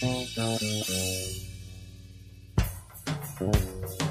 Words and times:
Thank 0.00 0.38
you. 4.00 4.09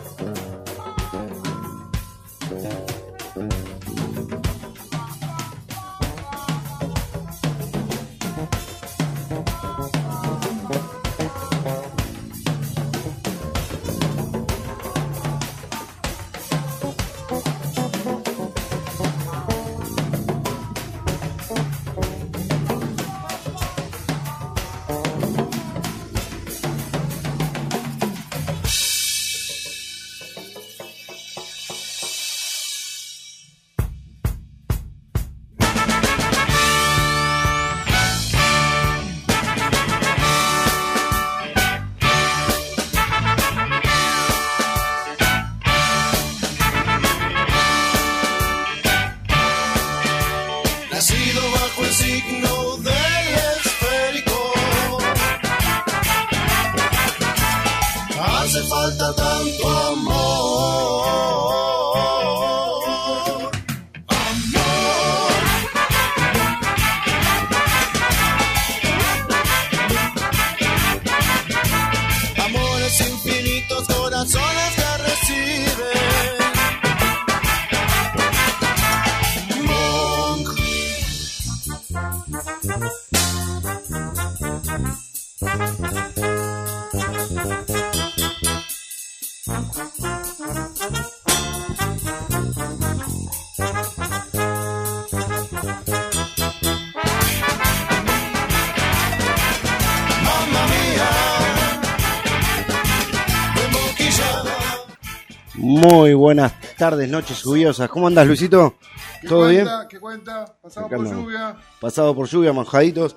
Tardes, 106.80 107.10
noches 107.10 107.44
lluviosas. 107.44 107.90
¿Cómo 107.90 108.08
andas, 108.08 108.26
Luisito? 108.26 108.76
¿Qué 109.22 109.28
¿Todo 109.28 109.48
bien? 109.50 109.66
cuenta? 109.66 109.88
¿Qué 109.88 110.00
cuenta? 110.00 110.58
Pasamos 110.62 110.88
Acá 110.88 110.96
por 110.98 111.06
andamos. 111.06 111.26
lluvia. 111.26 111.58
Pasado 111.80 112.16
por 112.16 112.28
lluvia, 112.28 112.54
manjaditos. 112.54 113.16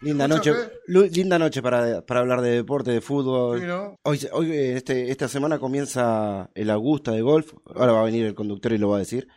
Linda 0.00 0.26
Mucho 0.26 0.50
noche, 0.52 0.70
lu- 0.88 1.04
linda 1.06 1.38
noche 1.38 1.62
para, 1.62 2.04
para 2.04 2.20
hablar 2.20 2.40
de 2.40 2.50
deporte, 2.50 2.90
de 2.90 3.00
fútbol. 3.00 3.60
Sí, 3.60 3.66
¿no? 3.66 3.94
Hoy, 4.02 4.20
hoy 4.32 4.50
eh, 4.50 4.76
este, 4.76 5.12
esta 5.12 5.28
semana 5.28 5.60
comienza 5.60 6.50
el 6.54 6.70
Augusta 6.70 7.12
de 7.12 7.22
golf. 7.22 7.52
Ahora 7.76 7.92
va 7.92 8.00
a 8.00 8.04
venir 8.04 8.26
el 8.26 8.34
conductor 8.34 8.72
y 8.72 8.78
lo 8.78 8.88
va 8.88 8.96
a 8.96 9.00
decir. 9.00 9.28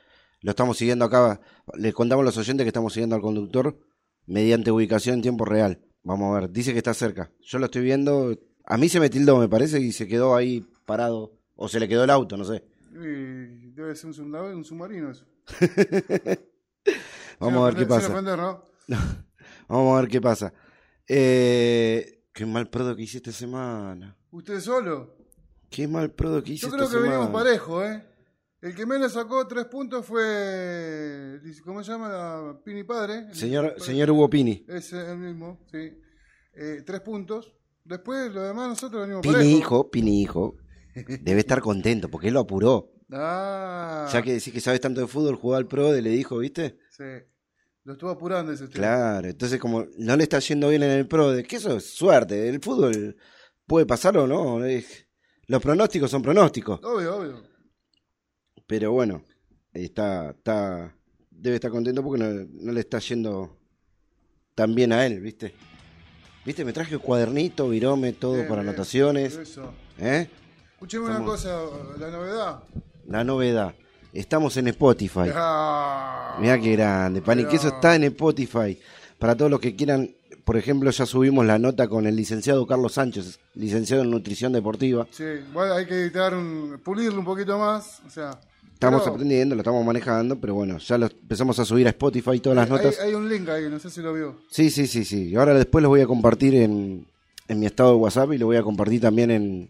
Lo 0.41 0.51
estamos 0.51 0.77
siguiendo 0.77 1.05
acá. 1.05 1.39
Les 1.75 1.93
contamos 1.93 2.23
a 2.23 2.25
los 2.25 2.37
oyentes 2.37 2.63
que 2.65 2.69
estamos 2.69 2.93
siguiendo 2.93 3.15
al 3.15 3.21
conductor 3.21 3.77
mediante 4.25 4.71
ubicación 4.71 5.15
en 5.15 5.21
tiempo 5.21 5.45
real. 5.45 5.81
Vamos 6.03 6.35
a 6.35 6.39
ver, 6.41 6.49
dice 6.51 6.71
que 6.71 6.79
está 6.79 6.95
cerca. 6.95 7.31
Yo 7.41 7.59
lo 7.59 7.65
estoy 7.65 7.83
viendo. 7.83 8.35
A 8.65 8.77
mí 8.77 8.89
se 8.89 8.99
me 8.99 9.09
tildó, 9.11 9.37
me 9.37 9.47
parece, 9.47 9.79
y 9.79 9.91
se 9.91 10.07
quedó 10.07 10.35
ahí 10.35 10.65
parado. 10.87 11.33
O 11.55 11.69
se 11.69 11.79
le 11.79 11.87
quedó 11.87 12.03
el 12.03 12.09
auto, 12.09 12.37
no 12.37 12.43
sé. 12.43 12.63
Y 12.97 13.71
debe 13.71 13.93
ser 13.95 14.07
un, 14.07 14.13
submarino, 14.13 14.57
un 14.57 14.63
submarino 14.63 15.11
eso. 15.11 15.25
Vamos 17.39 17.61
a 17.61 17.65
ver 17.65 17.75
qué 17.75 17.85
pasa. 17.85 18.63
Vamos 19.67 19.97
a 19.97 20.01
ver 20.01 20.09
qué 20.09 20.21
pasa. 20.21 20.53
Eh, 21.07 22.23
qué 22.33 22.45
mal 22.45 22.69
prodo 22.69 22.95
que 22.95 23.01
hice 23.03 23.17
esta 23.17 23.31
semana. 23.31 24.17
¿Usted 24.31 24.59
solo? 24.61 25.17
Qué 25.69 25.87
mal 25.87 26.11
prodo 26.11 26.41
que 26.41 26.53
hice 26.53 26.67
Yo 26.67 26.75
esta 26.75 26.77
creo 26.77 26.89
que 26.89 26.93
semana. 26.95 27.17
venimos 27.19 27.41
parejo, 27.43 27.83
¿eh? 27.83 28.05
El 28.61 28.73
que 28.73 28.85
menos 28.85 29.11
sacó 29.13 29.45
tres 29.45 29.65
puntos 29.65 30.05
fue. 30.05 31.39
¿Cómo 31.63 31.83
se 31.83 31.91
llama? 31.91 32.09
La 32.09 32.59
Pini 32.63 32.83
Padre. 32.83 33.33
Señor, 33.33 33.75
señor 33.77 34.09
Hugo 34.09 34.29
Pini. 34.29 34.65
Es 34.67 34.93
el 34.93 35.17
mismo, 35.17 35.59
sí. 35.71 35.99
Eh, 36.53 36.81
tres 36.85 37.01
puntos. 37.01 37.53
Después, 37.83 38.33
lo 38.33 38.41
demás, 38.41 38.69
nosotros 38.69 39.01
venimos 39.01 39.21
Pini 39.21 39.33
parejo. 39.35 39.57
hijo, 39.57 39.91
Pini 39.91 40.21
hijo. 40.21 40.57
Debe 41.21 41.39
estar 41.41 41.59
contento 41.61 42.09
porque 42.09 42.29
él 42.29 42.33
lo 42.33 42.39
apuró. 42.41 42.91
Ah, 43.11 44.09
Ya 44.11 44.21
que 44.21 44.33
decís 44.33 44.51
que 44.53 44.61
sabes 44.61 44.81
tanto 44.81 45.01
de 45.01 45.07
fútbol, 45.07 45.35
jugó 45.35 45.55
al 45.55 45.67
pro, 45.67 45.91
le 45.93 46.09
dijo, 46.09 46.37
¿viste? 46.39 46.77
sí. 46.89 47.03
Lo 47.83 47.93
estuvo 47.93 48.09
apurando 48.09 48.51
ese 48.51 48.63
usted. 48.63 48.79
Claro, 48.79 49.27
entonces 49.27 49.59
como 49.59 49.85
no 49.99 50.17
le 50.17 50.23
está 50.23 50.39
yendo 50.39 50.69
bien 50.69 50.81
en 50.81 50.89
el 50.89 51.07
pro, 51.07 51.31
de 51.33 51.43
que 51.43 51.57
eso 51.57 51.77
es 51.77 51.85
suerte, 51.85 52.49
el 52.49 52.59
fútbol 52.59 53.15
puede 53.67 53.85
pasar 53.85 54.17
o 54.17 54.25
no, 54.25 54.59
los 55.45 55.61
pronósticos 55.61 56.09
son 56.09 56.23
pronósticos, 56.23 56.79
Obvio, 56.83 57.15
obvio. 57.17 57.43
pero 58.65 58.91
bueno, 58.91 59.23
está, 59.71 60.31
está, 60.31 60.97
debe 61.29 61.57
estar 61.57 61.69
contento 61.69 62.01
porque 62.01 62.23
no, 62.23 62.47
no 62.53 62.71
le 62.71 62.79
está 62.79 62.97
yendo 62.97 63.55
tan 64.55 64.73
bien 64.73 64.91
a 64.91 65.05
él, 65.05 65.19
¿viste? 65.21 65.53
¿Viste? 66.43 66.65
Me 66.65 66.73
traje 66.73 66.95
un 66.95 67.03
cuadernito, 67.03 67.69
virome, 67.69 68.13
todo 68.13 68.47
para 68.47 68.61
anotaciones, 68.61 69.35
Eso. 69.35 69.71
¿eh? 69.99 70.27
Escucheme 70.75 71.05
una 71.05 71.13
Estamos- 71.13 71.31
cosa, 71.31 71.59
la 71.99 72.11
novedad. 72.11 72.59
La 73.07 73.23
novedad, 73.23 73.75
estamos 74.13 74.57
en 74.57 74.67
Spotify. 74.69 75.29
Ah, 75.33 76.37
Mira 76.39 76.59
qué 76.59 76.73
grande, 76.75 77.21
Pani, 77.21 77.45
que 77.45 77.55
eso 77.55 77.65
Mirá. 77.65 77.75
está 77.77 77.95
en 77.95 78.03
Spotify. 78.05 78.79
Para 79.19 79.35
todos 79.35 79.49
los 79.49 79.59
que 79.59 79.75
quieran, 79.75 80.09
por 80.43 80.57
ejemplo, 80.57 80.89
ya 80.91 81.05
subimos 81.05 81.45
la 81.45 81.57
nota 81.57 81.87
con 81.87 82.05
el 82.07 82.15
licenciado 82.15 82.67
Carlos 82.67 82.93
Sánchez, 82.93 83.39
licenciado 83.53 84.03
en 84.03 84.11
nutrición 84.11 84.51
deportiva. 84.53 85.07
Sí, 85.11 85.23
bueno, 85.53 85.73
hay 85.75 85.85
que 85.85 85.93
editar, 85.95 86.33
un, 86.33 86.79
pulirlo 86.83 87.19
un 87.19 87.25
poquito 87.25 87.57
más. 87.57 88.01
O 88.05 88.09
sea, 88.09 88.37
Estamos 88.73 89.03
pero 89.03 89.13
aprendiendo, 89.13 89.55
lo 89.55 89.61
estamos 89.61 89.85
manejando, 89.85 90.35
pero 90.37 90.53
bueno, 90.55 90.77
ya 90.79 90.97
lo 90.97 91.05
empezamos 91.05 91.57
a 91.59 91.63
subir 91.65 91.87
a 91.87 91.91
Spotify 91.91 92.39
todas 92.41 92.57
las 92.57 92.65
hay, 92.65 92.71
notas. 92.71 92.99
hay 92.99 93.13
un 93.13 93.29
link 93.29 93.47
ahí, 93.47 93.69
no 93.69 93.79
sé 93.79 93.89
si 93.89 94.01
lo 94.01 94.13
vio. 94.13 94.35
Sí, 94.49 94.69
sí, 94.69 94.85
sí, 94.87 95.05
sí. 95.05 95.29
Y 95.29 95.35
ahora 95.37 95.53
después 95.53 95.81
los 95.81 95.89
voy 95.89 96.01
a 96.01 96.05
compartir 96.07 96.55
en, 96.55 97.07
en 97.47 97.59
mi 97.59 97.65
estado 97.67 97.91
de 97.91 97.95
WhatsApp 97.95 98.33
y 98.33 98.37
lo 98.37 98.47
voy 98.47 98.57
a 98.57 98.63
compartir 98.63 98.99
también 98.99 99.31
en, 99.31 99.69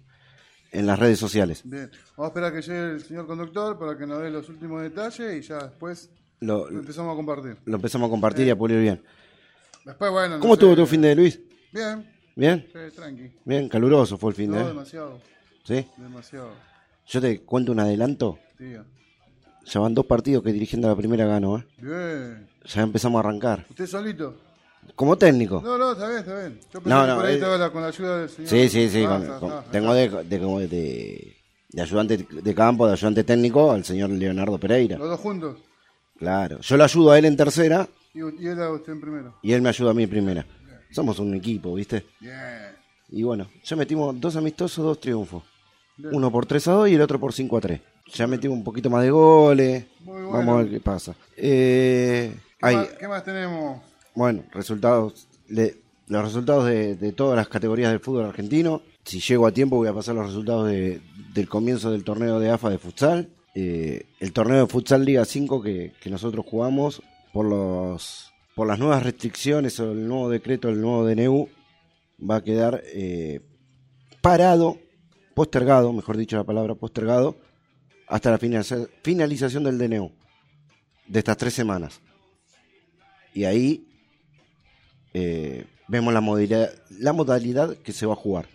en 0.77 0.85
las 0.87 0.99
redes 0.99 1.17
sociales. 1.19 1.61
Bien, 1.63 1.89
vamos 2.17 2.25
a 2.25 2.27
esperar 2.27 2.53
que 2.53 2.61
llegue 2.61 2.91
el 2.91 3.01
señor 3.03 3.27
conductor 3.27 3.77
para 3.79 3.97
que 3.97 4.05
nos 4.05 4.21
dé 4.21 4.29
los 4.29 4.47
últimos 4.49 4.81
detalles 4.81 5.35
y 5.43 5.47
ya 5.47 5.57
después 5.67 6.09
Lo, 6.39 6.69
lo 6.69 6.79
empezamos 6.79 7.13
a 7.13 7.15
compartir. 7.15 7.57
lo 7.65 7.75
empezamos 7.75 8.07
a 8.07 8.09
compartir 8.09 8.47
y 8.47 8.49
a 8.49 8.55
pulir 8.57 8.79
bien. 8.81 9.03
Después, 9.85 10.11
bueno. 10.11 10.35
no 10.35 10.39
¿Cómo 10.41 10.53
estuvo 10.55 10.75
tu 10.75 10.85
fin 10.85 11.01
de 11.01 11.15
Luis? 11.15 11.39
Bien, 11.71 12.05
¿Bien? 12.35 12.67
sí, 12.71 12.95
tranqui. 12.95 13.31
Bien, 13.45 13.69
caluroso 13.69 14.17
fue 14.17 14.31
el 14.31 14.35
fin 14.35 14.51
de. 14.51 14.57
No, 14.59 14.63
¿eh? 14.65 14.67
demasiado, 14.69 15.19
¿Sí? 15.63 15.87
demasiado. 15.97 16.51
Yo 17.07 17.21
te 17.21 17.41
cuento 17.43 17.71
un 17.71 17.79
adelanto. 17.79 18.39
Tía. 18.57 18.83
Ya 19.65 19.79
van 19.79 19.93
dos 19.93 20.05
partidos 20.05 20.43
que 20.43 20.51
dirigiendo 20.53 20.87
la 20.87 20.95
primera 20.95 21.25
gano, 21.25 21.57
¿eh? 21.59 21.65
Bien. 21.79 22.47
Ya 22.65 22.81
empezamos 22.81 23.17
a 23.17 23.27
arrancar. 23.27 23.65
¿Usted 23.69 23.85
solito? 23.87 24.35
Como 24.95 25.17
técnico. 25.17 25.61
No, 25.63 25.77
no, 25.77 25.91
está 25.93 26.07
bien, 26.07 26.19
está 26.19 26.39
bien. 26.39 26.59
Yo 26.73 26.81
pensé 26.81 26.89
No, 26.89 27.05
que 27.07 27.13
por 27.15 27.25
ahí 27.25 27.31
eh, 27.31 27.35
estaba 27.35 27.57
la- 27.57 27.69
con 27.71 27.81
la 27.81 27.87
ayuda 27.89 28.19
del 28.19 28.29
señor. 28.29 28.49
Sí, 28.49 28.69
sí, 28.69 28.89
sí. 28.89 29.03
Ah, 29.07 29.37
con- 29.39 29.49
con- 29.49 29.63
tengo 29.71 29.93
de, 29.93 30.09
de, 30.25 30.39
como 30.39 30.59
de, 30.59 31.35
de 31.69 31.81
ayudante 31.81 32.17
de 32.29 32.55
campo, 32.55 32.87
de 32.87 32.93
ayudante 32.93 33.23
técnico 33.23 33.71
al 33.71 33.83
señor 33.83 34.09
Leonardo 34.11 34.57
Pereira. 34.57 34.97
Los 34.97 35.09
dos 35.09 35.19
juntos. 35.19 35.57
Claro. 36.17 36.59
Yo 36.61 36.77
lo 36.77 36.83
ayudo 36.83 37.11
a 37.11 37.17
él 37.19 37.25
en 37.25 37.35
tercera 37.35 37.87
Y, 38.13 38.19
y 38.19 38.47
él 38.47 38.61
a 38.61 38.71
usted 38.71 38.93
en 38.93 39.01
primero. 39.01 39.35
y 39.41 39.51
él 39.51 39.61
me 39.61 39.69
ayuda 39.69 39.91
a 39.91 39.93
mí 39.93 40.03
en 40.03 40.09
primera. 40.09 40.45
Somos 40.91 41.19
un 41.19 41.33
equipo, 41.33 41.73
¿viste? 41.73 42.05
Bien. 42.21 42.35
Y 43.09 43.23
bueno, 43.23 43.49
ya 43.63 43.75
metimos 43.75 44.19
dos 44.19 44.35
amistosos, 44.37 44.83
dos 44.85 44.99
triunfos. 44.99 45.43
Bien. 45.97 46.15
Uno 46.15 46.31
por 46.31 46.45
3 46.45 46.67
a 46.69 46.71
2 46.71 46.89
y 46.89 46.95
el 46.95 47.01
otro 47.01 47.19
por 47.19 47.33
5 47.33 47.57
a 47.57 47.61
3. 47.61 47.81
Ya 48.13 48.27
metimos 48.27 48.57
un 48.57 48.63
poquito 48.63 48.89
más 48.89 49.03
de 49.03 49.11
goles. 49.11 49.85
Muy 50.01 50.13
bueno. 50.23 50.31
Vamos 50.31 50.55
a 50.55 50.57
ver 50.63 50.69
qué 50.71 50.79
pasa. 50.79 51.15
Eh, 51.35 52.33
¿Qué, 52.59 52.65
hay, 52.65 52.75
más, 52.77 52.87
qué 52.99 53.07
más 53.07 53.23
tenemos? 53.23 53.81
Bueno, 54.15 54.43
resultados 54.51 55.27
de, 55.47 55.81
los 56.07 56.23
resultados 56.23 56.65
de, 56.65 56.95
de 56.95 57.11
todas 57.11 57.35
las 57.35 57.47
categorías 57.47 57.91
del 57.91 57.99
fútbol 57.99 58.25
argentino. 58.25 58.81
Si 59.03 59.19
llego 59.19 59.45
a 59.45 59.51
tiempo 59.51 59.75
voy 59.75 59.87
a 59.87 59.93
pasar 59.93 60.15
los 60.15 60.27
resultados 60.27 60.67
de- 60.67 61.01
del 61.33 61.47
comienzo 61.49 61.91
del 61.91 62.03
torneo 62.03 62.39
de 62.39 62.49
AFA 62.49 62.69
de 62.69 62.77
futsal. 62.77 63.29
Eh, 63.53 64.05
el 64.19 64.33
torneo 64.33 64.65
de 64.65 64.67
futsal 64.67 65.05
Liga 65.05 65.23
5 65.25 65.61
que, 65.61 65.93
nosotros 66.09 66.45
jugamos 66.49 67.01
por 67.33 67.45
los 67.45 68.31
por 68.55 68.67
las 68.67 68.79
nuevas 68.79 69.03
restricciones 69.03 69.77
o 69.81 69.91
el 69.91 70.07
nuevo 70.07 70.29
decreto, 70.29 70.69
el 70.69 70.79
nuevo 70.79 71.05
DNU, 71.05 71.49
va 72.29 72.37
a 72.37 72.41
quedar 72.43 72.81
eh, 72.85 73.41
parado, 74.21 74.77
postergado, 75.33 75.91
mejor 75.91 76.15
dicho 76.15 76.37
la 76.37 76.45
palabra 76.45 76.73
postergado, 76.75 77.35
hasta 78.07 78.31
la 78.31 78.39
finaliza- 78.39 78.87
finalización 79.03 79.65
del 79.65 79.77
DNU 79.77 80.09
de 81.07 81.19
estas 81.19 81.35
tres 81.35 81.53
semanas. 81.53 81.99
Y 83.33 83.43
ahí 83.43 83.85
eh, 85.17 85.65
vemos 85.87 86.13
la 86.13 86.19
modalidad, 86.21 86.69
la 86.99 87.13
modalidad 87.13 87.77
que 87.77 87.93
se 87.93 88.05
va 88.05 88.13
a 88.13 88.17
jugar. 88.17 88.47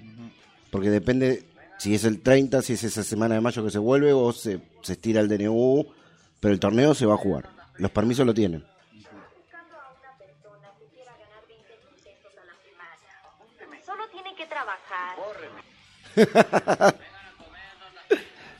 Porque 0.71 0.91
depende 0.91 1.45
si 1.79 1.95
es 1.95 2.05
el 2.05 2.21
30, 2.21 2.61
si 2.62 2.75
es 2.75 2.85
esa 2.85 3.03
semana 3.03 3.35
de 3.35 3.41
mayo 3.41 3.65
que 3.65 3.71
se 3.71 3.79
vuelve 3.79 4.12
o 4.12 4.31
se, 4.33 4.61
se 4.83 4.93
estira 4.93 5.21
el 5.23 5.29
DNU, 5.29 5.87
pero 6.39 6.53
el 6.55 6.61
torneo 6.61 6.95
se 6.95 7.07
va 7.07 7.15
a 7.15 7.19
jugar. 7.19 7.49
Los 7.77 7.91
permisos 7.91 8.27
lo 8.27 8.35
tienen. 8.35 8.61
buscando 8.61 9.75
a 9.77 9.91
una 9.99 10.19
persona 10.19 10.69
que 10.79 10.85
quiera 10.95 11.12
ganar 11.12 11.43
20 11.49 11.67
mil 11.87 11.97
pesos 12.05 12.33
a 12.37 12.45
la 12.45 12.57
semana. 12.63 13.81
Solo 13.85 14.03
tiene 14.13 14.37
que 14.37 14.47
trabajar. 14.47 15.17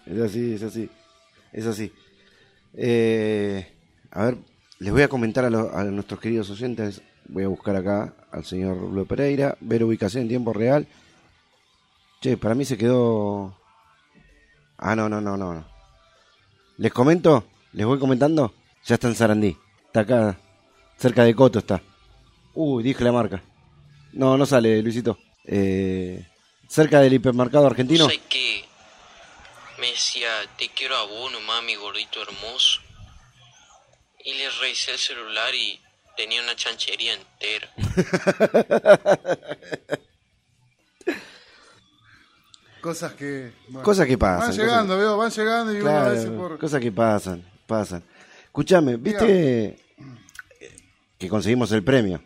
Es 0.07 0.19
así, 0.21 0.55
es 0.55 0.63
así. 0.63 0.91
Es 1.53 1.67
así. 1.67 1.93
Eh, 2.75 3.73
a 4.11 4.25
ver, 4.25 4.39
les 4.79 4.93
voy 4.93 5.03
a 5.03 5.09
comentar 5.09 5.45
a, 5.45 5.51
lo- 5.51 5.73
a 5.77 5.85
nuestros 5.85 6.19
queridos 6.21 6.51
oyentes. 6.51 7.01
Voy 7.33 7.45
a 7.45 7.49
buscar 7.49 7.77
acá 7.77 8.13
al 8.33 8.45
señor 8.45 8.77
Luis 8.77 9.07
Pereira, 9.07 9.57
ver 9.61 9.85
ubicación 9.85 10.23
en 10.23 10.29
tiempo 10.29 10.53
real. 10.53 10.89
Che, 12.21 12.37
para 12.37 12.57
mí 12.57 12.65
se 12.65 12.77
quedó. 12.77 13.57
Ah, 14.77 14.97
no, 14.97 15.09
no, 15.09 15.21
no, 15.21 15.37
no. 15.37 15.65
Les 16.77 16.93
comento, 16.93 17.45
les 17.73 17.87
voy 17.87 18.01
comentando. 18.01 18.53
Ya 18.85 18.95
está 18.97 19.07
en 19.07 19.15
Sarandí. 19.15 19.57
Está 19.87 20.01
acá, 20.01 20.41
cerca 20.97 21.23
de 21.23 21.35
Coto 21.37 21.61
está. 21.61 21.81
Uy, 22.55 22.83
dije 22.83 23.05
la 23.05 23.13
marca. 23.13 23.43
No, 24.13 24.37
no 24.37 24.45
sale, 24.45 24.83
Luisito. 24.83 25.17
Eh, 25.45 26.27
cerca 26.69 27.01
del 27.01 27.13
hipermercado 27.13 27.67
argentino. 27.67 28.07
¿Sabes 28.07 28.23
qué? 28.29 28.65
Me 29.79 29.93
decía, 29.93 30.29
te 30.59 30.69
quiero 30.71 30.97
a 30.97 31.05
vos 31.05 31.31
nomás, 31.31 31.63
mi 31.63 31.77
gordito 31.77 32.21
hermoso. 32.23 32.81
Y 34.25 34.35
le 34.35 34.51
revisé 34.51 34.91
el 34.91 34.99
celular 34.99 35.55
y 35.55 35.81
tenía 36.21 36.43
una 36.43 36.55
chanchería 36.57 37.15
entera. 37.15 37.69
Cosas 42.81 43.13
que. 43.13 43.53
bueno, 43.69 43.83
Cosas 43.85 44.07
que 44.07 44.17
pasan. 44.17 44.39
Van 44.41 44.49
cosas 44.51 44.65
llegando, 44.65 44.97
veo, 44.97 45.17
van 45.17 45.31
llegando 45.31 45.73
y 45.75 45.81
uno 45.81 45.91
a 45.91 46.09
veces 46.09 46.25
Claro, 46.27 46.39
por. 46.39 46.59
cosas 46.59 46.81
que 46.81 46.93
pasan, 46.93 47.45
pasan. 47.67 48.03
Escúchame, 48.47 48.97
¿viste 48.97 49.77
que 51.19 51.29
conseguimos 51.29 51.71
el 51.73 51.85
premio 51.85 52.23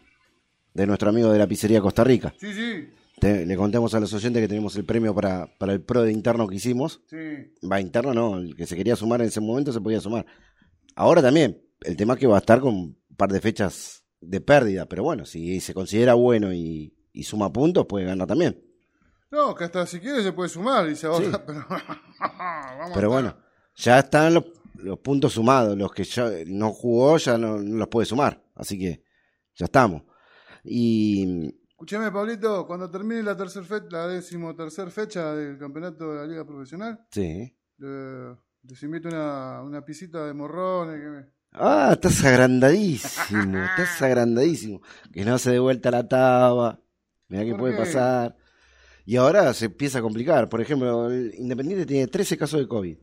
de 0.72 0.86
nuestro 0.86 1.10
amigo 1.10 1.30
de 1.32 1.38
la 1.38 1.46
pizzería 1.48 1.80
Costa 1.80 2.04
Rica? 2.04 2.32
Sí, 2.38 2.52
sí, 2.54 2.88
Te- 3.18 3.44
le 3.46 3.56
contamos 3.56 3.94
a 3.94 4.00
los 4.00 4.12
oyentes 4.14 4.40
que 4.40 4.46
tenemos 4.48 4.76
el 4.76 4.84
premio 4.84 5.12
para, 5.14 5.46
para 5.58 5.72
el 5.72 5.80
pro 5.82 6.02
de 6.02 6.12
interno 6.12 6.46
que 6.46 6.54
hicimos. 6.56 7.00
sí. 7.10 7.16
Va, 7.68 7.80
interno 7.80 8.14
no, 8.14 8.38
el 8.38 8.54
que 8.54 8.66
se 8.66 8.76
quería 8.76 8.94
sumar 8.94 9.20
en 9.22 9.26
ese 9.28 9.40
momento 9.40 9.72
se 9.72 9.80
podía 9.80 10.00
sumar. 10.00 10.24
Ahora 10.94 11.20
también, 11.20 11.60
el 11.82 11.96
tema 11.96 12.14
es 12.14 12.20
que 12.20 12.28
va 12.28 12.36
a 12.36 12.40
estar 12.40 12.60
con 12.60 12.96
un 13.14 13.16
par 13.16 13.30
de 13.30 13.40
fechas 13.40 14.04
de 14.20 14.40
pérdida, 14.40 14.86
pero 14.86 15.04
bueno, 15.04 15.24
si 15.24 15.60
se 15.60 15.72
considera 15.72 16.14
bueno 16.14 16.52
y, 16.52 16.92
y 17.12 17.22
suma 17.22 17.52
puntos, 17.52 17.86
puede 17.86 18.06
ganar 18.06 18.26
también. 18.26 18.60
No, 19.30 19.54
que 19.54 19.62
hasta 19.64 19.86
si 19.86 20.00
quiere 20.00 20.20
se 20.22 20.32
puede 20.32 20.48
sumar 20.48 20.88
y 20.88 20.96
se 20.96 21.06
ahorra, 21.06 21.24
Sí. 21.30 21.42
pero. 21.46 21.64
vamos 22.18 22.90
Pero 22.94 23.06
a 23.06 23.12
bueno, 23.14 23.36
ya 23.76 24.00
están 24.00 24.34
los, 24.34 24.44
los 24.76 24.98
puntos 24.98 25.32
sumados. 25.32 25.76
Los 25.78 25.92
que 25.92 26.02
ya 26.04 26.28
no 26.46 26.72
jugó 26.72 27.16
ya 27.18 27.38
no, 27.38 27.58
no 27.58 27.76
los 27.78 27.88
puede 27.88 28.06
sumar. 28.06 28.44
Así 28.56 28.78
que 28.78 29.04
ya 29.54 29.66
estamos. 29.66 30.02
Y 30.64 31.54
Escúchame, 31.70 32.10
Pablito, 32.10 32.66
cuando 32.66 32.90
termine 32.90 33.22
la 33.22 33.36
tercer 33.36 33.64
fe- 33.64 33.82
la 33.90 34.06
décimo 34.08 34.54
tercer 34.56 34.90
fecha 34.90 35.34
del 35.34 35.58
campeonato 35.58 36.12
de 36.12 36.20
la 36.20 36.26
Liga 36.26 36.44
Profesional, 36.46 37.04
sí. 37.10 37.54
le- 37.78 38.36
les 38.62 38.82
invito 38.82 39.08
una, 39.08 39.60
una 39.62 39.84
pisita 39.84 40.24
de 40.26 40.32
morrones. 40.32 41.00
Que 41.00 41.06
me... 41.08 41.33
Ah, 41.54 41.90
estás 41.92 42.24
agrandadísimo. 42.24 43.58
estás 43.64 44.02
agrandadísimo. 44.02 44.82
Que 45.12 45.24
no 45.24 45.38
se 45.38 45.52
dé 45.52 45.58
vuelta 45.58 45.90
la 45.90 46.06
taba. 46.08 46.80
Mirá 47.28 47.44
que 47.44 47.50
¿Por 47.52 47.60
puede 47.60 47.72
qué? 47.74 47.78
pasar. 47.80 48.36
Y 49.06 49.16
ahora 49.16 49.52
se 49.54 49.66
empieza 49.66 49.98
a 49.98 50.02
complicar. 50.02 50.48
Por 50.48 50.60
ejemplo, 50.60 51.10
el 51.10 51.32
Independiente 51.38 51.86
tiene 51.86 52.06
13 52.06 52.36
casos 52.36 52.60
de 52.60 52.66
COVID. 52.68 52.96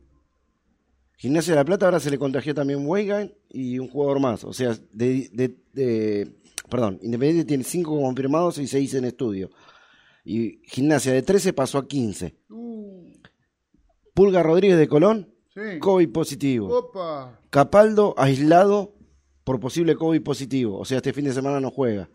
Gimnasia 1.16 1.52
de 1.52 1.60
la 1.60 1.64
Plata 1.64 1.84
ahora 1.86 2.00
se 2.00 2.10
le 2.10 2.18
contagió 2.18 2.52
también 2.54 2.84
Weigan 2.86 3.32
y 3.48 3.78
un 3.78 3.88
jugador 3.88 4.18
más. 4.20 4.42
O 4.44 4.52
sea, 4.52 4.76
de, 4.92 5.28
de- 5.32 5.56
de- 5.72 6.36
perdón, 6.68 6.98
Independiente 7.02 7.44
tiene 7.46 7.62
5 7.64 8.00
confirmados 8.00 8.58
y 8.58 8.66
6 8.66 8.94
en 8.94 9.04
estudio. 9.04 9.50
Y 10.24 10.60
Gimnasia 10.66 11.12
de 11.12 11.22
13 11.22 11.52
pasó 11.52 11.78
a 11.78 11.86
15. 11.86 12.36
Uh, 12.50 13.12
Pulga 14.14 14.42
Rodríguez 14.42 14.78
de 14.78 14.88
Colón, 14.88 15.31
sí. 15.54 15.78
COVID 15.80 16.10
positivo. 16.10 16.68
Opa. 16.68 17.40
Capaldo 17.50 18.14
aislado 18.16 18.94
por 19.44 19.60
posible 19.60 19.96
COVID 19.96 20.22
positivo. 20.22 20.78
O 20.78 20.84
sea, 20.84 20.98
este 20.98 21.12
fin 21.12 21.24
de 21.24 21.32
semana 21.32 21.60
no 21.60 21.70
juega. 21.70 22.08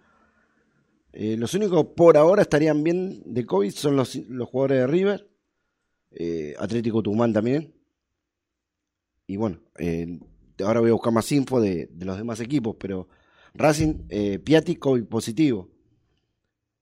Eh, 1.13 1.35
los 1.37 1.53
únicos 1.53 1.85
por 1.95 2.17
ahora 2.17 2.43
estarían 2.43 2.83
bien 2.83 3.23
de 3.25 3.45
COVID 3.45 3.71
son 3.71 3.95
los, 3.95 4.15
los 4.15 4.47
jugadores 4.49 4.79
de 4.79 4.87
River, 4.87 5.29
eh, 6.11 6.53
Atlético 6.59 7.01
Tucumán 7.01 7.33
también. 7.33 7.73
Y 9.25 9.35
bueno, 9.37 9.59
eh, 9.79 10.19
ahora 10.63 10.79
voy 10.79 10.89
a 10.89 10.93
buscar 10.93 11.11
más 11.11 11.31
info 11.31 11.59
de, 11.59 11.87
de 11.91 12.05
los 12.05 12.17
demás 12.17 12.39
equipos, 12.39 12.75
pero 12.79 13.09
Racing, 13.53 14.07
Piatti, 14.43 14.75
COVID 14.75 15.05
positivo. 15.05 15.69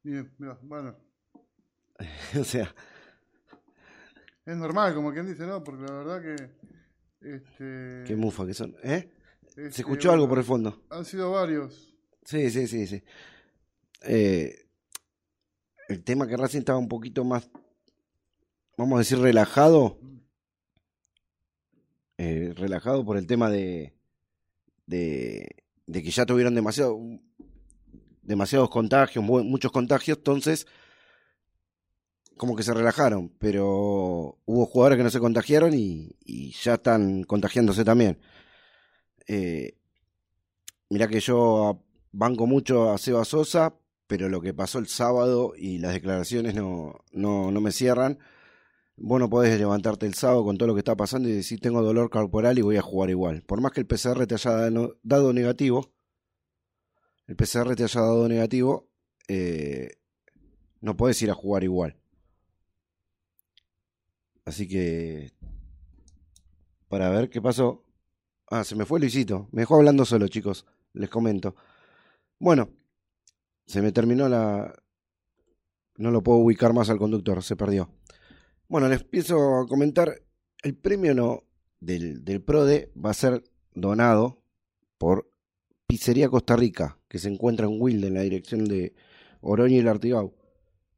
Bien, 0.04 0.32
mira, 0.38 0.60
bueno. 0.62 0.96
o 2.40 2.44
sea, 2.44 2.76
Es 4.46 4.56
normal, 4.58 4.94
como 4.94 5.12
quien 5.12 5.26
dice, 5.28 5.46
¿no? 5.46 5.64
Porque 5.64 5.84
la 5.84 5.94
verdad 5.94 6.22
que. 6.22 6.50
Este, 7.28 8.04
qué 8.06 8.16
mufa 8.16 8.46
que 8.46 8.54
son. 8.54 8.76
¿Eh? 8.84 9.10
este, 9.48 9.72
Se 9.72 9.82
escuchó 9.82 10.12
algo 10.12 10.28
por 10.30 10.38
el 10.38 10.44
fondo. 10.44 10.84
Han 10.90 11.06
sido 11.06 11.32
varios. 11.32 11.94
Sí, 12.24 12.50
sí, 12.52 12.68
sí, 12.68 12.86
sí. 12.88 13.04
Eh, 14.02 14.56
el 15.90 16.04
tema 16.04 16.28
que 16.28 16.38
Racing 16.38 16.60
estaba 16.60 16.78
un 16.78 16.88
poquito 16.88 17.24
más, 17.24 17.50
vamos 18.78 18.96
a 18.96 19.00
decir, 19.00 19.18
relajado. 19.20 20.00
eh, 22.18 22.54
relajado 22.56 23.04
por 23.06 23.18
el 23.18 23.28
tema 23.28 23.50
de, 23.50 23.94
de, 24.86 25.64
de 25.88 26.04
que 26.04 26.12
ya 26.12 26.26
tuvieron 26.26 26.56
demasiado, 26.56 26.98
demasiados 28.22 28.70
contagios, 28.70 29.24
mu- 29.24 29.44
muchos 29.44 29.72
contagios, 29.72 30.18
entonces 30.20 30.66
como 32.38 32.56
que 32.56 32.64
se 32.64 32.74
relajaron, 32.74 33.30
pero 33.40 34.40
hubo 34.46 34.66
jugadores 34.66 34.98
que 34.98 35.04
no 35.04 35.10
se 35.10 35.20
contagiaron 35.20 35.74
y, 35.74 36.16
ya 36.62 36.76
están 36.76 37.24
contagiándose 37.24 37.84
también. 37.86 38.20
Eh, 39.28 39.78
mirá 40.90 41.08
que 41.08 41.20
yo 41.20 41.84
banco 42.12 42.48
mucho 42.48 42.92
a 42.92 42.98
Seba 42.98 43.26
Sosa, 43.26 43.76
pero 44.08 44.30
lo 44.30 44.42
que 44.42 44.54
pasó 44.54 44.80
el 44.80 44.88
sábado 44.88 45.54
y 45.58 45.80
las 45.80 45.94
declaraciones 45.94 46.56
no, 46.56 47.02
no, 47.12 47.52
no 47.52 47.62
me 47.62 47.72
cierran. 47.72 48.20
Vos 48.98 49.20
no 49.20 49.30
podés 49.30 49.60
levantarte 49.60 50.06
el 50.06 50.14
sábado 50.14 50.46
con 50.46 50.58
todo 50.58 50.68
lo 50.68 50.74
que 50.74 50.80
está 50.80 50.96
pasando 50.96 51.28
y 51.28 51.34
decir 51.34 51.60
tengo 51.60 51.82
dolor 51.82 52.10
corporal 52.10 52.58
y 52.58 52.62
voy 52.62 52.78
a 52.78 52.82
jugar 52.82 53.10
igual. 53.10 53.42
Por 53.44 53.62
más 53.62 53.72
que 53.72 53.82
el 53.82 53.88
PCR 53.88 54.26
te 54.26 54.36
haya 54.36 54.70
dado, 55.04 55.34
negativo, 55.34 55.92
el 57.28 57.36
PCR 57.36 57.76
te 57.76 57.84
haya 57.84 58.02
dado 58.02 58.30
negativo, 58.30 58.88
eh, 59.28 59.98
no 60.82 60.96
podés 60.96 61.22
ir 61.22 61.32
a 61.32 61.34
jugar 61.34 61.64
igual. 61.64 61.98
Así 64.46 64.68
que, 64.68 65.32
para 66.88 67.10
ver 67.10 67.30
qué 67.30 67.42
pasó. 67.42 67.84
Ah, 68.50 68.64
se 68.64 68.76
me 68.76 68.86
fue 68.86 69.00
Luisito. 69.00 69.50
Me 69.52 69.64
dejó 69.64 69.76
hablando 69.76 70.06
solo, 70.06 70.28
chicos. 70.28 70.66
Les 70.94 71.10
comento. 71.10 71.56
Bueno, 72.40 72.70
se 73.66 73.82
me 73.82 73.92
terminó 73.92 74.30
la... 74.30 74.74
No 75.98 76.12
lo 76.12 76.22
puedo 76.22 76.40
ubicar 76.40 76.74
más 76.74 76.90
al 76.90 77.00
conductor, 77.00 77.42
se 77.42 77.56
perdió. 77.56 77.90
Bueno, 78.68 78.88
les 78.88 79.02
empiezo 79.02 79.60
a 79.60 79.68
comentar. 79.68 80.22
El 80.62 80.76
premio 80.76 81.14
no 81.16 81.44
del, 81.80 82.24
del 82.24 82.42
PRODE 82.42 82.92
va 83.04 83.12
a 83.12 83.16
ser 83.16 83.44
donado 83.74 84.42
por 84.98 85.30
Pizzería 85.88 86.30
Costa 86.30 86.56
Rica, 86.56 87.00
que 87.08 87.20
se 87.20 87.30
encuentra 87.30 87.68
en 87.68 87.80
Wilde, 87.80 88.08
en 88.08 88.14
la 88.16 88.22
dirección 88.22 88.66
de 88.66 88.94
Oroño 89.42 89.76
y 89.76 89.80
el 89.80 89.88
Artigau. 89.88 90.34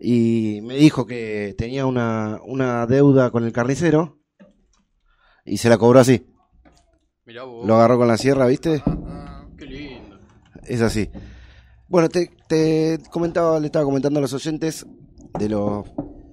y 0.00 0.60
me 0.62 0.76
dijo 0.76 1.06
que 1.06 1.56
tenía 1.58 1.86
una, 1.86 2.38
una 2.46 2.86
deuda 2.86 3.32
con 3.32 3.42
el 3.42 3.52
carnicero 3.52 4.20
y 5.44 5.56
se 5.56 5.68
la 5.68 5.76
cobró 5.76 5.98
así. 5.98 6.24
Mirá 7.26 7.44
vos. 7.44 7.66
Lo 7.66 7.74
agarró 7.76 7.98
con 7.98 8.08
la 8.08 8.16
sierra, 8.18 8.46
¿viste? 8.46 8.82
Qué 9.56 9.64
lindo. 9.66 10.18
Es 10.64 10.80
así. 10.80 11.10
Bueno, 11.88 12.08
te, 12.08 12.30
te 12.48 12.98
comentaba, 13.10 13.58
le 13.60 13.66
estaba 13.66 13.84
comentando 13.84 14.18
a 14.18 14.22
los 14.22 14.32
oyentes 14.32 14.86
de 15.38 15.48
los 15.48 15.84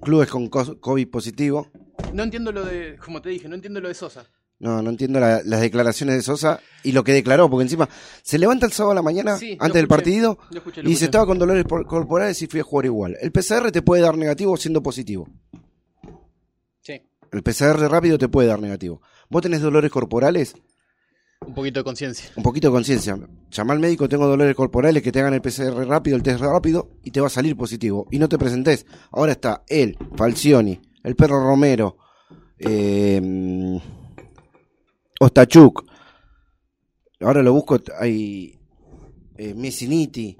clubes 0.02 0.28
con 0.28 0.48
COVID 0.48 1.08
positivo. 1.10 1.68
No 2.12 2.22
entiendo 2.22 2.52
lo 2.52 2.64
de, 2.64 2.96
como 3.04 3.22
te 3.22 3.30
dije, 3.30 3.48
no 3.48 3.54
entiendo 3.54 3.80
lo 3.80 3.88
de 3.88 3.94
Sosa. 3.94 4.24
No, 4.58 4.80
no 4.80 4.90
entiendo 4.90 5.18
la- 5.18 5.42
las 5.44 5.60
declaraciones 5.60 6.14
de 6.16 6.22
Sosa 6.22 6.60
y 6.84 6.92
lo 6.92 7.02
que 7.02 7.12
declaró, 7.12 7.50
porque 7.50 7.64
encima 7.64 7.88
se 8.22 8.38
levanta 8.38 8.64
el 8.66 8.72
sábado 8.72 8.92
a 8.92 8.94
la 8.96 9.02
mañana 9.02 9.36
Sí, 9.36 9.52
antes 9.58 9.74
del 9.74 9.84
escuché, 9.84 9.88
partido 9.88 10.38
lo 10.50 10.58
escuché, 10.58 10.80
y 10.80 10.84
lo 10.84 10.90
escuché. 10.90 11.04
estaba 11.06 11.26
con 11.26 11.38
dolores 11.38 11.64
por- 11.64 11.84
corporales 11.86 12.40
y 12.42 12.46
fui 12.46 12.60
a 12.60 12.62
jugar 12.62 12.84
igual. 12.86 13.16
El 13.20 13.32
PCR 13.32 13.72
te 13.72 13.82
puede 13.82 14.02
dar 14.02 14.16
negativo 14.16 14.56
siendo 14.56 14.82
positivo. 14.82 15.28
Sí. 16.80 17.00
El 17.32 17.42
PCR 17.42 17.88
rápido 17.88 18.18
te 18.18 18.28
puede 18.28 18.48
dar 18.48 18.60
negativo. 18.60 19.00
Vos 19.28 19.42
tenés 19.42 19.60
dolores 19.62 19.90
corporales, 19.90 20.54
Un 21.46 21.54
poquito 21.54 21.80
de 21.80 21.84
conciencia. 21.84 22.30
un 22.36 22.42
poquito 22.42 22.68
de 22.68 22.72
conciencia. 22.72 23.18
Llama 23.50 23.72
al 23.72 23.80
médico, 23.80 24.08
tengo 24.08 24.26
dolores 24.26 24.54
corporales, 24.54 25.02
que 25.02 25.12
te 25.12 25.20
hagan 25.20 25.34
el 25.34 25.42
PCR 25.42 25.86
rápido, 25.86 26.16
el 26.16 26.22
test 26.22 26.40
rápido, 26.40 26.90
y 27.02 27.10
te 27.10 27.20
va 27.20 27.26
a 27.26 27.30
salir 27.30 27.56
positivo. 27.56 28.06
Y 28.10 28.18
no 28.18 28.28
te 28.28 28.38
presentes. 28.38 28.86
Ahora 29.10 29.32
está 29.32 29.64
él, 29.68 29.96
Falcioni, 30.16 30.80
el 31.02 31.16
perro 31.16 31.44
Romero, 31.44 31.96
eh, 32.58 33.80
Ostachuk. 35.20 35.84
Ahora 37.20 37.42
lo 37.42 37.52
busco, 37.52 37.78
hay 37.98 38.58
eh, 39.36 39.54
Messiniti. 39.54 40.36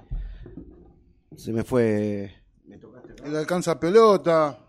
Se 1.35 1.51
me 1.51 1.63
fue. 1.63 2.31
El 3.23 3.35
alcanza 3.35 3.79
pelota, 3.79 4.62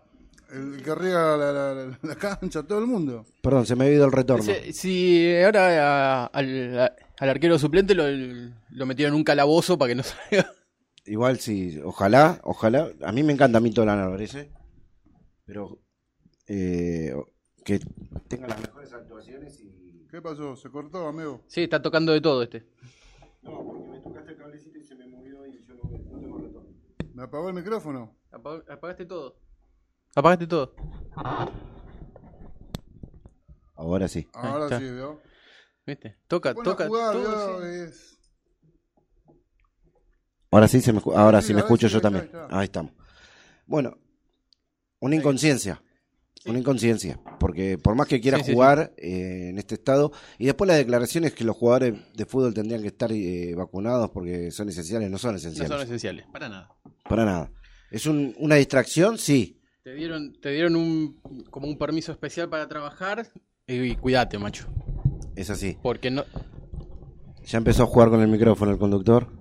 el 0.55 0.81
que 0.83 0.95
riega 0.95 1.37
la, 1.37 1.51
la- 1.51 1.73
la- 1.73 1.99
la 2.01 2.15
cancha, 2.15 2.63
todo 2.63 2.79
el 2.79 2.87
mundo. 2.87 3.25
Perdón, 3.41 3.65
se 3.65 3.75
me 3.75 3.85
ha 3.85 3.89
ido 3.91 4.05
el 4.05 4.11
retorno. 4.11 4.43
Si, 4.43 4.73
si 4.73 5.35
ahora 5.43 6.23
a- 6.23 6.25
al, 6.27 6.79
a- 6.79 6.95
al 7.19 7.29
arquero 7.29 7.57
suplente 7.59 7.93
lo, 7.95 8.03
lo 8.69 8.85
metieron 8.85 9.13
en 9.13 9.17
un 9.19 9.23
calabozo 9.23 9.77
para 9.77 9.89
que 9.89 9.95
no 9.95 10.03
salga. 10.03 10.51
Igual 11.05 11.39
sí, 11.39 11.79
ojalá, 11.83 12.39
ojalá. 12.43 12.89
A 13.03 13.11
mí 13.11 13.21
me 13.23 13.33
encanta 13.33 13.59
a 13.59 13.61
mí 13.61 13.71
Tolan 13.71 13.99
Álvarez, 13.99 14.33
¿eh? 14.35 14.51
Pero 15.45 15.79
eh, 16.47 17.13
que 17.63 17.79
tenga 18.27 18.47
las 18.47 18.59
mejores 18.61 18.91
actuaciones 18.93 19.59
y... 19.61 20.07
¿Qué 20.09 20.21
pasó? 20.21 20.55
¿Se 20.55 20.69
cortó, 20.69 21.07
amigo? 21.07 21.41
Sí, 21.47 21.63
está 21.63 21.81
tocando 21.81 22.11
de 22.13 22.21
todo 22.21 22.41
este. 22.43 22.65
No, 23.43 23.63
porque 23.63 23.89
me 23.89 23.99
tocaste 23.99 24.31
el 24.31 24.37
cablecito 24.37 24.79
y 24.79 24.83
se 24.83 24.95
me 24.95 25.05
movió 25.07 25.45
y 25.45 25.63
yo 25.67 25.75
no, 25.75 25.83
no 25.91 26.19
tengo 26.19 26.37
retorno. 26.39 26.69
¿Me 27.13 27.23
apagó 27.23 27.49
el 27.49 27.55
micrófono? 27.55 28.15
Apag- 28.31 28.63
apagaste 28.71 29.05
todo. 29.05 29.37
Apagaste 30.15 30.47
todo. 30.47 30.73
Ahora 33.75 34.07
sí. 34.07 34.27
Ahora 34.33 34.65
está. 34.65 34.79
sí, 34.79 34.85
¿vio? 34.89 35.21
¿Viste? 35.85 36.17
Toca, 36.27 36.53
Buena 36.53 36.71
toca. 36.71 36.87
jugada, 36.87 37.11
todo, 37.13 37.59
¿vio? 37.59 37.69
sí. 37.71 37.79
Es- 37.89 38.11
Ahora 40.51 40.67
sí, 40.69 40.79
se 40.79 40.93
me, 40.93 41.01
ahora 41.15 41.41
Sí, 41.41 41.47
sí 41.47 41.53
me 41.53 41.59
escucho 41.59 41.87
yo 41.87 41.99
también. 41.99 42.25
está, 42.25 42.37
ahí 42.39 42.45
está. 42.45 42.59
Ahí 42.59 42.65
estamos. 42.65 42.91
Bueno, 43.67 43.97
una 44.99 45.15
inconsciencia. 45.15 45.81
Una 46.45 46.59
inconsciencia. 46.59 47.19
Porque 47.39 47.77
por 47.77 47.95
más 47.95 48.07
que 48.07 48.21
quiera 48.21 48.37
Sí, 48.37 48.43
sí, 48.43 48.49
sí. 48.51 48.53
jugar 48.53 48.93
eh, 48.97 49.49
en 49.49 49.57
este 49.57 49.75
estado. 49.75 50.13
Y 50.37 50.45
después 50.45 50.67
las 50.69 50.77
declaraciones 50.77 51.33
que 51.33 51.43
los 51.43 51.57
jugadores 51.57 51.95
de 52.15 52.25
fútbol 52.25 52.53
tendrían 52.53 52.81
que 52.81 52.87
estar 52.87 53.11
eh, 53.11 53.53
vacunados 53.55 54.11
porque 54.11 54.49
son 54.51 54.69
esenciales, 54.69 55.09
no 55.11 55.17
son 55.17 55.31
No 55.31 55.37
esenciales. 55.37 55.69
son 55.71 55.81
esenciales, 55.81 56.25
para 56.31 56.47
nada. 56.47 56.73
Para 57.09 57.25
nada. 57.25 57.51
¿Es 57.91 58.05
un- 58.05 58.33
una 58.39 58.55
distracción? 58.55 59.17
Sí. 59.17 59.54
Te 59.85 59.93
dieron, 59.93 60.33
te 60.41 60.49
dieron 60.49 60.75
un 60.75 61.21
como 61.51 61.67
un 61.67 61.77
permiso 61.77 62.11
especial 62.11 62.49
para 62.49 62.67
trabajar 62.67 63.27
y, 63.67 63.95
cuídate, 63.97 64.39
macho. 64.39 64.65
Es 65.35 65.51
así. 65.51 65.77
Porque 65.83 66.09
no. 66.09 66.23
Ya 67.45 67.59
empezó 67.59 67.83
a 67.83 67.85
jugar 67.85 68.09
con 68.09 68.19
el 68.19 68.27
micrófono 68.27 68.71
el 68.71 68.79
conductor. 68.79 69.31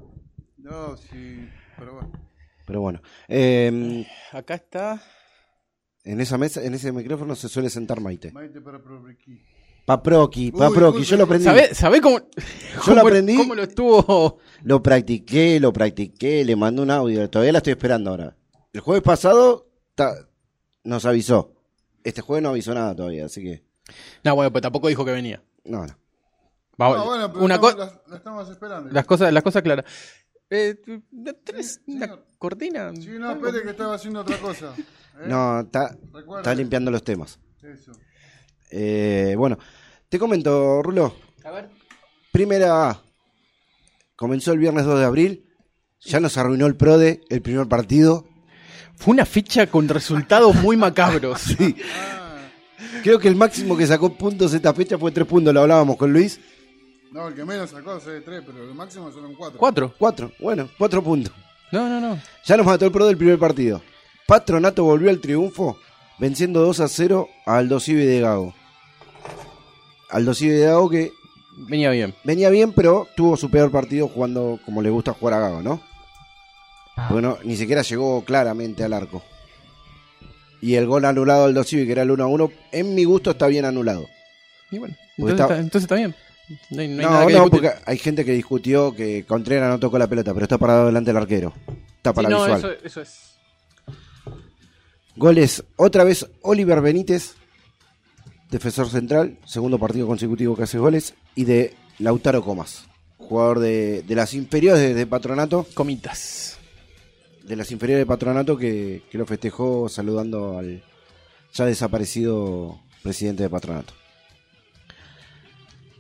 No, 0.59 0.99
sí, 0.99 1.49
pero 1.79 1.95
bueno. 1.95 2.13
Pero 2.67 2.81
bueno. 2.83 3.01
Eh, 3.27 4.07
Acá 4.33 4.57
está. 4.57 5.03
en 6.05 6.21
esa 6.21 6.37
mesa, 6.37 6.63
en 6.63 6.75
ese 6.75 6.93
micrófono 6.93 7.35
se 7.37 7.49
suele 7.49 7.71
sentar 7.71 8.03
Maite. 8.03 8.31
Maite 8.31 8.61
para 8.61 8.83
Probriqui. 8.83 9.41
Paproqui, 9.87 10.53
Paproqui. 10.53 11.05
Yo 11.05 11.17
lo 11.17 11.25
aprendí. 11.25 11.47
¿Sabés 11.47 11.75
sabe 11.75 12.03
cómo, 12.03 12.19
Yo 12.19 12.81
cómo, 12.85 12.97
lo 12.97 13.01
aprendí. 13.01 13.37
cómo 13.39 13.55
lo 13.55 13.63
estuvo? 13.63 14.41
Lo 14.63 14.83
practiqué, 14.83 15.59
lo 15.59 15.73
practiqué, 15.73 16.45
le 16.45 16.55
mandé 16.55 16.83
un 16.83 16.91
audio. 16.91 17.31
Todavía 17.31 17.53
la 17.53 17.59
estoy 17.61 17.71
esperando 17.71 18.11
ahora. 18.11 18.37
El 18.75 18.81
jueves 18.81 19.03
pasado 19.03 19.71
ta- 19.95 20.29
nos 20.85 21.05
avisó. 21.07 21.53
Este 22.03 22.21
jueves 22.21 22.43
no 22.43 22.51
avisó 22.51 22.75
nada 22.75 22.95
todavía, 22.95 23.27
así 23.27 23.43
que. 23.43 23.65
No, 24.23 24.35
bueno, 24.35 24.51
pues 24.53 24.63
tampoco 24.63 24.89
dijo 24.89 25.05
que 25.05 25.13
venía. 25.13 25.43
No, 25.65 25.87
no. 25.87 25.97
Vamos, 26.77 26.99
No, 26.99 27.05
bueno, 27.07 27.33
pero 27.33 27.45
una 27.45 27.55
estamos- 27.55 27.75
cosa. 27.75 27.87
la, 27.87 28.03
la 28.11 28.17
estamos 28.17 28.51
esperando. 28.51 28.91
Las 28.93 29.05
cosas, 29.07 29.33
las 29.33 29.43
cosas 29.43 29.63
claras. 29.63 29.85
Eh, 30.51 30.77
¿no 31.13 31.33
¿Tenés 31.35 31.75
Sí, 31.85 31.93
una 31.97 32.07
señor. 32.07 32.27
cortina? 32.39 32.93
Sí, 32.95 33.11
no, 33.19 33.31
espere 33.33 33.63
que 33.63 33.71
estaba 33.71 33.95
haciendo 33.95 34.21
otra 34.21 34.39
cosa. 34.39 34.75
¿eh? 34.77 35.27
No, 35.27 35.61
está, 35.61 35.97
está 36.37 36.55
limpiando 36.55 36.91
los 36.91 37.03
temas. 37.03 37.39
Eso. 37.63 37.93
Eh, 38.71 39.35
bueno, 39.39 39.59
te 40.09 40.19
comento, 40.19 40.83
Rulo. 40.83 41.15
A 41.45 41.51
ver. 41.51 41.71
Primera 42.33 42.91
A. 42.91 43.03
Comenzó 44.17 44.53
el 44.53 44.59
viernes 44.59 44.85
2 44.85 44.99
de 44.99 45.05
abril. 45.05 45.49
Ya 46.01 46.21
nos 46.21 46.37
arruinó 46.37 46.67
el 46.67 46.77
PRODE, 46.77 47.23
el 47.31 47.41
primer 47.41 47.67
partido. 47.69 48.27
Fue 48.97 49.13
una 49.13 49.25
fecha 49.27 49.67
con 49.67 49.89
resultados 49.89 50.55
muy 50.57 50.77
macabros. 50.77 51.41
Sí. 51.59 51.77
Creo 53.03 53.19
que 53.19 53.29
el 53.29 53.37
máximo 53.37 53.77
que 53.77 53.87
sacó 53.87 54.15
puntos 54.15 54.55
esta 54.55 54.73
fecha 54.73 54.97
fue 54.97 55.11
tres 55.13 55.27
puntos, 55.27 55.53
lo 55.53 55.61
hablábamos 55.63 55.97
con 55.97 56.13
Luis. 56.13 56.41
no, 57.13 57.29
el 57.29 57.35
que 57.35 57.45
menos 57.45 57.71
sacó 57.71 57.99
fue 58.01 58.21
tres, 58.21 58.43
pero 58.47 58.63
el 58.65 58.75
máximo 58.75 59.11
son 59.13 59.35
cuatro. 59.35 59.59
Cuatro. 59.59 59.95
Cuatro, 59.99 60.33
bueno, 60.41 60.69
cuatro 60.79 61.03
puntos. 61.03 61.33
No, 61.73 61.89
no, 61.89 62.01
no. 62.01 62.19
Ya 62.45 62.57
nos 62.57 62.65
mató 62.65 62.87
el 62.87 62.93
PRO 62.93 63.07
del 63.07 63.17
primer 63.19 63.39
partido. 63.39 63.83
Patronato 64.27 64.85
volvió 64.85 65.11
al 65.11 65.21
triunfo, 65.21 65.77
venciendo 66.19 66.61
2 66.61 66.81
a 66.81 66.89
0 66.89 67.29
a 67.47 67.59
Aldo 67.59 67.79
Civi 67.81 68.05
de 68.05 68.21
Gago. 68.21 68.55
Aldo 70.11 70.33
Civi 70.35 70.53
de 70.53 70.67
Gago 70.67 70.89
que 70.89 71.13
Venía 71.57 71.91
bien. 71.91 72.15
venía 72.25 72.49
bien, 72.51 72.73
pero 72.73 73.07
tuvo 73.17 73.37
su 73.37 73.51
peor 73.51 73.71
partido 73.71 74.09
jugando 74.09 74.59
como 74.65 74.81
le 74.83 74.91
gusta 74.91 75.13
jugar 75.13 75.35
a 75.35 75.41
Gago, 75.41 75.63
¿no? 75.63 75.81
Bueno, 77.11 77.39
ni 77.45 77.57
siquiera 77.57 77.83
llegó 77.83 78.25
claramente 78.25 78.85
al 78.85 78.93
arco. 78.93 79.23
Y 80.61 80.77
el 80.77 80.87
gol 80.87 81.05
anulado 81.05 81.45
al 81.45 81.51
Aldo 81.51 81.65
Civi, 81.65 81.85
que 81.87 81.93
era 81.93 82.03
el 82.03 82.11
1 82.11 82.25
a 82.25 82.27
1, 82.27 82.51
en 82.73 82.95
mi 82.95 83.05
gusto 83.05 83.33
está 83.33 83.47
bien 83.49 83.65
anulado. 83.65 84.07
Y 84.71 84.79
bueno, 84.79 84.95
entonces, 85.19 85.33
está- 85.41 85.45
está, 85.45 85.57
entonces 85.63 85.83
está 85.83 85.95
bien. 85.97 86.15
No 86.71 86.81
hay, 86.81 86.89
no 86.89 87.01
hay 87.01 87.05
No, 87.07 87.11
nada 87.11 87.27
que 87.27 87.33
no, 87.33 87.43
discutir. 87.45 87.71
porque 87.71 87.83
hay 87.91 87.99
gente 87.99 88.25
que 88.25 88.33
discutió 88.33 88.95
que 88.95 89.25
Contreras 89.27 89.69
no 89.71 89.79
tocó 89.79 89.99
la 89.99 90.07
pelota, 90.07 90.33
pero 90.33 90.45
está 90.45 90.59
parado 90.59 90.87
delante 90.87 91.11
del 91.11 91.17
arquero. 91.19 91.53
Está 91.97 92.13
para 92.13 92.29
Sí, 92.29 92.33
la 92.33 92.39
no, 92.39 92.45
visual. 92.55 92.73
eso, 92.79 92.87
eso 92.87 93.01
es. 93.03 93.31
Goles, 95.17 95.65
otra 95.77 96.05
vez 96.05 96.27
Oliver 96.43 96.81
Benítez, 96.81 97.35
defensor 98.51 98.89
central, 98.89 99.39
segundo 99.47 99.79
partido 99.79 100.07
consecutivo 100.07 100.57
que 100.57 100.65
hace 100.65 100.79
goles, 100.79 101.15
y 101.35 101.45
de 101.45 101.75
Lautaro 101.99 102.43
Comas, 102.43 102.87
jugador 103.17 103.61
de, 103.61 104.03
de 104.03 104.15
las 104.15 104.35
inferiores 104.35 104.81
de, 104.83 104.95
de 104.95 105.07
Patronato, 105.07 105.67
Comitas. 105.75 106.59
De 107.45 107.57
las 107.57 107.71
inferiores 107.71 108.03
de 108.03 108.07
Patronato 108.07 108.57
que, 108.57 109.03
que 109.11 109.19
lo 109.19 109.27
festejó 109.27 109.89
saludando 109.89 110.59
al 110.59 110.83
ya 111.53 111.67
desaparecido 111.67 112.81
presidente 113.03 113.45
de 113.45 113.51
Patronato. 113.51 113.95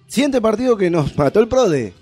Siguiente 0.06 0.40
partido 0.40 0.76
que 0.76 0.90
nos 0.90 1.16
mató 1.16 1.40
el 1.40 1.48
PRODE. 1.48 1.92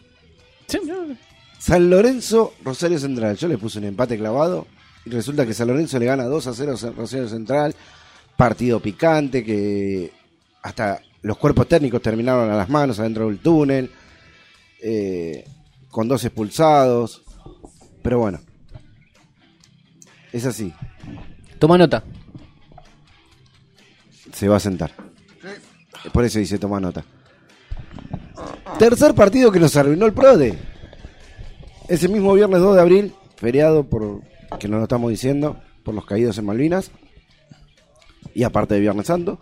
San 1.59 1.91
Lorenzo, 1.91 2.55
Rosario 2.65 2.99
Central. 2.99 3.37
Yo 3.37 3.49
le 3.49 3.59
puse 3.59 3.79
un 3.79 3.85
empate 3.85 4.17
clavado 4.17 4.67
y 5.05 5.11
resulta 5.11 5.47
que 5.47 5.55
San 5.55 5.69
Lorenzo 5.69 5.99
le 5.99 6.07
gana 6.07 6.25
2 6.25 6.47
a 6.47 6.55
0 6.55 6.75
a 6.83 6.91
Rosario 6.91 7.29
Central. 7.29 7.75
Partido 8.37 8.81
picante 8.81 9.45
que 9.45 10.13
hasta 10.63 11.01
los 11.23 11.37
cuerpos 11.37 11.69
técnicos 11.69 12.03
terminaron 12.03 12.51
a 12.51 12.57
las 12.57 12.69
manos 12.69 12.99
adentro 12.99 13.27
del 13.27 13.39
túnel. 13.39 13.91
eh, 14.83 15.45
con 15.91 16.09
dos 16.09 16.25
expulsados. 16.25 17.23
Pero 18.03 18.19
bueno. 18.19 18.41
Es 20.33 20.47
así. 20.47 20.73
Toma 21.59 21.79
nota. 21.79 22.03
Se 24.33 24.49
va 24.49 24.57
a 24.57 24.61
sentar. 24.61 24.93
Por 26.13 26.25
eso 26.25 26.39
dice 26.39 26.59
toma 26.59 26.81
nota. 26.81 27.05
Tercer 28.79 29.15
partido 29.15 29.53
que 29.53 29.61
nos 29.61 29.77
arruinó 29.77 30.07
el 30.07 30.13
PRODE. 30.13 30.59
Ese 31.89 32.09
mismo 32.09 32.33
viernes 32.33 32.61
2 32.61 32.75
de 32.75 32.81
abril, 32.81 33.15
feriado 33.37 33.85
por 33.85 34.23
que 34.59 34.69
nos 34.69 34.79
lo 34.79 34.85
estamos 34.85 35.11
diciendo, 35.11 35.61
por 35.83 35.95
los 35.95 36.05
caídos 36.05 36.39
en 36.39 36.47
Malvinas. 36.47 36.91
Y 38.35 38.45
aparte 38.45 38.75
de 38.75 38.81
Viernes 38.81 39.07
Santo. 39.07 39.39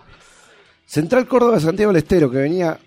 Central 0.87 1.29
Córdoba 1.29 1.55
de 1.55 1.61
Santiago 1.61 1.93
del 1.93 2.03
Estero, 2.03 2.31
que 2.31 2.39
venía 2.39 2.79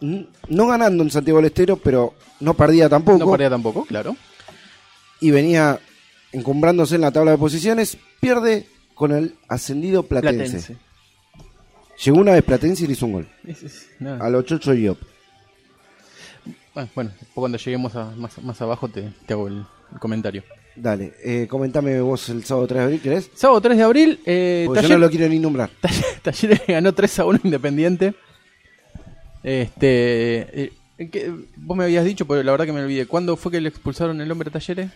no 0.00 0.66
ganando 0.68 1.02
en 1.02 1.10
Santiago 1.10 1.38
del 1.38 1.46
Estero, 1.46 1.76
pero 1.76 2.14
no 2.40 2.54
perdía 2.54 2.88
tampoco. 2.88 3.18
No 3.18 3.30
perdía 3.30 3.50
tampoco, 3.50 3.84
claro. 3.84 4.16
y 5.20 5.30
venía 5.30 5.80
encumbrándose 6.34 6.96
en 6.96 7.00
la 7.00 7.10
tabla 7.12 7.30
de 7.32 7.38
posiciones, 7.38 7.96
pierde 8.20 8.66
con 8.94 9.12
el 9.12 9.34
ascendido 9.48 10.02
Platense. 10.02 10.36
Platense. 10.44 10.76
Llegó 12.04 12.18
una 12.18 12.32
vez 12.32 12.42
Platense 12.42 12.84
y 12.84 12.86
le 12.88 12.92
hizo 12.92 13.06
un 13.06 13.12
gol. 13.12 13.28
Es- 13.46 13.62
es-. 13.62 13.88
A 14.20 14.28
los 14.28 14.44
Chocho 14.44 14.72
Diop. 14.72 14.98
Ah, 16.76 16.86
Bueno, 16.94 17.12
cuando 17.34 17.56
lleguemos 17.56 17.94
a- 17.96 18.10
más, 18.16 18.36
más 18.42 18.60
abajo 18.60 18.88
te, 18.88 19.10
te 19.26 19.32
hago 19.32 19.46
el, 19.48 19.64
el 19.92 19.98
comentario. 20.00 20.42
Dale, 20.76 21.14
eh, 21.24 21.46
comentame 21.48 22.00
vos 22.00 22.28
el 22.30 22.42
sábado 22.44 22.66
3 22.66 22.78
de 22.78 22.84
abril, 22.84 23.00
¿querés? 23.00 23.30
Sábado 23.36 23.60
3 23.60 23.76
de 23.78 23.82
abril, 23.84 24.20
eh, 24.26 24.64
Porque 24.66 24.82
yo 24.82 24.88
no 24.88 24.98
lo 24.98 25.08
quiero 25.10 25.28
ni 25.28 25.38
nombrar. 25.38 25.70
Taller- 25.80 26.20
Talleres 26.20 26.62
ganó 26.66 26.92
3 26.92 27.18
a 27.20 27.24
1 27.26 27.38
Independiente. 27.44 28.14
Este. 29.44 30.64
eh, 30.64 30.72
¿qué- 31.12 31.32
vos 31.56 31.76
me 31.76 31.84
habías 31.84 32.04
dicho, 32.04 32.26
pero 32.26 32.42
la 32.42 32.50
verdad 32.52 32.66
que 32.66 32.72
me 32.72 32.82
olvidé. 32.82 33.06
¿Cuándo 33.06 33.36
fue 33.36 33.52
que 33.52 33.60
le 33.60 33.68
expulsaron 33.68 34.20
el 34.20 34.30
hombre 34.32 34.50
Talleres? 34.50 34.90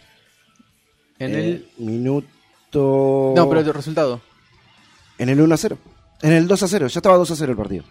En 1.18 1.34
Eh, 1.34 1.38
el. 1.38 1.68
Minuto. 1.78 3.32
No, 3.36 3.48
pero 3.48 3.60
el 3.60 3.74
resultado. 3.74 4.20
En 5.18 5.28
el 5.28 5.40
1 5.40 5.54
a 5.54 5.58
0. 5.58 5.78
En 6.22 6.32
el 6.32 6.46
2 6.46 6.62
a 6.62 6.68
0. 6.68 6.86
Ya 6.88 6.98
estaba 6.98 7.16
2 7.16 7.30
a 7.30 7.36
0 7.36 7.52
el 7.52 7.58
partido. 7.58 7.84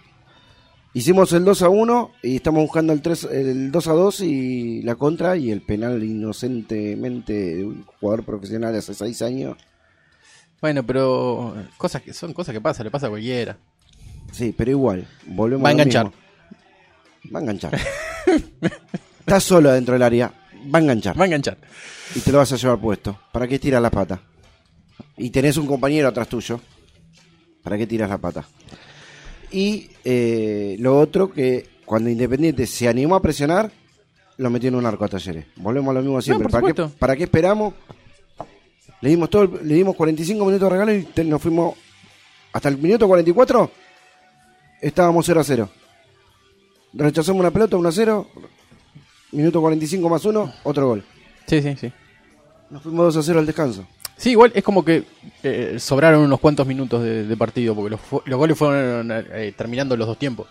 Hicimos 0.93 1.31
el 1.34 1.43
2 1.46 1.62
a 1.62 1.69
1 1.69 2.12
y 2.24 2.38
estamos 2.38 2.62
buscando 2.62 2.91
el, 2.93 3.01
3, 3.01 3.24
el 3.31 3.72
2 3.72 3.88
a 3.88 3.93
2 3.93 4.22
y 4.22 4.81
la 4.81 4.96
contra 4.96 5.36
y 5.38 5.51
el 5.51 5.62
penal 5.62 6.03
inocentemente 6.03 7.34
de 7.57 7.65
un 7.65 7.84
jugador 7.86 8.24
profesional 8.24 8.72
de 8.74 8.79
hace 8.79 8.93
6 8.93 9.22
años. 9.22 9.57
Bueno, 10.62 10.84
pero. 10.86 11.55
cosas 11.77 12.01
que 12.01 12.13
Son 12.13 12.34
cosas 12.34 12.53
que 12.53 12.62
pasan, 12.62 12.86
le 12.86 12.91
pasa 12.91 13.07
a 13.07 13.10
cualquiera. 13.10 13.57
Sí, 14.31 14.53
pero 14.57 14.72
igual. 14.72 15.07
Volvemos 15.25 15.63
Va 15.65 15.69
a 15.69 15.74
enganchar. 15.74 16.05
mismo. 16.05 16.19
Va 17.36 17.39
a 17.39 17.41
enganchar. 17.43 17.77
Estás 19.19 19.43
solo 19.43 19.72
dentro 19.72 19.93
del 19.93 20.03
área. 20.03 20.34
Va 20.74 20.79
a 20.79 20.81
enganchar. 20.81 21.19
Va 21.19 21.24
a 21.24 21.27
enganchar. 21.27 21.57
Y 22.15 22.19
te 22.19 22.31
lo 22.31 22.38
vas 22.39 22.51
a 22.51 22.55
llevar 22.57 22.79
puesto. 22.79 23.19
¿Para 23.31 23.47
qué 23.47 23.59
tiras 23.59 23.81
la 23.81 23.89
pata? 23.91 24.21
Y 25.17 25.29
tenés 25.29 25.57
un 25.57 25.65
compañero 25.67 26.07
atrás 26.07 26.27
tuyo. 26.27 26.59
¿Para 27.63 27.77
qué 27.77 27.88
tiras 27.88 28.09
la 28.09 28.17
pata? 28.17 28.45
Y 29.51 29.89
eh, 30.03 30.75
lo 30.79 31.00
otro 31.00 31.31
que 31.31 31.67
cuando 31.86 32.09
Independiente 32.09 32.67
se 32.67 32.88
animó 32.88 33.15
a 33.15 33.21
presionar, 33.21 33.71
lo 34.38 34.50
metió 34.50 34.69
en 34.69 34.75
un 34.75 34.85
arco 34.85 35.05
a 35.05 35.07
talleres. 35.07 35.46
Volvemos 35.55 35.92
a 35.92 35.94
lo 35.96 36.01
mismo 36.01 36.22
siempre. 36.22 36.50
¿Para, 36.50 36.61
qué, 36.65 36.70
supuesto. 36.72 36.98
¿Para 37.00 37.15
qué 37.15 37.24
esperamos? 37.24 37.74
Le 39.01 39.09
dimos 39.09 39.29
todo, 39.29 39.59
le 39.63 39.75
dimos 39.75 39.96
45 39.96 40.46
minutos 40.46 40.70
de 40.70 40.70
regalo 40.70 40.94
y 40.94 41.03
te- 41.03 41.24
nos 41.24 41.42
fuimos 41.42 41.75
hasta 42.53 42.70
el 42.70 42.77
minuto 42.77 43.07
44. 43.07 43.72
Estábamos 44.81 45.25
0 45.25 45.39
a 45.39 45.44
0. 45.44 45.70
Rechazamos 46.94 47.39
una 47.39 47.51
pelota 47.51 47.77
1 47.77 47.89
a 47.89 47.92
0. 47.92 48.27
Minuto 49.31 49.61
45 49.61 50.09
más 50.09 50.24
1, 50.24 50.53
otro 50.63 50.87
gol. 50.87 51.03
Sí, 51.46 51.61
sí, 51.61 51.75
sí. 51.79 51.92
Nos 52.70 52.81
fuimos 52.81 53.13
2 53.13 53.18
a 53.18 53.24
0 53.24 53.40
al 53.40 53.46
descanso. 53.46 53.87
Sí, 54.16 54.31
igual 54.31 54.51
es 54.55 54.63
como 54.63 54.83
que 54.83 55.03
eh, 55.44 55.77
sobraron 55.79 56.22
unos 56.22 56.40
cuantos 56.40 56.66
minutos 56.66 57.03
de, 57.03 57.25
de 57.25 57.37
partido, 57.37 57.75
porque 57.75 57.92
los, 57.92 58.00
los 58.25 58.37
goles 58.37 58.57
fueron 58.57 59.11
eh, 59.11 59.53
terminando 59.55 59.96
los 59.96 60.07
dos 60.07 60.18
tiempos. 60.18 60.48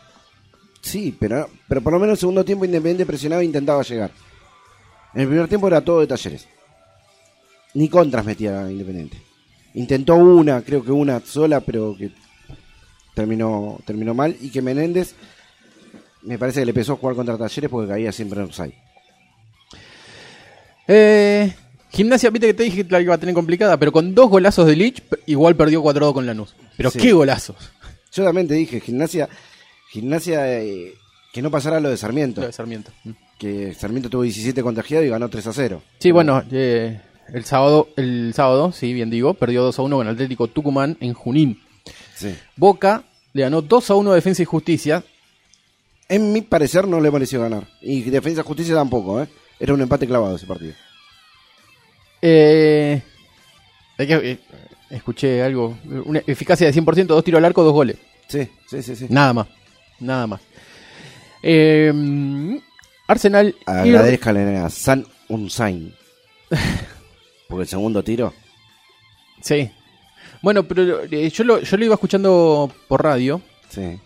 Sí, 0.80 1.16
pero, 1.18 1.48
pero 1.66 1.80
por 1.82 1.92
lo 1.92 1.98
menos 1.98 2.14
el 2.14 2.20
segundo 2.20 2.44
tiempo 2.44 2.64
Independiente 2.64 3.04
presionaba 3.04 3.42
e 3.42 3.46
intentaba 3.46 3.82
llegar. 3.82 4.12
En 5.14 5.22
el 5.22 5.28
primer 5.28 5.48
tiempo 5.48 5.66
era 5.66 5.80
todo 5.80 6.00
de 6.00 6.06
talleres. 6.06 6.46
Ni 7.74 7.88
contras 7.88 8.24
metía 8.24 8.70
Independiente. 8.70 9.20
Intentó 9.74 10.14
una, 10.14 10.62
creo 10.62 10.84
que 10.84 10.92
una 10.92 11.20
sola, 11.20 11.60
pero 11.60 11.96
que 11.98 12.12
terminó, 13.14 13.78
terminó 13.84 14.14
mal. 14.14 14.36
Y 14.40 14.50
que 14.50 14.62
Menéndez 14.62 15.14
me 16.26 16.38
parece 16.38 16.60
que 16.60 16.66
le 16.66 16.70
empezó 16.70 16.92
a 16.94 16.96
jugar 16.96 17.16
contra 17.16 17.38
talleres 17.38 17.70
porque 17.70 17.88
caía 17.88 18.12
siempre 18.12 18.40
en 18.40 18.46
offside. 18.46 18.74
Eh, 20.88 21.52
gimnasia, 21.90 22.30
viste 22.30 22.46
que 22.48 22.54
te 22.54 22.62
dije 22.64 22.84
que 22.84 22.92
la 22.92 23.00
iba 23.00 23.14
a 23.14 23.18
tener 23.18 23.34
complicada, 23.34 23.76
pero 23.78 23.92
con 23.92 24.14
dos 24.14 24.28
golazos 24.30 24.66
de 24.66 24.76
Lich, 24.76 25.02
igual 25.26 25.56
perdió 25.56 25.82
4-2 25.82 26.12
con 26.12 26.26
Lanús. 26.26 26.54
Pero 26.76 26.90
Sí. 26.90 26.98
qué 26.98 27.12
golazos. 27.12 27.56
Yo 28.12 28.24
también 28.24 28.46
te 28.48 28.54
dije, 28.54 28.80
gimnasia, 28.80 29.28
gimnasia 29.90 30.60
eh, 30.62 30.94
que 31.32 31.42
no 31.42 31.50
pasará 31.50 31.80
lo 31.80 31.90
de 31.90 31.96
Sarmiento. 31.96 32.40
Lo 32.40 32.46
de 32.46 32.52
Sarmiento. 32.52 32.90
Mm. 33.04 33.10
Que 33.38 33.74
Sarmiento 33.74 34.08
tuvo 34.08 34.22
17 34.22 34.62
contagiados 34.62 35.06
y 35.06 35.10
ganó 35.10 35.28
3 35.28 35.46
a 35.46 35.52
0. 35.52 35.82
Sí, 35.98 36.10
bueno, 36.10 36.42
eh, 36.50 37.00
el 37.32 37.44
sábado, 37.44 37.88
el 37.96 38.32
sábado, 38.34 38.72
sí, 38.72 38.92
bien 38.94 39.10
digo, 39.10 39.34
perdió 39.34 39.62
2 39.62 39.78
a 39.78 39.82
1 39.82 39.96
con 39.96 40.08
Atlético 40.08 40.46
Tucumán 40.48 40.96
en 41.00 41.12
Junín. 41.12 41.60
Sí. 42.14 42.34
Boca 42.56 43.04
le 43.34 43.42
ganó 43.42 43.60
2 43.60 43.90
a 43.90 43.94
1 43.94 44.12
a 44.12 44.14
Defensa 44.14 44.42
y 44.42 44.46
Justicia. 44.46 45.02
En 46.08 46.32
mi 46.32 46.40
parecer 46.40 46.86
no 46.86 47.00
le 47.00 47.10
pareció 47.10 47.40
ganar. 47.40 47.66
Y 47.80 48.02
Defensa 48.02 48.42
Justicia 48.42 48.74
tampoco, 48.74 49.22
¿eh? 49.22 49.28
Era 49.58 49.74
un 49.74 49.80
empate 49.80 50.06
clavado 50.06 50.36
ese 50.36 50.46
partido. 50.46 50.74
Eh, 52.22 53.02
eh, 53.98 54.38
escuché 54.90 55.42
algo, 55.42 55.76
una 56.04 56.22
eficacia 56.26 56.66
de 56.66 56.72
100%, 56.72 57.06
dos 57.06 57.24
tiros 57.24 57.38
al 57.38 57.44
arco, 57.44 57.62
dos 57.62 57.72
goles. 57.72 57.96
Sí, 58.28 58.48
sí, 58.68 58.82
sí, 58.82 58.96
sí. 58.96 59.06
Nada 59.08 59.32
más, 59.32 59.46
nada 60.00 60.26
más. 60.26 60.40
Eh, 61.42 61.92
Arsenal 63.08 63.54
Agradezcale 63.66 64.56
a 64.58 64.68
San 64.70 65.06
Unsain. 65.28 65.94
Porque 67.48 67.62
el 67.62 67.68
segundo 67.68 68.02
tiro. 68.02 68.32
Sí. 69.40 69.70
Bueno, 70.42 70.64
pero 70.64 71.04
eh, 71.04 71.30
yo 71.30 71.44
lo, 71.44 71.60
yo 71.60 71.76
lo 71.76 71.84
iba 71.84 71.94
escuchando 71.94 72.72
por 72.88 73.02
radio, 73.02 73.40
Sí. 73.68 73.98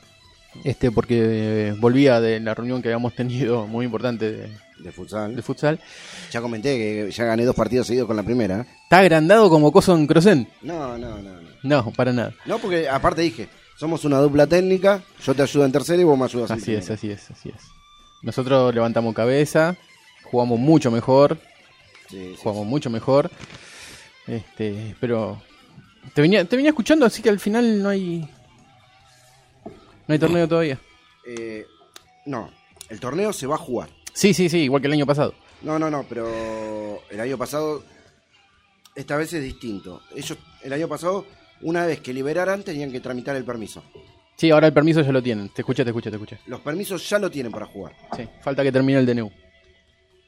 Este, 0.64 0.90
porque 0.90 1.68
eh, 1.68 1.74
volvía 1.78 2.20
de 2.20 2.40
la 2.40 2.54
reunión 2.54 2.82
que 2.82 2.88
habíamos 2.88 3.14
tenido 3.16 3.66
muy 3.66 3.84
importante 3.84 4.30
de, 4.32 4.48
De 4.78 4.92
futsal. 4.92 5.34
de 5.36 5.42
futsal. 5.42 5.80
Ya 6.32 6.40
comenté 6.40 6.76
que 6.76 7.10
ya 7.10 7.24
gané 7.24 7.44
dos 7.44 7.54
partidos 7.56 7.86
seguidos 7.86 8.06
con 8.06 8.16
la 8.16 8.22
primera. 8.22 8.66
Está 8.84 8.98
agrandado 8.98 9.48
como 9.48 9.70
coso 9.72 9.96
en 9.96 10.06
Crossen. 10.06 10.48
No, 10.62 10.98
no, 10.98 11.18
no, 11.18 11.22
no. 11.22 11.50
No, 11.62 11.92
para 11.92 12.12
nada. 12.12 12.32
No, 12.46 12.58
porque 12.58 12.88
aparte 12.88 13.22
dije, 13.22 13.48
somos 13.78 14.04
una 14.04 14.18
dupla 14.18 14.46
técnica. 14.46 15.02
Yo 15.24 15.34
te 15.34 15.42
ayudo 15.42 15.64
en 15.64 15.72
tercera 15.72 16.00
y 16.00 16.04
vos 16.04 16.18
me 16.18 16.24
ayudas 16.24 16.50
en 16.50 16.56
Así 16.56 16.74
es, 16.74 16.90
así 16.90 17.10
es, 17.10 17.30
así 17.30 17.50
es. 17.50 17.62
Nosotros 18.22 18.74
levantamos 18.74 19.14
cabeza, 19.14 19.76
jugamos 20.24 20.58
mucho 20.58 20.90
mejor, 20.90 21.38
Sí, 22.08 22.32
sí, 22.32 22.36
jugamos 22.42 22.66
mucho 22.66 22.90
mejor. 22.90 23.30
Este, 24.26 24.94
pero 25.00 25.40
te 26.14 26.20
venía, 26.22 26.44
te 26.44 26.56
venía 26.56 26.70
escuchando, 26.70 27.06
así 27.06 27.22
que 27.22 27.30
al 27.30 27.38
final 27.38 27.82
no 27.82 27.88
hay 27.88 28.28
no 30.10 30.14
hay 30.14 30.18
torneo 30.18 30.48
todavía. 30.48 30.76
Eh, 31.24 31.64
no, 32.26 32.50
el 32.88 32.98
torneo 32.98 33.32
se 33.32 33.46
va 33.46 33.54
a 33.54 33.58
jugar. 33.58 33.90
Sí, 34.12 34.34
sí, 34.34 34.48
sí, 34.48 34.62
igual 34.62 34.82
que 34.82 34.88
el 34.88 34.94
año 34.94 35.06
pasado. 35.06 35.34
No, 35.62 35.78
no, 35.78 35.88
no, 35.88 36.04
pero 36.08 37.00
el 37.10 37.20
año 37.20 37.38
pasado, 37.38 37.84
esta 38.96 39.16
vez 39.16 39.32
es 39.34 39.42
distinto. 39.44 40.02
Ellos, 40.16 40.36
el 40.64 40.72
año 40.72 40.88
pasado, 40.88 41.26
una 41.60 41.86
vez 41.86 42.00
que 42.00 42.12
liberaran, 42.12 42.64
tenían 42.64 42.90
que 42.90 42.98
tramitar 42.98 43.36
el 43.36 43.44
permiso. 43.44 43.84
Sí, 44.34 44.50
ahora 44.50 44.66
el 44.66 44.72
permiso 44.72 45.00
ya 45.00 45.12
lo 45.12 45.22
tienen. 45.22 45.48
Te 45.50 45.62
escuché, 45.62 45.84
te 45.84 45.90
escuché, 45.90 46.10
te 46.10 46.16
escuché. 46.16 46.40
Los 46.46 46.60
permisos 46.60 47.08
ya 47.08 47.20
lo 47.20 47.30
tienen 47.30 47.52
para 47.52 47.66
jugar. 47.66 47.94
Sí, 48.16 48.28
falta 48.42 48.64
que 48.64 48.72
termine 48.72 48.98
el 48.98 49.06
DNU. 49.06 49.30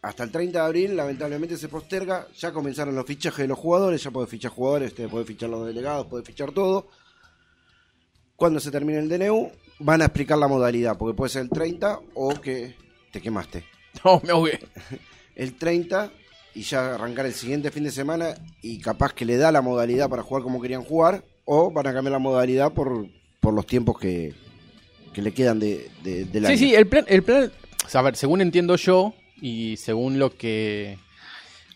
Hasta 0.02 0.22
el 0.22 0.30
30 0.30 0.60
de 0.60 0.64
abril, 0.64 0.96
lamentablemente, 0.96 1.56
se 1.56 1.68
posterga. 1.68 2.28
Ya 2.38 2.52
comenzaron 2.52 2.94
los 2.94 3.04
fichajes 3.04 3.38
de 3.38 3.48
los 3.48 3.58
jugadores. 3.58 4.00
Ya 4.00 4.12
podés 4.12 4.30
fichar 4.30 4.52
jugadores, 4.52 4.94
te 4.94 5.08
podés 5.08 5.26
fichar 5.26 5.50
los 5.50 5.66
delegados, 5.66 6.06
podés 6.06 6.24
fichar 6.24 6.52
todo. 6.52 6.88
Cuando 8.36 8.58
se 8.58 8.72
termine 8.72 8.98
el 8.98 9.08
DNU, 9.08 9.52
van 9.84 10.02
a 10.02 10.06
explicar 10.06 10.38
la 10.38 10.48
modalidad, 10.48 10.96
porque 10.96 11.16
puede 11.16 11.30
ser 11.30 11.42
el 11.42 11.50
30 11.50 12.00
o 12.14 12.40
que 12.40 12.74
te 13.12 13.20
quemaste. 13.20 13.64
No, 14.04 14.20
me 14.24 14.30
ahogué. 14.32 14.58
El 15.36 15.54
30 15.54 16.10
y 16.54 16.62
ya 16.62 16.94
arrancar 16.94 17.24
el 17.26 17.32
siguiente 17.34 17.70
fin 17.70 17.84
de 17.84 17.90
semana 17.90 18.34
y 18.62 18.78
capaz 18.80 19.12
que 19.14 19.24
le 19.24 19.36
da 19.38 19.50
la 19.52 19.60
modalidad 19.62 20.08
para 20.10 20.22
jugar 20.22 20.42
como 20.42 20.60
querían 20.60 20.82
jugar 20.84 21.24
o 21.46 21.70
van 21.70 21.86
a 21.86 21.92
cambiar 21.94 22.12
la 22.12 22.18
modalidad 22.18 22.72
por, 22.72 23.06
por 23.40 23.54
los 23.54 23.66
tiempos 23.66 23.98
que, 23.98 24.34
que 25.14 25.22
le 25.22 25.32
quedan 25.32 25.58
de, 25.58 25.90
de- 26.02 26.24
del 26.26 26.44
Sí, 26.46 26.52
año. 26.52 26.58
sí, 26.58 26.74
el 26.74 26.86
plan, 26.86 27.04
el 27.08 27.22
plan, 27.22 27.50
o 27.84 27.88
sea, 27.88 28.00
a 28.00 28.04
ver, 28.04 28.16
según 28.16 28.40
entiendo 28.42 28.76
yo 28.76 29.14
y 29.40 29.76
según 29.78 30.18
lo 30.18 30.36
que 30.36 30.98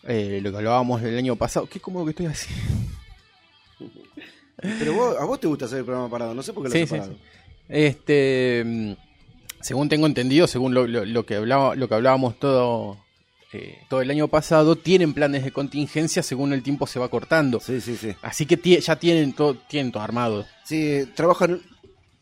eh, 0.03 0.39
lo 0.43 0.51
que 0.51 0.57
hablábamos 0.57 1.01
el 1.01 1.17
año 1.17 1.35
pasado, 1.35 1.67
qué 1.67 1.79
cómodo 1.79 2.05
que 2.05 2.11
estoy 2.11 2.27
así. 2.27 2.49
Pero 4.79 4.93
vos, 4.93 5.15
a 5.19 5.25
vos 5.25 5.39
te 5.39 5.47
gusta 5.47 5.65
hacer 5.65 5.79
el 5.79 5.85
programa 5.85 6.09
parado, 6.09 6.33
no 6.33 6.41
sé 6.41 6.51
por 6.53 6.63
qué 6.63 6.69
lo 6.69 6.73
Sí, 6.73 6.79
haces 6.79 6.89
sí, 6.89 6.95
parado. 6.97 7.13
sí. 7.13 7.19
Este, 7.69 8.95
según 9.61 9.89
tengo 9.89 10.07
entendido, 10.07 10.47
según 10.47 10.73
lo, 10.73 10.87
lo- 10.87 11.05
lo 11.05 11.25
que 11.25 11.35
hablaba, 11.35 11.75
lo 11.75 11.87
que 11.87 11.95
hablábamos 11.95 12.39
todo 12.39 12.97
eh, 13.53 13.79
todo 13.89 14.01
el 14.01 14.11
año 14.11 14.27
pasado, 14.27 14.75
tienen 14.75 15.13
planes 15.13 15.43
de 15.43 15.51
contingencia 15.51 16.21
según 16.21 16.51
el 16.53 16.63
tiempo 16.63 16.85
se 16.87 16.99
va 16.99 17.09
cortando. 17.09 17.59
Sí, 17.61 17.79
sí, 17.79 17.95
sí. 17.95 18.13
Así 18.21 18.45
que 18.45 18.57
ya 18.81 18.95
tienen 18.97 19.33
todo, 19.33 19.55
tienen 19.55 19.91
todo 19.91 20.03
armado. 20.03 20.45
Sí, 20.65 21.05
trabajan 21.15 21.61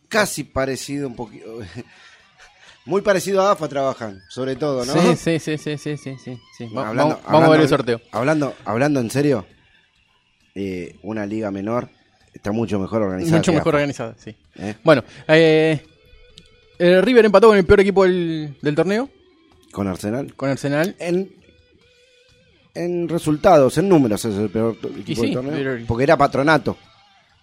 casi 0.08 0.44
parecido 0.44 1.08
un 1.08 1.16
poquito. 1.16 1.60
Muy 2.86 3.02
parecido 3.02 3.42
a 3.42 3.52
AFA 3.54 3.68
trabajan, 3.68 4.22
sobre 4.30 4.56
todo, 4.56 4.86
¿no? 4.86 4.94
Sí, 4.94 5.16
sí, 5.16 5.40
sí, 5.40 5.58
sí, 5.58 5.78
sí, 5.80 5.98
sí, 5.98 6.16
sí, 6.56 6.66
Hablando- 6.76 7.16
vamos, 7.16 7.24
vamos 7.26 7.44
a 7.48 7.50
ver 7.50 7.62
el 7.62 7.68
sorteo. 7.68 8.02
Hablando, 8.12 8.54
hablando 8.64 9.00
en 9.00 9.10
serio, 9.10 9.48
eh, 10.54 10.96
una 11.02 11.26
liga 11.26 11.50
menor 11.50 11.90
está 12.36 12.52
mucho 12.52 12.78
mejor 12.80 13.02
organizada. 13.02 13.38
Mucho 13.38 13.52
mejor 13.54 13.70
AFA, 13.74 13.78
organizada, 13.78 14.16
sí. 14.24 14.36
¿eh? 14.60 14.76
Bueno, 14.84 15.04
eh, 15.28 15.82
el 16.78 17.02
River 17.02 17.26
empató 17.26 17.48
con 17.48 17.58
el 17.58 17.66
peor 17.66 17.80
equipo 17.80 18.04
del, 18.04 18.56
del 18.62 18.76
torneo, 18.76 19.10
Con 19.72 19.88
Arsenal. 19.88 20.34
con 20.36 20.50
Arsenal. 20.50 20.96
En, 21.00 21.34
en 22.76 23.08
resultados, 23.10 23.78
en 23.78 23.88
números 23.90 24.24
es 24.26 24.36
el 24.36 24.50
peor 24.50 24.78
equipo 25.00 25.22
sí, 25.22 25.28
del 25.28 25.34
torneo. 25.34 25.54
pero- 25.56 25.86
Porque 25.88 26.04
era 26.04 26.18
patronato. 26.18 26.78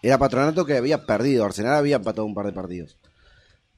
Era 0.03 0.19
patronato 0.19 0.65
que 0.67 0.77
había 0.77 1.07
perdido. 1.07 1.45
Arsenal 1.45 1.75
había 1.77 1.97
empatado 1.97 2.25
un 2.27 2.35
par 2.35 2.47
de 2.47 2.53
partidos. 2.53 2.97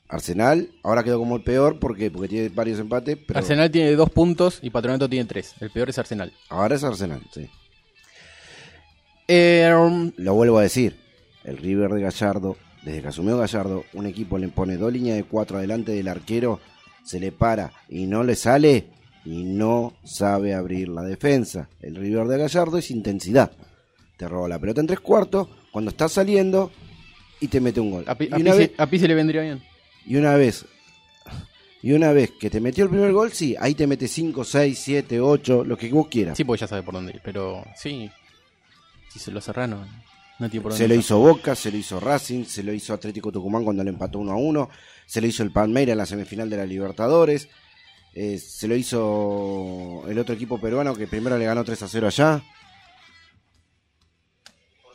Arsenal 0.08 0.68
ahora 0.82 1.02
quedó 1.02 1.18
como 1.18 1.36
el 1.36 1.42
peor 1.42 1.78
porque, 1.78 2.10
porque 2.10 2.28
tiene 2.28 2.48
varios 2.50 2.78
empates. 2.78 3.16
Pero 3.26 3.38
Arsenal 3.38 3.70
tiene 3.70 3.92
dos 3.96 4.10
puntos 4.10 4.58
y 4.62 4.70
Patronato 4.70 5.08
tiene 5.08 5.24
tres. 5.26 5.54
El 5.60 5.70
peor 5.70 5.88
es 5.90 5.98
Arsenal. 5.98 6.32
Ahora 6.50 6.74
es 6.76 6.84
Arsenal, 6.84 7.20
sí. 7.32 7.48
Eh, 9.28 9.72
Lo 10.16 10.34
vuelvo 10.34 10.58
a 10.58 10.62
decir. 10.62 10.96
El 11.44 11.58
River 11.58 11.90
de 11.92 12.00
Gallardo, 12.02 12.56
desde 12.82 13.02
que 13.02 13.08
asumió 13.08 13.36
Gallardo, 13.38 13.84
un 13.94 14.06
equipo 14.06 14.38
le 14.38 14.48
pone 14.48 14.76
dos 14.76 14.92
líneas 14.92 15.16
de 15.16 15.24
cuatro 15.24 15.58
adelante 15.58 15.92
del 15.92 16.08
arquero, 16.08 16.60
se 17.04 17.20
le 17.20 17.32
para 17.32 17.72
y 17.88 18.06
no 18.06 18.22
le 18.24 18.34
sale 18.34 18.86
y 19.24 19.44
no 19.44 19.94
sabe 20.04 20.54
abrir 20.54 20.88
la 20.88 21.02
defensa. 21.02 21.68
El 21.80 21.96
River 21.96 22.26
de 22.26 22.38
Gallardo 22.38 22.78
es 22.78 22.90
intensidad. 22.90 23.52
Te 24.16 24.28
roba 24.28 24.48
la 24.48 24.58
pelota 24.58 24.80
en 24.80 24.86
tres 24.86 25.00
cuartos 25.00 25.48
cuando 25.72 25.90
estás 25.90 26.12
saliendo 26.12 26.70
y 27.40 27.48
te 27.48 27.60
mete 27.60 27.80
un 27.80 27.90
gol. 27.90 28.04
a, 28.06 28.12
a 28.12 28.16
una 28.36 28.36
Pizzi- 28.52 28.56
vez, 28.58 28.70
a 28.78 28.86
Pizzi 28.86 29.08
le 29.08 29.14
vendría 29.14 29.42
bien. 29.42 29.62
y 30.06 30.16
una 30.16 30.34
vez 30.36 30.64
y 31.82 31.92
una 31.92 32.12
vez 32.12 32.30
que 32.40 32.48
te 32.48 32.60
metió 32.60 32.84
el 32.84 32.90
primer 32.90 33.12
gol, 33.12 33.32
sí, 33.32 33.54
ahí 33.60 33.74
te 33.74 33.86
mete 33.86 34.08
5, 34.08 34.42
6, 34.42 34.78
7, 34.82 35.20
8, 35.20 35.64
lo 35.64 35.76
que 35.76 35.90
vos 35.92 36.08
quieras. 36.08 36.34
Sí, 36.34 36.42
porque 36.44 36.60
ya 36.62 36.66
sabe 36.66 36.82
por 36.82 36.94
dónde 36.94 37.12
ir. 37.12 37.20
Pero 37.22 37.62
sí, 37.76 38.10
si 39.10 39.18
se 39.18 39.30
lo 39.30 39.42
cerraron, 39.42 39.86
no 40.44 40.50
tiene 40.50 40.62
por 40.62 40.72
dónde 40.72 40.84
Se 40.84 40.88
lo 40.88 40.94
hizo 40.94 41.18
Boca, 41.18 41.54
se 41.54 41.70
lo 41.70 41.78
hizo 41.78 41.98
Racing, 41.98 42.44
se 42.44 42.62
lo 42.62 42.72
hizo 42.72 42.92
Atlético 42.94 43.32
Tucumán 43.32 43.64
cuando 43.64 43.82
le 43.82 43.90
empató 43.90 44.18
1 44.18 44.32
a 44.32 44.36
1, 44.36 44.70
se 45.06 45.20
lo 45.20 45.26
hizo 45.26 45.42
el 45.42 45.50
Palmeiras 45.50 45.92
en 45.92 45.98
la 45.98 46.06
semifinal 46.06 46.48
de 46.50 46.56
la 46.56 46.66
Libertadores, 46.66 47.48
eh, 48.14 48.38
se 48.38 48.68
lo 48.68 48.76
hizo 48.76 50.04
el 50.08 50.18
otro 50.18 50.34
equipo 50.34 50.60
peruano 50.60 50.94
que 50.94 51.06
primero 51.06 51.36
le 51.36 51.46
ganó 51.46 51.64
3 51.64 51.82
a 51.82 51.88
0 51.88 52.06
allá. 52.06 52.42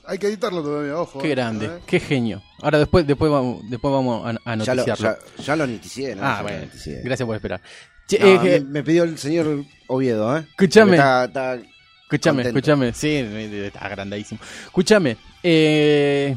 Hay 0.06 0.18
que 0.18 0.28
editarlo 0.28 0.64
todavía, 0.64 0.98
ojo. 0.98 1.20
Qué 1.20 1.28
eh, 1.28 1.32
grande, 1.32 1.66
¿eh? 1.68 1.80
qué 1.86 2.00
genio. 2.00 2.42
Ahora 2.62 2.80
después, 2.80 3.06
después 3.06 3.32
vamos, 3.32 3.62
después 3.70 3.92
vamos 3.92 4.26
a, 4.26 4.52
a 4.52 4.56
Ya 4.58 4.74
lo, 4.74 4.84
noticiarlo. 4.86 5.20
ya, 5.38 5.44
ya 5.44 5.56
lo 5.56 5.68
noticié, 5.68 6.16
¿no? 6.16 6.22
Ya 6.22 6.38
ah, 6.40 6.42
bueno, 6.42 6.60
noticié. 6.66 7.02
gracias 7.04 7.28
por 7.28 7.36
esperar. 7.36 7.62
Che, 8.08 8.18
No, 8.18 8.44
eh, 8.44 8.62
me, 8.62 8.82
pidió 8.82 9.04
el 9.04 9.20
señor 9.20 9.66
Oviedo, 9.88 10.36
¿eh? 10.36 10.46
Escúchame, 10.50 10.98
contento. 10.98 12.42
escúchame. 12.42 12.94
Sí, 12.94 13.18
está 13.18 13.86
agrandadísimo. 13.86 14.42
Escúchame, 14.66 15.18
eh, 15.44 16.36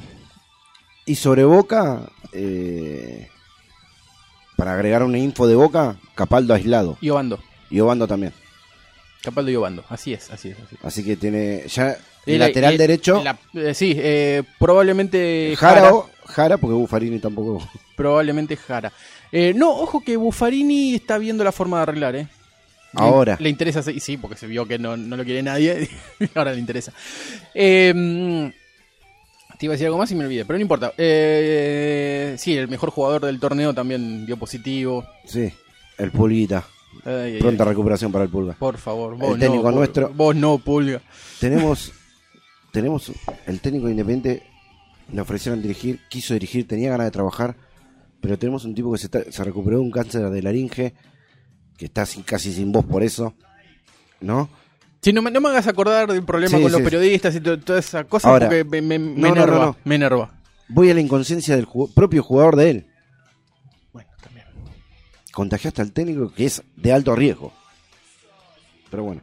Y 1.07 1.15
sobre 1.17 1.45
Boca, 1.45 2.09
eh, 2.33 3.29
para 4.57 4.75
agregar 4.75 5.03
una 5.03 5.19
info 5.19 5.47
de 5.47 5.55
Boca, 5.55 5.97
Capaldo 6.15 6.55
aislado. 6.55 6.99
y 7.01 7.11
Obando. 7.11 7.39
Y 7.71 7.81
Obando 7.81 8.07
también. 8.07 8.33
Capaldo 9.23 9.51
y 9.51 9.57
Obando. 9.57 9.85
Así 9.89 10.13
es, 10.13 10.31
así 10.31 10.49
es. 10.51 10.57
Así 10.59 10.75
es. 10.79 10.85
Así 10.85 11.05
que 11.05 11.17
tiene 11.17 11.65
ya 11.69 11.97
el 12.27 12.39
lateral 12.39 12.77
derecho. 12.77 13.23
la- 13.23 13.39
eh, 13.55 13.75
sí, 13.75 13.95
eh, 13.97 14.43
probablemente 14.59 15.55
Jara, 15.57 15.81
Jara. 15.81 15.95
o- 15.95 16.11
Jara, 16.27 16.57
porque 16.59 16.75
Buffarini 16.75 17.19
tampoco. 17.19 17.67
Probablemente 17.97 18.57
Jara. 18.57 18.93
No, 19.55 19.71
ojo 19.71 20.01
que 20.03 20.17
Buffarini 20.17 20.95
está 20.95 21.19
viendo 21.19 21.43
la 21.45 21.53
forma 21.53 21.79
de 21.79 21.83
arreglar, 21.85 22.17
¿eh? 22.17 22.29
Ahora. 22.95 23.39
Le, 23.41 23.49
interesa, 23.49 23.83
sí, 23.83 24.17
porque 24.19 24.37
se 24.37 24.47
vio 24.47 24.67
que 24.67 24.79
no, 24.79 24.97
no 24.99 25.17
lo 25.17 25.25
quiere 25.25 25.43
nadie. 25.43 25.89
ahora 26.35 26.53
le 26.53 26.59
interesa. 26.61 26.93
Eh, 27.55 28.53
te 29.63 29.67
iba 29.67 29.75
a 29.75 29.77
decir 29.77 29.87
algo 29.87 29.99
más 29.99 30.11
y 30.11 30.17
me 30.17 30.25
olvidé, 30.25 30.45
pero 30.45 30.59
no 30.59 30.63
importa. 30.63 30.93
Eh, 30.99 32.35
sí, 32.37 32.57
el 32.57 32.67
mejor 32.67 32.91
jugador 32.91 33.25
del 33.27 33.39
torneo 33.39 33.73
también 33.73 34.27
dio 34.27 34.37
positivo. 34.37 35.05
Sí, 35.25 35.53
el 35.99 36.11
Pulguita. 36.11 36.67
Ay, 37.05 37.39
Pronta 37.39 37.63
ay. 37.63 37.69
recuperación 37.71 38.11
para 38.11 38.25
el 38.25 38.31
Pulga. 38.31 38.55
Por 38.59 38.77
favor, 38.77 39.17
vos 39.17 39.35
El 39.35 39.39
técnico 39.41 39.71
no, 39.71 39.77
nuestro. 39.79 40.09
Vos 40.13 40.35
no, 40.35 40.59
Pulga. 40.59 41.01
Tenemos, 41.39 41.93
tenemos 42.73 43.13
el 43.47 43.61
técnico 43.61 43.89
independiente. 43.89 44.43
Le 45.13 45.21
ofrecieron 45.21 45.63
dirigir, 45.63 46.01
quiso 46.09 46.35
dirigir, 46.35 46.67
tenía 46.67 46.91
ganas 46.91 47.07
de 47.07 47.11
trabajar. 47.13 47.55
Pero 48.21 48.37
tenemos 48.39 48.65
un 48.65 48.75
tipo 48.75 48.91
que 48.93 48.99
se, 48.99 49.07
está- 49.07 49.31
se 49.31 49.45
recuperó 49.45 49.77
de 49.77 49.83
un 49.85 49.91
cáncer 49.93 50.29
de 50.29 50.43
laringe. 50.43 50.95
Que 51.77 51.85
está 51.85 52.05
sin- 52.05 52.25
casi 52.25 52.53
sin 52.53 52.73
voz 52.73 52.85
por 52.85 53.05
eso. 53.05 53.33
¿No? 54.21 54.49
Sí, 55.03 55.13
no 55.13 55.21
me, 55.21 55.31
no 55.31 55.41
me 55.41 55.49
hagas 55.49 55.67
acordar 55.67 56.11
del 56.13 56.25
problema 56.25 56.57
Sí, 56.57 56.63
con 56.63 56.71
los 56.71 56.79
sí. 56.79 56.85
periodistas 56.85 57.35
y 57.35 57.41
to- 57.41 57.59
toda 57.59 57.79
esa 57.81 58.05
cosa 58.05 58.29
Ahora, 58.29 58.47
porque 58.47 58.63
me, 58.65 58.81
me, 58.83 58.99
me 58.99 59.21
no, 59.21 59.29
no, 59.29 59.35
no, 59.35 59.43
enerva. 59.43 59.65
no. 59.67 59.77
Me 59.85 59.95
enerva. 59.97 60.31
Voy 60.69 60.91
a 60.91 60.95
la 60.95 61.01
inconsciencia 61.01 61.57
del 61.57 61.67
ju- 61.67 61.93
propio 61.93 62.23
jugador 62.23 62.55
de 62.57 62.71
él. 62.71 62.87
Bueno, 63.93 64.09
también. 64.23 64.47
Contagiaste 65.33 65.83
al 65.83 65.93
técnico 65.93 66.33
que 66.33 66.45
es 66.47 66.63
de 66.77 66.93
alto 66.93 67.17
riesgo. 67.17 67.53
Pero 68.91 69.03
bueno. 69.05 69.23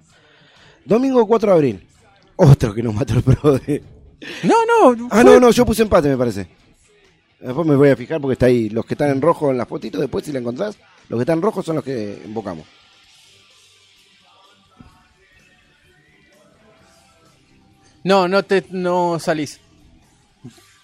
Domingo 0.83 1.25
4 1.25 1.49
de 1.51 1.55
abril. 1.55 1.87
Otro 2.35 2.73
que 2.73 2.83
nos 2.83 2.93
mató 2.93 3.13
el 3.13 3.23
pro 3.23 3.57
de... 3.59 3.81
No, 4.43 4.55
no. 4.65 5.07
Ah, 5.11 5.21
fue- 5.21 5.23
no, 5.23 5.39
no, 5.39 5.51
yo 5.51 5.65
puse 5.65 5.81
empate, 5.83 6.09
me 6.09 6.17
parece. 6.17 6.47
Después 7.39 7.65
me 7.65 7.77
voy 7.77 7.89
a 7.89 7.95
fijar 7.95 8.19
porque 8.19 8.33
está 8.33 8.47
ahí. 8.47 8.69
Los 8.69 8.85
que 8.85 8.95
están 8.95 9.11
en 9.11 9.21
rojo 9.21 9.49
en 9.49 9.57
las 9.57 9.67
fotitos, 9.67 10.01
después 10.01 10.25
si 10.25 10.33
la 10.33 10.39
encontrás, 10.39 10.77
los 11.07 11.17
que 11.17 11.21
están 11.21 11.37
en 11.37 11.41
rojo 11.43 11.63
son 11.63 11.75
los 11.77 11.85
que 11.85 12.21
invocamos. 12.25 12.65
No, 18.09 18.27
no 18.27 18.41
te 18.41 18.65
no 18.71 19.19
salís. 19.19 19.59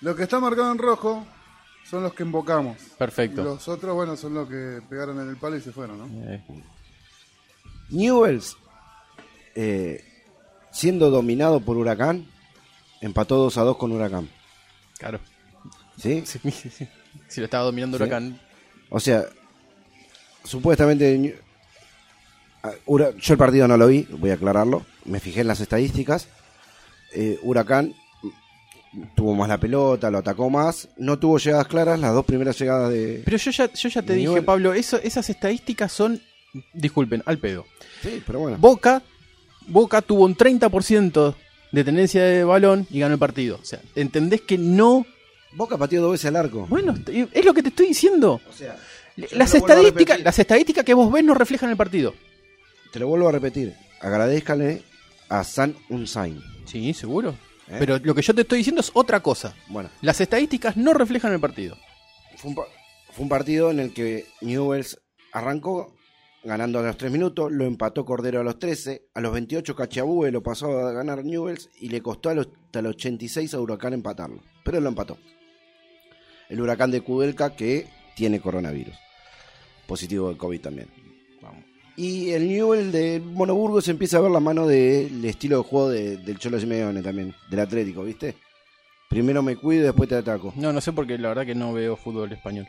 Lo 0.02 0.16
que 0.16 0.22
está 0.24 0.40
marcado 0.40 0.72
en 0.72 0.78
rojo 0.78 1.26
son 1.90 2.04
los 2.04 2.14
que 2.14 2.22
invocamos. 2.22 2.78
Y 2.80 2.90
Perfecto. 3.00 3.44
los 3.44 3.68
otros, 3.68 3.96
bueno, 3.96 4.16
son 4.16 4.36
los 4.36 4.48
que 4.48 4.80
pegaron 4.88 5.20
en 5.20 5.30
el 5.30 5.38
palo 5.38 5.58
y 5.58 5.62
se 5.62 5.72
fueron, 5.72 5.98
¿no? 5.98 6.32
Eh, 6.32 6.44
Newells, 7.90 8.56
eh, 9.56 10.06
siendo 10.72 11.10
dominado 11.10 11.62
por 11.62 11.78
Huracán, 11.78 12.28
empató 13.02 13.38
2 13.38 13.58
a 13.58 13.62
2 13.64 13.78
con 13.78 13.92
Huracán. 13.92 14.30
claro. 15.00 15.20
¿Sí? 15.98 16.24
Sí, 16.28 16.40
sí, 16.52 16.70
sí. 16.70 16.88
Si 17.28 17.42
lo 17.42 17.46
estaba 17.46 17.64
dominando 17.64 17.98
Sí. 17.98 18.04
Huracán. 18.04 18.40
O 18.92 19.00
sea, 19.00 19.24
supuestamente. 20.44 21.42
Ah, 22.62 22.74
Yo 22.86 23.34
el 23.34 23.38
partido 23.40 23.68
no 23.68 23.78
lo 23.78 23.88
vi, 23.88 24.04
voy 24.12 24.30
a 24.30 24.36
aclararlo. 24.36 24.86
Me 25.06 25.20
fijé 25.20 25.42
en 25.42 25.48
las 25.48 25.60
estadísticas. 25.60 26.28
Eh, 27.16 27.40
Huracán 27.42 27.94
tuvo 29.16 29.34
más 29.36 29.50
la 29.50 29.58
pelota, 29.58 30.10
lo 30.12 30.20
atacó 30.20 30.50
más. 30.50 30.88
No 30.98 31.18
tuvo 31.18 31.38
llegadas 31.38 31.68
claras, 31.68 32.00
las 32.00 32.14
dos 32.14 32.26
primeras 32.26 32.58
llegadas 32.60 32.92
de. 32.92 33.22
Pero 33.26 33.38
yo 33.38 33.52
ya, 33.52 33.72
yo 33.74 33.90
ya 33.90 34.02
te 34.02 34.14
dije. 34.14 34.42
Pablo, 34.42 34.74
eso, 34.74 34.98
esas 35.02 35.30
estadísticas 35.30 35.92
son, 35.92 36.22
disculpen, 36.74 37.24
al 37.26 37.38
pedo. 37.38 37.66
Sí, 38.02 38.22
pero 38.26 38.40
bueno. 38.40 38.58
Boca, 38.60 39.02
Boca 39.68 40.02
tuvo 40.02 40.26
un 40.26 40.36
30% 40.36 41.36
de 41.72 41.84
tenencia 41.84 42.24
de 42.24 42.44
balón 42.44 42.88
y 42.90 43.00
ganó 43.00 43.14
el 43.14 43.20
partido. 43.20 43.60
O 43.62 43.66
sea, 43.66 43.80
¿entendés 43.96 44.42
que 44.42 44.58
no? 44.58 45.06
Boca 45.54 45.78
pateó 45.78 46.02
dos 46.02 46.12
veces 46.12 46.26
al 46.28 46.36
arco. 46.36 46.68
Bueno, 46.70 46.96
es 47.08 47.46
lo 47.46 47.54
que 47.54 47.64
te 47.64 47.70
estoy 47.70 47.88
diciendo. 47.88 48.42
O 48.50 48.54
sea, 48.54 48.78
Las 49.32 49.56
estadísticas, 49.56 50.20
las 50.22 50.38
estadísticas 50.38 50.84
que 50.84 50.94
vos 50.94 51.12
ves 51.12 51.24
no 51.24 51.34
reflejan 51.34 51.70
el 51.70 51.78
partido. 51.78 52.14
te 52.92 53.00
lo 53.00 53.08
vuelvo 53.08 53.30
a 53.30 53.32
repetir. 53.32 53.74
Agradezcale 54.02 54.84
a 55.30 55.44
San 55.44 55.76
Unsain. 55.90 56.42
Sí, 56.66 56.94
seguro. 56.94 57.32
¿Eh? 57.68 57.78
Pero 57.80 57.98
lo 58.00 58.14
que 58.14 58.22
yo 58.22 58.34
te 58.36 58.42
estoy 58.42 58.60
diciendo 58.60 58.82
es 58.82 58.92
otra 58.94 59.22
cosa. 59.22 59.56
Bueno, 59.68 59.90
Las 60.02 60.22
estadísticas 60.22 60.78
no 60.78 60.94
reflejan 60.94 61.34
el 61.34 61.40
partido. 61.40 61.76
fue 62.38 62.50
un, 62.50 62.56
pa- 62.56 62.68
fue 63.12 63.24
un 63.24 63.30
partido 63.30 63.72
en 63.72 63.80
el 63.80 63.94
que 63.94 64.26
Newells 64.42 65.00
arrancó 65.32 65.96
ganando 66.44 66.78
a 66.78 66.84
los 66.84 66.98
3 66.98 67.12
minutos, 67.12 67.52
lo 67.52 67.66
empató 67.66 68.06
Cordero 68.06 68.40
a 68.40 68.44
los 68.44 68.60
13, 68.60 69.08
a 69.16 69.20
los 69.22 69.34
28 69.34 69.76
Cachabue 69.76 70.30
lo 70.32 70.44
pasó 70.44 70.78
a 70.86 70.92
ganar 70.92 71.26
Newells 71.26 71.72
y 71.80 71.90
le 71.90 72.02
costó 72.02 72.30
a 72.30 72.36
los- 72.36 72.50
hasta 72.66 72.84
los 72.84 72.92
86 72.96 73.54
a 73.56 73.60
Huracán 73.60 73.94
empatarlo, 73.94 74.44
pero 74.64 74.80
lo 74.80 74.90
empató. 74.90 75.18
El 76.50 76.62
Huracán 76.62 76.92
de 76.92 77.02
Kudelka 77.02 77.56
que 77.56 77.88
tiene 78.16 78.40
coronavirus. 78.40 78.96
Positivo 79.88 80.30
de 80.30 80.38
COVID 80.38 80.62
también. 80.62 80.88
Y 81.98 82.32
el 82.32 82.48
Newell 82.50 82.92
de 82.92 83.22
Monoburgo 83.22 83.82
se 83.82 83.92
empieza 83.92 84.18
a 84.18 84.22
ver 84.22 84.32
la 84.32 84.42
mano 84.42 84.68
del 84.68 85.24
estilo 85.24 85.60
de 85.60 85.64
juego 85.64 85.90
de- 85.90 86.18
del 86.18 86.38
Cholo 86.38 86.60
Simeone 86.60 87.02
también, 87.02 87.34
del 87.50 87.60
Atlético, 87.62 88.04
¿viste? 88.04 88.36
Primero 89.10 89.42
me 89.42 89.56
cuido 89.56 89.84
y 89.84 89.86
después 89.86 90.10
te 90.10 90.16
ataco. 90.16 90.52
No, 90.58 90.74
no 90.74 90.82
sé 90.82 90.92
porque 90.92 91.18
la 91.18 91.30
verdad 91.30 91.46
que 91.46 91.56
no 91.56 91.72
veo 91.72 91.96
fútbol 91.96 92.34
español. 92.34 92.68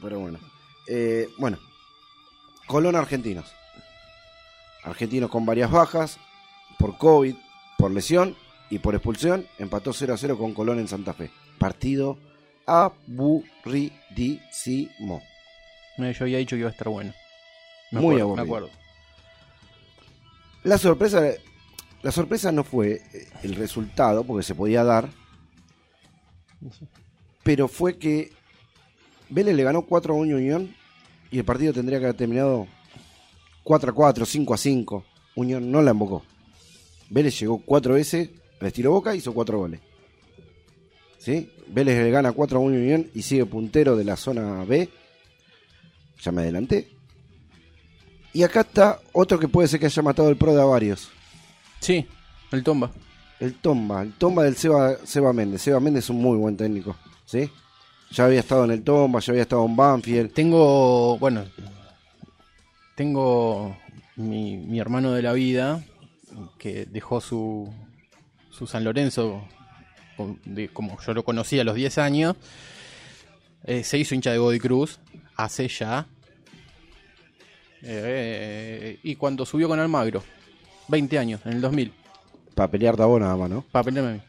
Pero 0.00 0.18
bueno. 0.20 0.38
Eh, 0.88 1.28
bueno. 1.38 1.58
Colón 2.66 2.96
Argentinos. 2.96 3.52
Argentinos 4.82 5.28
con 5.30 5.44
varias 5.44 5.70
bajas. 5.70 6.18
Por 6.78 6.96
COVID, 6.96 7.34
por 7.76 7.90
lesión 7.90 8.34
y 8.70 8.78
por 8.78 8.94
expulsión. 8.94 9.46
Empató 9.58 9.92
0 9.92 10.14
a 10.14 10.16
0 10.16 10.38
con 10.38 10.54
Colón 10.54 10.78
en 10.78 10.88
Santa 10.88 11.12
Fe. 11.12 11.30
Partido 11.58 12.16
aburridísimo. 12.66 15.20
Yo 15.98 16.24
había 16.24 16.38
dicho 16.38 16.56
que 16.56 16.60
iba 16.60 16.68
a 16.68 16.72
estar 16.72 16.88
bueno. 16.88 17.12
Me 17.94 18.00
Muy 18.00 18.16
acuerdo, 18.16 18.24
aburrido. 18.24 18.36
Me 18.36 18.42
acuerdo. 18.42 18.70
La 20.64 20.78
sorpresa, 20.78 21.22
la 22.02 22.10
sorpresa 22.10 22.50
no 22.50 22.64
fue 22.64 23.02
eh, 23.12 23.28
el 23.42 23.54
resultado, 23.54 24.24
porque 24.24 24.42
se 24.42 24.54
podía 24.54 24.82
dar. 24.82 25.08
Pero 27.42 27.68
fue 27.68 27.98
que 27.98 28.32
Vélez 29.28 29.54
le 29.54 29.62
ganó 29.62 29.82
4 29.82 30.14
a 30.14 30.16
1 30.16 30.36
Unión 30.36 30.74
y 31.30 31.38
el 31.38 31.44
partido 31.44 31.72
tendría 31.72 31.98
que 31.98 32.06
haber 32.06 32.16
terminado 32.16 32.66
4 33.62 33.90
a 33.90 33.94
4, 33.94 34.26
5 34.26 34.54
a 34.54 34.56
5. 34.56 35.04
Unión 35.36 35.70
no 35.70 35.82
la 35.82 35.92
embocó. 35.92 36.24
Vélez 37.10 37.38
llegó 37.38 37.60
4 37.64 37.94
veces 37.94 38.30
al 38.60 38.68
estilo 38.68 38.90
Boca 38.90 39.14
hizo 39.14 39.34
4 39.34 39.58
goles. 39.58 39.80
¿Sí? 41.18 41.50
Vélez 41.68 42.02
le 42.02 42.10
gana 42.10 42.32
4 42.32 42.58
a 42.58 42.60
1 42.60 42.76
Unión 42.76 43.10
y 43.14 43.22
sigue 43.22 43.44
puntero 43.44 43.96
de 43.96 44.04
la 44.04 44.16
zona 44.16 44.64
B. 44.64 44.88
Ya 46.22 46.32
me 46.32 46.42
adelanté. 46.42 46.93
Y 48.34 48.42
acá 48.42 48.60
está 48.60 49.00
otro 49.12 49.38
que 49.38 49.48
puede 49.48 49.68
ser 49.68 49.80
que 49.80 49.86
haya 49.86 50.02
matado 50.02 50.28
el 50.28 50.36
pro 50.36 50.54
de 50.54 50.60
a 50.60 50.64
varios. 50.64 51.08
Sí, 51.80 52.06
el 52.50 52.62
Tomba. 52.62 52.90
El 53.40 53.54
Tomba, 53.54 54.02
el 54.02 54.12
Tomba 54.12 54.42
del 54.42 54.56
Seba, 54.56 54.96
Seba 55.04 55.32
Méndez. 55.32 55.62
Seba 55.62 55.80
Méndez 55.80 56.04
es 56.04 56.10
un 56.10 56.20
muy 56.20 56.36
buen 56.36 56.56
técnico, 56.56 56.96
¿sí? 57.24 57.50
Ya 58.10 58.26
había 58.26 58.40
estado 58.40 58.64
en 58.64 58.72
el 58.72 58.82
Tomba, 58.82 59.20
ya 59.20 59.32
había 59.32 59.42
estado 59.42 59.64
en 59.64 59.76
Banfield. 59.76 60.32
Tengo, 60.32 61.16
bueno, 61.18 61.44
tengo 62.96 63.76
mi, 64.16 64.56
mi 64.56 64.80
hermano 64.80 65.12
de 65.12 65.22
la 65.22 65.32
vida 65.32 65.84
que 66.58 66.86
dejó 66.86 67.20
su, 67.20 67.72
su 68.50 68.66
San 68.66 68.84
Lorenzo, 68.84 69.46
como 70.72 71.00
yo 71.00 71.14
lo 71.14 71.24
conocí 71.24 71.58
a 71.58 71.64
los 71.64 71.74
10 71.74 71.98
años, 71.98 72.36
eh, 73.64 73.84
se 73.84 73.98
hizo 73.98 74.14
hincha 74.14 74.32
de 74.32 74.38
Godoy 74.38 74.58
Cruz 74.58 74.98
hace 75.36 75.68
ya. 75.68 76.06
Eh, 77.84 78.98
y 79.02 79.16
cuando 79.16 79.44
subió 79.44 79.68
con 79.68 79.78
Almagro, 79.78 80.22
20 80.88 81.18
años, 81.18 81.40
en 81.44 81.52
el 81.52 81.60
2000. 81.60 81.92
Para 82.54 82.70
pelear 82.70 82.96
Davo 82.96 83.18
nada 83.18 83.36
más, 83.36 83.50
¿no? 83.50 83.64
Para 83.70 83.84
pelearme 83.84 84.10
a 84.10 84.14
mí. 84.14 84.20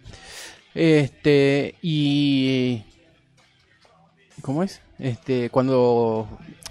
Este, 0.73 1.75
y. 1.81 2.83
¿Cómo 4.41 4.63
es? 4.63 4.81
Este, 4.99 5.49
cuando 5.49 6.27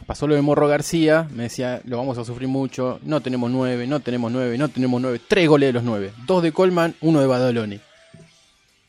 pasó 0.07 0.27
lo 0.27 0.35
de 0.35 0.42
Morro 0.42 0.68
García, 0.68 1.29
me 1.33 1.44
decía, 1.44 1.81
lo 1.85 1.97
vamos 1.97 2.18
a 2.18 2.25
sufrir 2.25 2.49
mucho, 2.49 3.01
no 3.03 3.20
tenemos 3.20 3.51
nueve, 3.51 3.87
no 3.87 4.01
tenemos 4.01 4.31
nueve, 4.31 4.57
no 4.59 4.68
tenemos 4.68 5.01
nueve, 5.01 5.20
tres 5.27 5.49
goles 5.49 5.68
de 5.68 5.73
los 5.73 5.83
nueve, 5.83 6.12
dos 6.27 6.42
de 6.42 6.53
Colman, 6.53 6.94
uno 7.01 7.20
de 7.20 7.27
Badaloni. 7.27 7.81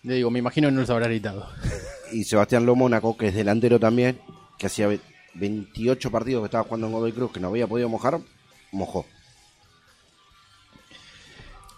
Le 0.04 0.16
digo, 0.16 0.30
me 0.30 0.40
imagino 0.40 0.68
que 0.68 0.74
no 0.74 0.82
los 0.82 0.90
habrá 0.90 1.08
gritado. 1.08 1.48
Y 2.12 2.26
Sebastián 2.26 2.66
Lomónaco, 2.66 3.18
que 3.18 3.30
es 3.30 3.34
delantero 3.34 3.80
también, 3.80 4.20
que 4.60 4.68
hacía 4.68 4.88
28 5.36 6.12
partidos 6.12 6.42
que 6.42 6.46
estaba 6.46 6.64
jugando 6.64 6.88
en 6.88 6.94
Godoy 6.94 7.12
Cruz, 7.12 7.32
que 7.32 7.40
no 7.40 7.50
había 7.50 7.68
podido 7.68 7.90
mojar, 7.90 8.20
mojó. 8.72 9.06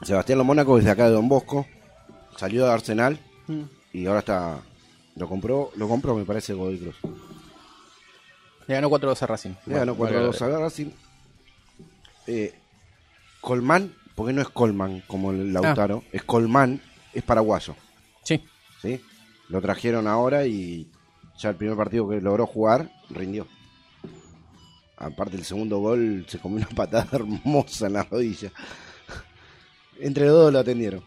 Sebastián 0.04 0.38
Lomónaco 0.38 0.78
es 0.78 0.86
de 0.86 0.91
acá 0.91 1.06
de 1.06 1.12
Don 1.12 1.28
Bosco, 1.28 1.65
salió 2.38 2.65
de 2.65 2.72
Arsenal 2.72 3.20
y 3.93 4.06
ahora 4.06 4.20
está... 4.20 4.60
Lo 5.15 5.28
compró, 5.28 5.72
lo 5.76 5.88
compró 5.88 6.15
me 6.15 6.26
parece 6.26 6.54
Godoy 6.54 6.78
Cruz. 6.78 6.96
Le 8.67 8.76
ganó 8.76 8.89
4-2 8.89 9.22
a 9.22 9.28
Racing. 9.28 9.54
Le 9.65 9.76
ganó 9.76 9.96
Bueno, 9.96 10.32
4-2 10.32 10.41
a 10.41 10.60
Racing. 10.60 10.91
Eh, 12.28 12.54
Colmán, 13.41 13.96
porque 14.13 14.34
no 14.34 14.41
es 14.41 14.50
Colman 14.50 15.02
como 15.08 15.32
el 15.32 15.54
Lautaro, 15.54 16.04
es 16.12 16.24
Colmán, 16.24 16.82
es 17.13 17.24
paraguayo. 17.24 17.76
Sí, 18.24 18.43
¿sí? 18.82 19.02
Lo 19.48 19.62
trajeron 19.62 20.08
ahora 20.08 20.46
y 20.46 20.91
ya 21.38 21.50
el 21.50 21.56
primer 21.56 21.78
partido 21.78 22.08
que 22.10 22.21
logró 22.21 22.45
jugar 22.45 22.91
rindió. 23.10 23.47
Aparte 24.97 25.38
el 25.38 25.43
segundo 25.43 25.78
gol 25.78 26.26
se 26.28 26.39
comió 26.39 26.58
una 26.58 26.76
patada 26.76 27.08
hermosa 27.13 27.88
en 27.88 27.93
la 27.93 28.04
rodilla. 28.04 28.52
Entre 30.00 30.26
los 30.26 30.34
dos 30.34 30.54
lo 30.54 30.60
atendieron. 30.60 31.04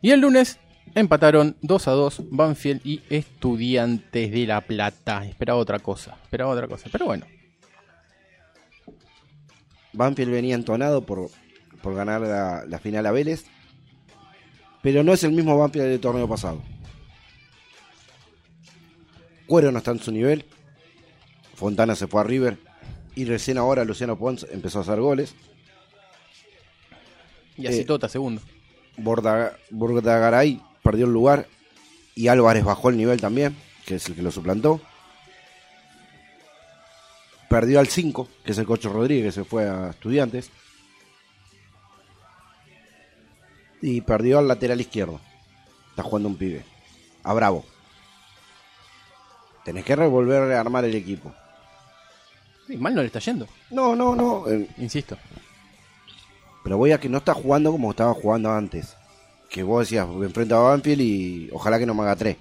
Y 0.00 0.10
el 0.10 0.20
lunes 0.20 0.58
empataron 0.94 1.56
2 1.62 1.88
a 1.88 1.90
2 1.92 2.22
Banfield 2.30 2.80
y 2.84 3.02
Estudiantes 3.08 4.30
de 4.30 4.46
La 4.46 4.60
Plata. 4.60 5.24
Esperaba 5.24 5.58
otra 5.58 5.78
cosa, 5.78 6.18
esperaba 6.22 6.50
otra 6.50 6.68
cosa. 6.68 6.88
Pero 6.92 7.06
bueno, 7.06 7.26
Banfield 9.92 10.30
venía 10.30 10.54
entonado 10.54 11.02
por, 11.02 11.30
por 11.82 11.94
ganar 11.94 12.20
la, 12.20 12.64
la 12.66 12.78
final 12.78 13.06
a 13.06 13.12
Vélez. 13.12 13.44
Pero 14.82 15.04
no 15.04 15.12
es 15.12 15.22
el 15.24 15.32
mismo 15.32 15.56
Banfield 15.56 15.86
del 15.86 16.00
torneo 16.00 16.28
pasado. 16.28 16.60
Cuero 19.52 19.70
no 19.70 19.76
está 19.80 19.90
en 19.90 19.98
su 19.98 20.10
nivel. 20.10 20.46
Fontana 21.56 21.94
se 21.94 22.06
fue 22.06 22.22
a 22.22 22.24
River. 22.24 22.56
Y 23.14 23.26
recién 23.26 23.58
ahora 23.58 23.84
Luciano 23.84 24.16
Pons 24.18 24.46
empezó 24.50 24.78
a 24.78 24.80
hacer 24.80 24.98
goles. 24.98 25.34
y 27.58 27.66
así 27.66 27.80
Eh, 27.80 27.84
Tota 27.84 28.08
segundo. 28.08 28.40
Borda- 28.96 29.54
Bordagaray 29.68 30.58
perdió 30.82 31.04
el 31.04 31.12
lugar. 31.12 31.48
Y 32.14 32.28
Álvarez 32.28 32.64
bajó 32.64 32.88
el 32.88 32.96
nivel 32.96 33.20
también, 33.20 33.54
que 33.84 33.96
es 33.96 34.06
el 34.08 34.14
que 34.14 34.22
lo 34.22 34.30
suplantó. 34.30 34.80
Perdió 37.50 37.78
al 37.78 37.88
5, 37.88 38.28
que 38.46 38.52
es 38.52 38.58
el 38.58 38.64
Cocho 38.64 38.90
Rodríguez, 38.90 39.26
que 39.26 39.32
se 39.42 39.44
fue 39.44 39.68
a 39.68 39.90
Estudiantes. 39.90 40.48
Y 43.82 44.00
perdió 44.00 44.38
al 44.38 44.48
lateral 44.48 44.80
izquierdo. 44.80 45.20
Está 45.90 46.02
jugando 46.04 46.30
un 46.30 46.36
pibe. 46.36 46.64
A 47.22 47.34
Bravo. 47.34 47.66
Tenés 49.64 49.84
que 49.84 49.94
revolver 49.96 50.52
a 50.52 50.60
armar 50.60 50.84
el 50.84 50.94
equipo. 50.94 51.32
Sí, 52.66 52.76
mal 52.76 52.94
no 52.94 53.00
le 53.00 53.06
está 53.08 53.18
yendo, 53.18 53.46
No, 53.70 53.94
no, 53.96 54.14
no. 54.14 54.48
eh, 54.48 54.68
insisto. 54.78 55.16
pero 56.64 56.76
voy 56.78 56.92
a 56.92 56.98
que 57.00 57.08
no 57.08 57.18
está 57.18 57.34
jugando 57.34 57.72
como 57.72 57.90
estaba 57.90 58.14
jugando 58.14 58.50
antes. 58.52 58.96
Que 59.50 59.62
vos 59.62 59.80
decías, 59.86 60.08
me 60.08 60.26
enfrento 60.26 60.56
a 60.56 60.70
Banfield 60.70 61.00
y 61.00 61.50
ojalá 61.52 61.78
que 61.78 61.86
no 61.86 61.94
me 61.94 62.02
haga 62.02 62.16
tres. 62.16 62.36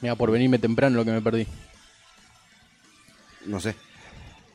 Mira, 0.00 0.14
por 0.16 0.30
venirme 0.30 0.58
temprano 0.58 0.96
lo 0.96 1.04
que 1.04 1.10
me 1.12 1.20
perdí. 1.22 1.46
No 3.46 3.60
sé. 3.60 3.74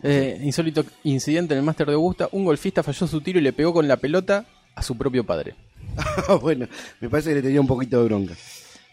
Eh, 0.01 0.39
insólito 0.43 0.85
incidente 1.03 1.53
en 1.53 1.59
el 1.59 1.65
Máster 1.65 1.87
de 1.87 1.93
Augusta. 1.93 2.29
Un 2.31 2.45
golfista 2.45 2.83
falló 2.83 3.05
su 3.07 3.21
tiro 3.21 3.39
y 3.39 3.41
le 3.41 3.53
pegó 3.53 3.73
con 3.73 3.87
la 3.87 3.97
pelota 3.97 4.45
a 4.75 4.81
su 4.81 4.97
propio 4.97 5.23
padre. 5.25 5.55
bueno, 6.41 6.67
me 6.99 7.09
parece 7.09 7.29
que 7.29 7.35
le 7.35 7.41
tenía 7.41 7.61
un 7.61 7.67
poquito 7.67 7.99
de 7.99 8.05
bronca. 8.05 8.33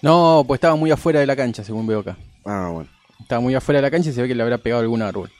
No, 0.06 0.44
pues 0.46 0.58
estaba 0.58 0.76
muy 0.76 0.90
afuera 0.90 1.20
de 1.20 1.26
la 1.26 1.36
cancha, 1.36 1.62
según 1.64 1.86
veo 1.86 2.00
acá. 2.00 2.16
Ah, 2.44 2.70
bueno. 2.72 2.88
Estaba 3.20 3.40
muy 3.40 3.54
afuera 3.54 3.78
de 3.78 3.82
la 3.82 3.90
cancha 3.90 4.10
y 4.10 4.12
se 4.12 4.22
ve 4.22 4.28
que 4.28 4.34
le 4.34 4.42
habrá 4.42 4.58
pegado 4.58 4.82
algún 4.82 5.02
árbol. 5.02 5.30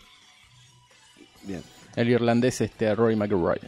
Bien. 1.43 1.63
El 1.95 2.09
irlandés 2.11 2.61
este 2.61 2.95
Rory 2.95 3.17
McIlroy. 3.17 3.59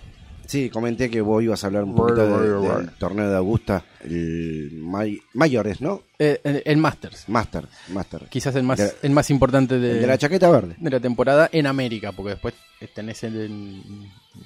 Sí, 0.47 0.71
comenté 0.71 1.11
que 1.11 1.21
vos 1.21 1.43
ibas 1.43 1.63
a 1.63 1.67
hablar 1.67 1.85
un 1.85 1.95
poquito 1.95 2.27
de- 2.41 2.77
del 2.79 2.91
torneo 2.93 3.29
de 3.31 3.37
Augusta, 3.37 3.85
el 4.03 4.71
May- 4.83 5.21
Mayores, 5.35 5.83
¿no? 5.83 6.03
Eh, 6.19 6.41
el, 6.43 6.63
el 6.65 6.77
Masters. 6.79 7.29
Master, 7.29 7.67
Master. 7.89 8.23
Quizás 8.31 8.55
el 8.57 8.63
más, 8.63 8.79
De- 8.79 8.93
el 9.03 9.11
más 9.11 9.29
importante 9.29 9.79
de, 9.79 9.93
El 9.93 10.01
de 10.01 10.07
la 10.07 10.17
chaqueta 10.17 10.51
verde. 10.51 10.75
de 10.79 10.91
la 10.91 11.01
temporada 11.01 11.51
en 11.53 11.67
América, 11.67 12.13
porque 12.13 12.31
después 12.31 12.55
tenés 12.95 13.23
el, 13.25 13.37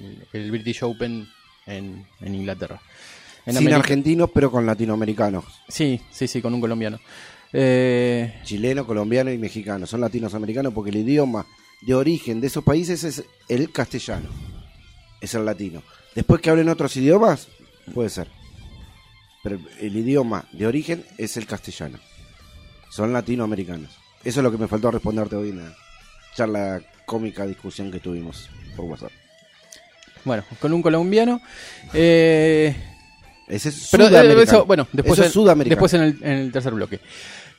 el, 0.01 0.27
el 0.33 0.51
British 0.51 0.83
Open 0.83 1.25
en, 1.67 2.05
en 2.19 2.35
Inglaterra. 2.35 2.81
En 3.45 3.55
Sin 3.55 3.73
argentinos, 3.73 4.29
pero 4.33 4.49
con 4.49 4.65
latinoamericanos. 4.65 5.45
Sí, 5.67 5.99
sí, 6.11 6.27
sí, 6.27 6.41
con 6.41 6.53
un 6.53 6.61
colombiano. 6.61 6.99
Eh, 7.51 8.41
Chileno, 8.43 8.87
colombiano 8.87 9.31
y 9.31 9.37
mexicano. 9.37 9.85
Son 9.85 10.01
latinos 10.01 10.33
americanos 10.33 10.73
porque 10.73 10.89
el 10.91 10.97
idioma 10.97 11.45
de 11.81 11.93
origen 11.93 12.39
de 12.39 12.47
esos 12.47 12.63
países 12.63 13.03
es 13.03 13.23
el 13.49 13.71
castellano. 13.71 14.29
Es 15.21 15.33
el 15.35 15.45
latino. 15.45 15.83
Después 16.15 16.41
que 16.41 16.49
hablen 16.49 16.69
otros 16.69 16.95
idiomas, 16.95 17.47
puede 17.93 18.09
ser. 18.09 18.27
Pero 19.43 19.59
el 19.79 19.95
idioma 19.95 20.45
de 20.53 20.65
origen 20.65 21.05
es 21.17 21.35
el 21.37 21.45
castellano. 21.45 21.99
Son 22.89 23.11
latinoamericanos. 23.11 23.91
Eso 24.23 24.39
es 24.39 24.43
lo 24.43 24.51
que 24.51 24.57
me 24.57 24.67
faltó 24.67 24.89
responderte 24.89 25.35
hoy 25.35 25.49
en 25.49 25.59
la 25.59 25.75
charla 26.35 26.81
cómica 27.05 27.45
discusión 27.45 27.91
que 27.91 27.99
tuvimos 27.99 28.49
por 28.75 28.85
WhatsApp. 28.85 29.11
bueno, 30.23 30.43
con 30.59 30.73
un 30.73 30.81
colombiano. 30.81 31.41
Eh, 31.93 32.75
Ese 33.47 33.69
es 33.69 33.89
pero 33.91 34.05
eh, 34.05 34.07
sudamericano. 34.07 34.41
eso, 34.41 34.65
bueno, 34.65 34.87
después, 34.91 35.13
Eso 35.19 35.21
es 35.23 35.27
en, 35.27 35.33
sudamericano. 35.33 35.75
después 35.75 35.93
en, 35.93 36.01
el, 36.01 36.17
en 36.21 36.37
el 36.45 36.51
tercer 36.51 36.73
bloque. 36.73 36.99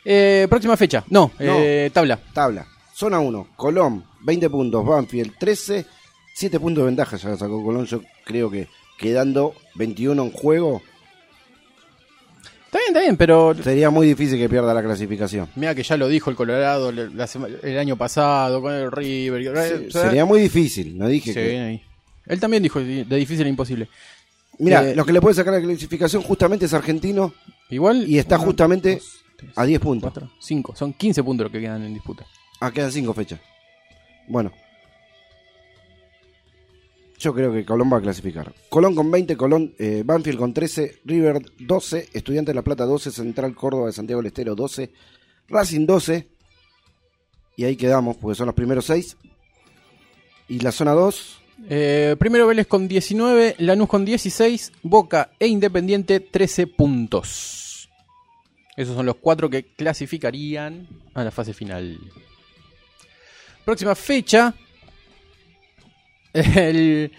Eh, 0.05 0.47
próxima 0.49 0.77
fecha. 0.77 1.05
No, 1.09 1.31
eh, 1.39 1.91
tabla. 1.93 2.19
Tabla. 2.33 2.67
Zona 2.95 3.19
1, 3.21 3.49
Colón, 3.57 4.05
20 4.23 4.51
puntos, 4.51 4.85
Banfield 4.87 5.33
13, 5.39 5.85
7 6.35 6.61
puntos 6.61 6.83
de 6.83 6.87
ventaja 6.87 7.17
ya 7.17 7.37
sacó 7.37 7.63
Colón. 7.65 7.87
Yo 7.87 8.01
creo 8.25 8.51
que 8.51 8.69
quedando 8.99 9.55
21 9.75 10.23
en 10.23 10.31
juego, 10.31 10.83
Está 12.67 12.79
bien, 12.79 12.89
está 12.89 13.01
bien, 13.03 13.17
pero 13.17 13.55
sería 13.63 13.89
muy 13.91 14.05
difícil 14.05 14.37
que 14.37 14.49
pierda 14.49 14.75
la 14.75 14.83
clasificación. 14.83 15.49
mira 15.55 15.77
que 15.77 15.85
ya 15.85 15.97
lo 15.97 16.09
dijo 16.09 16.29
el 16.31 16.35
Colorado 16.35 16.91
la 16.91 17.29
el 17.63 17.79
año 17.79 17.97
pasado 17.97 18.61
con 18.61 18.75
el 18.75 18.91
River. 18.91 19.93
Sería 19.93 20.25
muy 20.25 20.41
difícil, 20.41 20.99
no 20.99 21.07
dije 21.07 21.33
Sí, 21.33 21.35
que... 21.39 21.61
ahí. 21.61 21.83
Él 22.27 22.41
también 22.41 22.65
dijo 22.65 22.81
de 22.81 23.05
difícil 23.05 23.47
e 23.47 23.49
imposible. 23.49 23.89
Mira, 24.59 24.91
Eh, 24.91 24.95
lo 24.97 25.05
que 25.05 25.13
le 25.13 25.21
puede 25.21 25.35
sacar 25.35 25.53
la 25.55 25.61
clasificación 25.61 26.23
justamente 26.23 26.67
es 26.67 26.75
argentino 26.75 27.35
Igual. 27.71 28.09
y 28.09 28.19
está 28.19 28.37
uno, 28.37 28.47
justamente 28.47 28.95
dos, 28.97 29.23
tres, 29.37 29.53
a 29.57 29.65
10 29.65 29.81
puntos. 29.81 30.13
cuatro, 30.13 30.31
cinco. 30.41 30.75
Son 30.77 30.93
15 30.93 31.23
puntos 31.25 31.45
los 31.47 31.53
que 31.53 31.61
quedan 31.61 31.83
en 31.85 31.95
disputa. 31.95 32.25
Ah, 32.61 32.71
quedan 32.71 32.93
5 32.93 33.13
fechas. 33.15 33.41
Bueno. 34.29 34.53
Yo 37.19 37.33
creo 37.33 37.53
que 37.53 37.65
Colón 37.65 37.91
va 37.93 37.99
a 37.99 38.03
clasificar. 38.03 38.53
Colón 38.69 38.95
con 38.95 39.11
20, 39.11 39.37
Colón, 39.37 39.75
eh, 39.79 40.03
Banfield 40.05 40.39
con 40.39 40.53
13, 40.53 41.01
River 41.05 41.41
12, 41.61 42.09
Estudiante 42.13 42.51
de 42.51 42.55
La 42.57 42.63
Plata 42.63 42.85
12, 42.85 43.11
Central 43.13 43.55
Córdoba 43.55 43.87
de 43.87 43.93
Santiago 43.93 44.21
del 44.21 44.27
Estero 44.27 44.55
12, 44.55 44.93
Racing 45.49 45.87
12. 45.87 46.29
Y 47.57 47.65
ahí 47.65 47.77
quedamos, 47.77 48.17
porque 48.17 48.35
son 48.37 48.47
los 48.47 48.55
primeros 48.55 48.85
6. 48.87 49.17
Y 50.49 50.59
la 50.61 50.73
zona 50.73 50.93
2, 50.93 51.41
Eh, 51.69 52.17
primero 52.19 52.47
Vélez 52.47 52.67
con 52.67 52.89
19, 52.89 53.57
Lanús 53.59 53.89
con 53.89 54.05
16, 54.05 54.73
Boca 54.83 55.31
e 55.39 55.47
Independiente 55.47 56.21
13 56.21 56.67
puntos. 56.67 57.89
Esos 58.77 58.97
son 58.97 59.07
los 59.07 59.17
cuatro 59.17 59.49
que 59.49 59.65
clasificarían 59.75 60.89
a 61.15 61.25
la 61.25 61.31
fase 61.31 61.55
final. 61.55 61.99
Próxima 63.65 63.95
fecha. 63.95 64.55
El, 66.35 67.13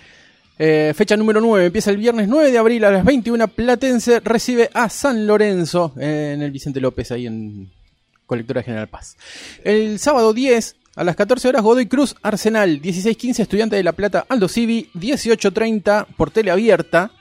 eh, 0.60 0.94
fecha 0.96 1.18
número 1.18 1.42
9. 1.42 1.68
Empieza 1.68 1.92
el 1.92 1.98
viernes 1.98 2.28
9 2.28 2.52
de 2.52 2.58
abril 2.58 2.84
a 2.86 2.92
las 2.92 3.06
21. 3.06 3.48
Platense 3.48 4.20
recibe 4.20 4.70
a 4.74 4.90
San 4.90 5.26
Lorenzo 5.26 5.94
eh, 5.98 6.34
en 6.36 6.42
el 6.42 6.52
Vicente 6.52 6.82
López, 6.82 7.12
ahí 7.12 7.26
en 7.26 7.72
Colectora 8.26 8.64
General 8.64 8.88
Paz. 8.90 9.18
El 9.64 10.00
sábado 10.00 10.34
10 10.34 10.76
a 10.96 11.04
las 11.04 11.16
14 11.16 11.48
horas 11.50 11.62
Godoy 11.62 11.88
Cruz 11.88 12.16
Arsenal. 12.22 12.82
16-15 12.82 13.40
Estudiante 13.42 13.76
de 13.76 13.84
La 13.84 13.92
Plata 13.94 14.26
Aldo 14.30 14.48
Civi. 14.48 14.90
18-30 14.94 16.06
por 16.18 16.32
tele 16.32 16.52
abierta. 16.52 17.12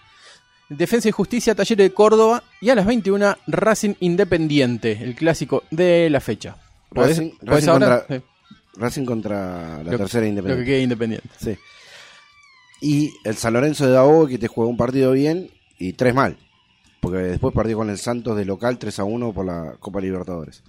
Defensa 0.68 1.08
y 1.08 1.12
Justicia 1.12 1.54
Talleres 1.54 1.88
de 1.90 1.94
Córdoba. 1.94 2.42
Y 2.60 2.70
a 2.70 2.74
las 2.74 2.86
21 2.86 3.36
Racing 3.46 3.94
Independiente. 4.00 4.92
El 5.00 5.14
clásico 5.14 5.64
de 5.70 6.08
la 6.10 6.20
fecha. 6.20 6.56
¿Podés- 6.90 7.16
Racing- 7.18 7.38
podés 7.38 7.50
Racing 7.66 7.70
contra- 7.70 8.06
Sí. 8.08 8.22
Racing 8.76 9.04
contra 9.04 9.82
la 9.84 9.90
Lo- 9.92 9.98
tercera 9.98 10.20
Lo 10.20 10.24
que 10.24 10.28
Independiente. 10.30 10.64
quede 10.64 10.80
Independiente. 10.82 11.28
Sí. 11.38 11.56
Y 12.80 13.12
el 13.24 13.36
San 13.36 13.52
Lorenzo 13.54 13.86
de 13.86 13.92
Daogo 13.92 14.26
que 14.26 14.38
te 14.38 14.48
juega 14.48 14.70
un 14.70 14.76
partido 14.76 15.12
bien 15.12 15.50
y 15.78 15.92
tres 15.94 16.14
mal. 16.14 16.36
Porque 17.00 17.18
después 17.18 17.54
perdió 17.54 17.76
con 17.76 17.90
el 17.90 17.98
Santos 17.98 18.36
de 18.36 18.44
local 18.44 18.78
3 18.78 18.98
a 18.98 19.04
1 19.04 19.32
por 19.32 19.44
la 19.46 19.74
Copa 19.78 20.00
Libertadores. 20.00 20.62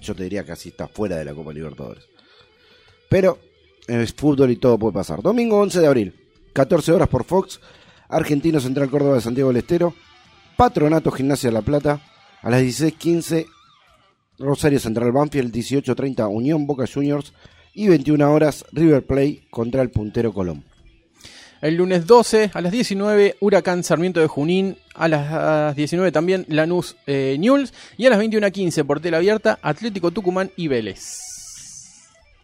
Yo 0.00 0.14
te 0.14 0.22
diría 0.24 0.44
que 0.44 0.52
así 0.52 0.68
está 0.70 0.88
fuera 0.88 1.16
de 1.16 1.24
la 1.24 1.34
Copa 1.34 1.52
Libertadores. 1.52 2.04
Pero 3.12 3.38
es 3.86 4.14
fútbol 4.14 4.52
y 4.52 4.56
todo 4.56 4.78
puede 4.78 4.94
pasar. 4.94 5.20
Domingo 5.20 5.60
11 5.60 5.80
de 5.80 5.86
abril, 5.86 6.14
14 6.54 6.92
horas 6.92 7.08
por 7.08 7.24
Fox. 7.24 7.60
Argentino 8.08 8.58
Central 8.58 8.88
Córdoba 8.88 9.16
de 9.16 9.20
Santiago 9.20 9.50
del 9.50 9.58
Estero. 9.58 9.92
Patronato 10.56 11.10
Gimnasia 11.10 11.50
de 11.50 11.54
La 11.54 11.60
Plata. 11.60 12.00
A 12.40 12.48
las 12.48 12.62
16.15 12.62 13.46
Rosario 14.38 14.80
Central 14.80 15.12
Banfield. 15.12 15.54
18.30 15.54 16.26
Unión 16.34 16.66
Boca 16.66 16.86
Juniors. 16.86 17.34
Y 17.74 17.88
21 17.88 18.32
horas 18.32 18.64
River 18.72 19.06
Play 19.06 19.46
contra 19.50 19.82
el 19.82 19.90
puntero 19.90 20.32
Colón. 20.32 20.64
El 21.60 21.76
lunes 21.76 22.06
12 22.06 22.52
a 22.54 22.60
las 22.62 22.72
19, 22.72 23.36
Huracán 23.40 23.84
Sarmiento 23.84 24.20
de 24.20 24.26
Junín. 24.26 24.78
A 24.94 25.08
las 25.08 25.76
19 25.76 26.12
también 26.12 26.46
Lanús 26.48 26.96
eh, 27.06 27.36
Newell's. 27.38 27.74
Y 27.98 28.06
a 28.06 28.10
las 28.10 28.18
21.15 28.18 28.86
por 28.86 29.00
tela 29.00 29.18
abierta, 29.18 29.58
Atlético 29.60 30.12
Tucumán 30.12 30.50
y 30.56 30.68
Vélez. 30.68 31.32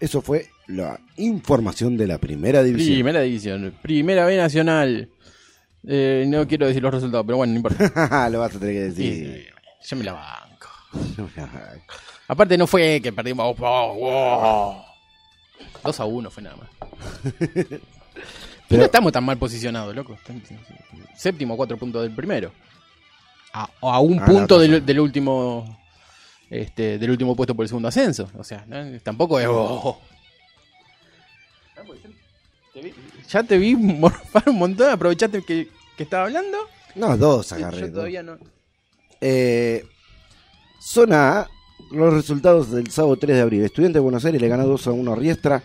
Eso 0.00 0.22
fue 0.22 0.48
la 0.68 1.00
información 1.16 1.96
de 1.96 2.06
la 2.06 2.18
primera 2.18 2.62
división. 2.62 2.94
Primera 2.94 3.20
división, 3.22 3.74
primera 3.82 4.24
B 4.24 4.36
nacional. 4.36 5.08
Eh, 5.86 6.24
no 6.28 6.46
quiero 6.46 6.66
decir 6.66 6.82
los 6.82 6.92
resultados, 6.92 7.24
pero 7.26 7.36
bueno, 7.38 7.52
no 7.52 7.56
importa. 7.58 8.28
Lo 8.30 8.40
vas 8.40 8.54
a 8.54 8.58
tener 8.58 8.74
que 8.74 8.90
Sí, 8.94 9.08
decir. 9.10 9.46
yo 9.88 9.96
me 9.96 10.04
la 10.04 10.12
banco. 10.12 10.68
Aparte 12.28 12.58
no 12.58 12.66
fue 12.66 13.00
que 13.00 13.12
perdimos. 13.12 13.56
oh, 13.58 13.94
wow. 13.94 14.82
2 15.84 16.00
a 16.00 16.04
1 16.04 16.30
fue 16.30 16.42
nada 16.42 16.56
más. 16.56 16.68
Pero- 18.68 18.80
no 18.80 18.84
estamos 18.84 19.12
tan 19.12 19.24
mal 19.24 19.38
posicionados, 19.38 19.94
loco. 19.94 20.18
Séptimo, 21.16 21.56
cuatro 21.56 21.78
puntos 21.78 22.02
del 22.02 22.12
primero. 22.14 22.52
A, 23.54 23.70
a 23.80 24.00
un 24.00 24.20
Ah, 24.20 24.26
punto 24.26 24.58
del, 24.58 25.00
último. 25.00 25.78
Este, 26.50 26.98
del 26.98 27.10
último 27.10 27.34
puesto 27.34 27.54
por 27.54 27.64
el 27.64 27.68
segundo 27.68 27.88
ascenso. 27.88 28.28
O 28.36 28.44
sea, 28.44 28.64
¿no? 28.66 28.76
tampoco 29.00 29.40
es. 29.40 29.46
oh. 29.48 29.98
Ya 33.28 33.42
te 33.42 33.58
vi 33.58 33.74
morfar 33.76 34.44
un 34.48 34.58
montón, 34.58 34.90
aprovechaste 34.90 35.42
que, 35.42 35.68
que 35.96 36.02
estaba 36.02 36.24
hablando. 36.24 36.56
No, 36.94 37.16
dos 37.16 37.50
Yo 37.50 37.56
agarré. 37.56 37.80
dos. 37.82 37.92
todavía 37.92 38.22
no. 38.22 38.38
Eh, 39.20 39.84
zona 40.80 41.40
A, 41.40 41.48
los 41.90 42.12
resultados 42.14 42.70
del 42.70 42.90
sábado 42.90 43.16
3 43.16 43.36
de 43.36 43.42
abril. 43.42 43.64
Estudiante 43.64 43.98
de 43.98 44.02
Buenos 44.02 44.24
Aires 44.24 44.40
le 44.40 44.48
ganó 44.48 44.66
2 44.66 44.86
a 44.86 44.92
1 44.92 45.12
a 45.12 45.16
Riestra. 45.16 45.62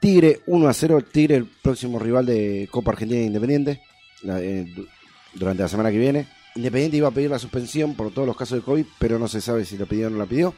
Tigre 0.00 0.40
1 0.46 0.68
a 0.68 0.72
0. 0.74 1.00
Tigre, 1.10 1.36
el 1.36 1.46
próximo 1.46 1.98
rival 1.98 2.26
de 2.26 2.68
Copa 2.70 2.92
Argentina 2.92 3.20
de 3.20 3.26
Independiente. 3.26 3.80
la- 4.22 4.40
eh, 4.40 4.64
du- 4.74 4.86
durante 5.34 5.62
la 5.62 5.68
semana 5.68 5.90
que 5.90 5.98
viene. 5.98 6.26
Independiente 6.54 6.96
iba 6.96 7.08
a 7.08 7.10
pedir 7.10 7.30
la 7.30 7.38
suspensión 7.38 7.94
por 7.94 8.12
todos 8.12 8.26
los 8.26 8.36
casos 8.36 8.58
de 8.58 8.64
COVID, 8.64 8.86
pero 8.98 9.18
no 9.18 9.26
se 9.28 9.40
sabe 9.40 9.64
si 9.64 9.76
la 9.76 9.86
pidió 9.86 10.06
o 10.06 10.10
no 10.10 10.18
la 10.18 10.26
pidió. 10.26 10.54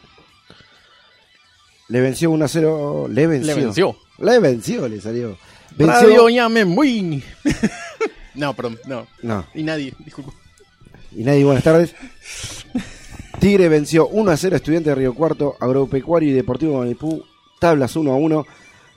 Le 1.89 2.01
venció 2.01 2.31
1 2.31 2.45
a 2.45 2.49
0. 2.49 3.09
Le 3.11 3.27
venció. 3.27 3.55
Le 3.55 3.63
venció. 3.65 3.97
Le 4.19 4.39
venció, 4.41 4.89
le 4.89 5.01
salió. 5.01 5.39
Venció. 5.77 6.01
Radio 6.01 6.29
Ñame 6.29 6.65
no, 8.35 8.55
perdón, 8.55 8.79
no. 8.87 9.07
No. 9.23 9.47
Y 9.55 9.63
nadie, 9.63 9.93
disculpa. 10.05 10.33
Y 11.13 11.23
nadie, 11.23 11.45
buenas 11.45 11.63
tardes. 11.65 11.95
Tigre 13.39 13.69
venció 13.69 14.09
1 14.09 14.31
a 14.31 14.37
0 14.37 14.55
a 14.55 14.57
Estudiante 14.57 14.91
de 14.91 14.97
Río 14.97 15.15
Cuarto, 15.15 15.57
Agropecuario 15.61 16.31
y 16.31 16.33
Deportivo 16.33 16.79
Maipú, 16.79 17.23
tablas 17.61 17.95
1 17.95 18.11
a 18.11 18.17
1, 18.17 18.47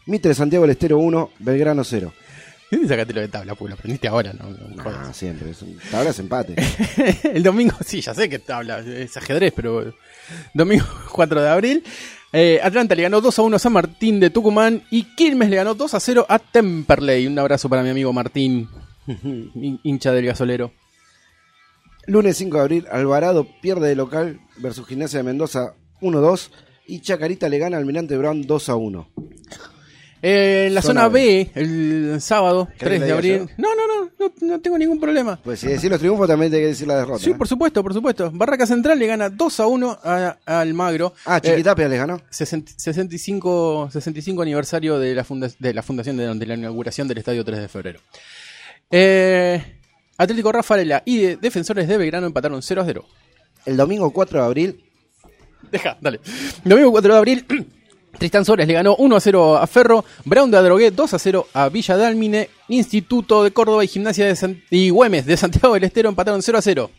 Mitre 0.07 0.33
Santiago 0.33 0.63
del 0.63 0.71
Estero 0.71 0.97
1, 0.99 1.31
Belgrano 1.39 1.83
0. 1.83 2.13
¿Dónde 2.71 2.87
sacaste 2.87 3.13
lo 3.13 3.21
de 3.21 3.27
tabla? 3.27 3.55
Porque 3.55 3.69
lo 3.69 3.75
aprendiste 3.75 4.07
ahora, 4.07 4.31
¿no? 4.33 4.49
no 4.49 4.57
Ah, 4.79 4.83
jodas. 4.83 5.17
siempre, 5.17 5.49
es 5.51 5.61
un- 5.61 5.77
tablas 5.91 6.19
empate. 6.19 6.55
el 7.33 7.43
domingo, 7.43 7.75
sí, 7.85 7.99
ya 7.99 8.13
sé 8.13 8.29
que 8.29 8.39
tabla, 8.39 8.79
es 8.79 9.15
ajedrez, 9.17 9.51
pero. 9.55 9.93
Domingo 10.53 10.85
4 11.11 11.41
de 11.41 11.49
abril. 11.49 11.83
Eh, 12.33 12.59
Atlanta 12.61 12.95
le 12.95 13.03
ganó 13.03 13.21
2 13.21 13.39
a 13.39 13.41
1 13.41 13.55
a 13.55 13.59
San 13.59 13.73
Martín 13.73 14.19
de 14.19 14.29
Tucumán 14.29 14.83
y 14.91 15.03
Quilmes 15.15 15.49
le 15.49 15.55
ganó 15.57 15.73
2 15.75 15.93
a 15.93 15.99
0 15.99 16.25
a 16.29 16.39
Temperley. 16.39 17.27
Un 17.27 17.39
abrazo 17.39 17.69
para 17.69 17.83
mi 17.83 17.89
amigo 17.89 18.13
Martín, 18.13 18.67
hin- 19.07 19.79
hincha 19.83 20.11
del 20.11 20.25
gasolero. 20.25 20.71
Lunes 22.07 22.37
5 22.37 22.57
de 22.57 22.61
abril, 22.63 22.85
Alvarado 22.91 23.47
pierde 23.61 23.87
de 23.89 23.95
local 23.95 24.39
versus 24.57 24.87
Gimnasia 24.87 25.19
de 25.19 25.23
Mendoza 25.23 25.75
1-2 26.01 26.49
y 26.87 27.01
Chacarita 27.01 27.49
le 27.49 27.59
gana 27.59 27.77
al 27.77 27.83
Almirante 27.83 28.17
Brown 28.17 28.41
2 28.47 28.69
a 28.69 28.75
1. 28.75 29.09
Eh, 30.21 30.65
en 30.67 30.73
la 30.75 30.81
Zona 30.81 31.01
zona, 31.03 31.09
B. 31.13 31.49
B, 31.55 31.61
el 31.61 32.21
sábado 32.21 32.67
¿Querés 32.77 32.99
3 32.99 32.99
que 32.99 33.05
de 33.05 33.11
abril. 33.13 33.49
No, 33.57 33.69
no, 33.73 33.87
no, 33.87 34.11
no, 34.19 34.33
no 34.41 34.59
tengo 34.59 34.77
ningún 34.77 34.99
problema. 34.99 35.39
Pues 35.41 35.61
si 35.61 35.67
decir 35.67 35.89
los 35.89 35.99
triunfos 35.99 36.27
también 36.27 36.53
hay 36.53 36.59
que 36.59 36.65
decir 36.67 36.87
la 36.87 36.97
derrota. 36.97 37.23
Sí, 37.23 37.29
¿eh? 37.31 37.35
por 37.35 37.47
supuesto, 37.47 37.81
por 37.81 37.93
supuesto. 37.93 38.29
Barraca 38.33 38.65
Central 38.67 38.99
le 38.99 39.07
gana 39.07 39.29
2 39.29 39.59
a 39.61 39.67
1 39.67 39.97
a- 40.03 40.37
a 40.45 40.59
Almagro. 40.59 41.13
Ah, 41.25 41.37
Eh, 41.37 41.49
Chiquitapia 41.51 41.87
les 41.87 41.97
ganó. 41.99 42.21
60 42.29 42.73
65, 42.75 43.89
65 43.91 44.41
aniversario 44.41 44.99
de 44.99 45.15
la, 45.15 45.23
funda- 45.23 45.49
de 45.57 45.73
la 45.73 45.81
fundación 45.83 46.17
de, 46.17 46.33
de 46.35 46.45
la 46.45 46.55
inauguración 46.55 47.07
del 47.07 47.19
Estadio 47.19 47.45
3 47.45 47.59
de 47.61 47.67
febrero. 47.69 47.99
Eh, 48.91 49.63
Atlético 50.17 50.51
Rafaela 50.51 51.01
y 51.05 51.17
de 51.19 51.37
Defensores 51.37 51.87
de 51.87 51.97
Belgrano 51.97 52.27
empataron 52.27 52.61
0 52.61 52.81
a 52.81 52.85
0. 52.85 53.05
El 53.65 53.77
domingo 53.77 54.11
4 54.11 54.39
de 54.41 54.45
abril, 54.45 54.83
Deja, 55.71 55.97
dale. 56.01 56.19
Domingo 56.63 56.91
4 56.91 57.13
de 57.13 57.17
abril, 57.19 57.45
Tristán 58.19 58.45
Suárez 58.45 58.67
le 58.67 58.73
ganó 58.75 58.95
1 58.97 59.15
a 59.15 59.19
0 59.19 59.57
a 59.57 59.65
Ferro, 59.67 60.05
Brown 60.25 60.51
de 60.51 60.57
Adrogué 60.57 60.91
2 60.91 61.13
a 61.13 61.19
0 61.19 61.47
a 61.53 61.69
Villa 61.69 61.97
Dálmine, 61.97 62.49
Instituto 62.67 63.43
de 63.43 63.51
Córdoba 63.51 63.83
y 63.83 63.87
Gimnasia 63.87 64.27
de 64.27 64.35
San- 64.35 64.61
y 64.69 64.89
Güemes 64.91 65.25
de 65.25 65.35
Santiago 65.37 65.73
del 65.73 65.85
Estero 65.85 66.09
empataron 66.09 66.41
0 66.43 66.57
a 66.57 66.61
0. 66.61 66.91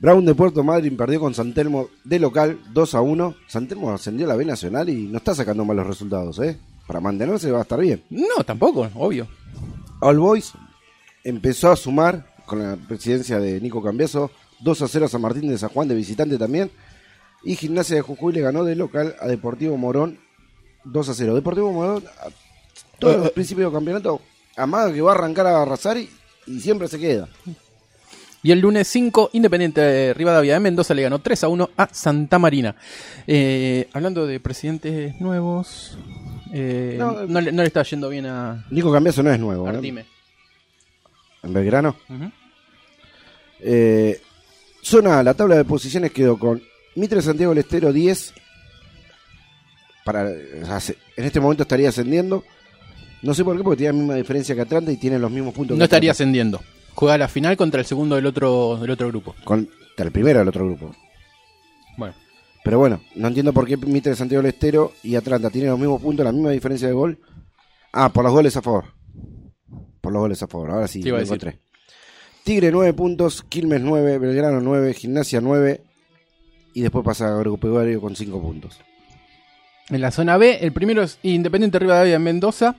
Brown 0.00 0.24
de 0.24 0.34
Puerto 0.34 0.64
Madryn 0.64 0.96
perdió 0.96 1.20
con 1.20 1.34
San 1.34 1.54
Telmo 1.54 1.88
de 2.02 2.18
local 2.18 2.58
2 2.72 2.94
a 2.96 3.00
1. 3.00 3.34
San 3.46 3.68
Telmo 3.68 3.92
ascendió 3.92 4.26
a 4.26 4.30
la 4.30 4.36
B 4.36 4.44
Nacional 4.44 4.88
y 4.88 5.06
no 5.06 5.18
está 5.18 5.34
sacando 5.34 5.64
malos 5.64 5.86
resultados, 5.86 6.38
¿eh? 6.40 6.58
Para 6.86 7.00
mantenerse 7.00 7.50
va 7.52 7.60
a 7.60 7.62
estar 7.62 7.78
bien. 7.80 8.02
No, 8.10 8.42
tampoco, 8.44 8.88
obvio. 8.96 9.28
All 10.00 10.18
Boys 10.18 10.52
empezó 11.22 11.70
a 11.70 11.76
sumar 11.76 12.34
con 12.44 12.58
la 12.62 12.76
presidencia 12.76 13.38
de 13.38 13.60
Nico 13.60 13.82
Cambiaso 13.82 14.30
2 14.60 14.82
a 14.82 14.88
0 14.88 15.06
a 15.06 15.08
San 15.08 15.20
Martín 15.22 15.48
de 15.48 15.56
San 15.56 15.70
Juan 15.70 15.88
de 15.88 15.94
visitante 15.94 16.36
también. 16.38 16.70
Y 17.42 17.56
Gimnasia 17.56 17.96
de 17.96 18.02
Jujuy 18.02 18.32
le 18.32 18.40
ganó 18.40 18.64
de 18.64 18.74
local 18.74 19.14
a 19.20 19.28
Deportivo 19.28 19.76
Morón 19.76 20.18
2 20.84 21.08
a 21.08 21.14
0. 21.14 21.34
Deportivo 21.34 21.72
Morón, 21.72 22.04
a 22.20 22.28
todos 22.98 23.16
los 23.16 23.30
principios 23.30 23.72
del 23.72 23.78
campeonato, 23.78 24.20
amaga 24.56 24.92
que 24.92 25.00
va 25.00 25.12
a 25.12 25.14
arrancar 25.14 25.46
a 25.46 25.62
arrasar 25.62 25.96
y, 25.98 26.08
y 26.46 26.60
siempre 26.60 26.88
se 26.88 26.98
queda. 26.98 27.28
Y 28.42 28.52
el 28.52 28.60
lunes 28.60 28.86
5, 28.88 29.30
Independiente 29.32 29.80
de 29.80 30.12
Rivadavia 30.12 30.52
de 30.52 30.60
Mendoza 30.60 30.92
le 30.92 31.02
ganó 31.02 31.18
3 31.18 31.44
a 31.44 31.48
1 31.48 31.70
a 31.78 31.88
Santa 31.92 32.38
Marina. 32.38 32.76
Eh, 33.26 33.88
hablando 33.94 34.26
de 34.26 34.38
presidentes 34.38 35.18
nuevos, 35.18 35.96
eh, 36.52 36.96
No, 36.98 37.26
no, 37.26 37.40
le, 37.40 37.52
no 37.52 37.62
le 37.62 37.66
está 37.68 37.82
yendo 37.84 38.10
bien 38.10 38.26
a 38.26 38.66
Nico 38.70 38.92
Cambiaso 38.92 39.22
no 39.22 39.32
es 39.32 39.40
nuevo, 39.40 39.66
¿eh? 39.66 39.70
Artime. 39.70 40.04
En 41.42 41.52
Belgrano. 41.54 41.96
Eh, 43.60 44.20
zona, 44.82 45.22
la 45.22 45.32
tabla 45.32 45.56
de 45.56 45.64
posiciones 45.64 46.12
quedó 46.12 46.38
con 46.38 46.62
Mitre 46.96 47.22
Santiago 47.22 47.54
del 47.54 47.64
Estero 47.64 47.94
10. 47.94 48.34
Para, 50.04 50.30
en 50.30 51.24
este 51.24 51.40
momento 51.40 51.62
estaría 51.62 51.88
ascendiendo. 51.88 52.44
No 53.22 53.32
sé 53.32 53.42
por 53.42 53.56
qué, 53.56 53.62
porque 53.62 53.78
tiene 53.78 53.92
la 53.94 53.98
misma 53.98 54.14
diferencia 54.16 54.54
que 54.54 54.60
Atlanta 54.60 54.92
y 54.92 54.98
tiene 54.98 55.18
los 55.18 55.30
mismos 55.30 55.54
puntos 55.54 55.76
No 55.76 55.80
que 55.80 55.84
estaría 55.84 56.10
Atlanta. 56.10 56.22
ascendiendo. 56.22 56.60
Juega 56.94 57.16
la 57.18 57.28
final 57.28 57.56
contra 57.56 57.80
el 57.80 57.86
segundo 57.86 58.16
del 58.16 58.26
otro, 58.26 58.76
del 58.76 58.90
otro 58.90 59.08
grupo. 59.08 59.34
Contra 59.44 60.04
el 60.04 60.12
primero 60.12 60.38
del 60.40 60.48
otro 60.48 60.66
grupo. 60.66 60.94
Bueno, 61.96 62.14
Pero 62.62 62.78
bueno, 62.78 63.00
no 63.14 63.28
entiendo 63.28 63.52
por 63.52 63.66
qué 63.66 63.76
Mitre 63.78 64.14
Santiago 64.14 64.42
del 64.42 64.52
Estero 64.52 64.92
y 65.02 65.14
Atlanta 65.16 65.48
tienen 65.50 65.70
los 65.70 65.78
mismos 65.80 66.02
puntos, 66.02 66.24
la 66.24 66.32
misma 66.32 66.50
diferencia 66.50 66.86
de 66.86 66.94
gol. 66.94 67.18
Ah, 67.92 68.12
por 68.12 68.24
los 68.24 68.32
goles 68.32 68.56
a 68.56 68.62
favor. 68.62 68.84
Por 70.00 70.12
los 70.12 70.20
goles 70.20 70.42
a 70.42 70.46
favor. 70.46 70.70
Ahora 70.70 70.86
sí, 70.88 71.02
lo 71.02 71.18
encontré. 71.18 71.60
Tigre 72.44 72.70
9 72.70 72.92
puntos, 72.92 73.42
Quilmes 73.42 73.80
9, 73.80 74.18
Belgrano 74.18 74.60
9, 74.60 74.92
Gimnasia 74.92 75.40
9 75.40 75.80
y 76.74 76.82
después 76.82 77.02
pasa 77.04 77.34
Agropecuario 77.34 78.00
con 78.02 78.14
5 78.14 78.42
puntos. 78.42 78.78
En 79.90 80.00
la 80.00 80.10
zona 80.10 80.36
B, 80.36 80.58
el 80.60 80.72
primero 80.72 81.02
es 81.02 81.18
Independiente 81.22 81.78
Rivadavia 81.78 82.16
en 82.16 82.22
Mendoza. 82.22 82.76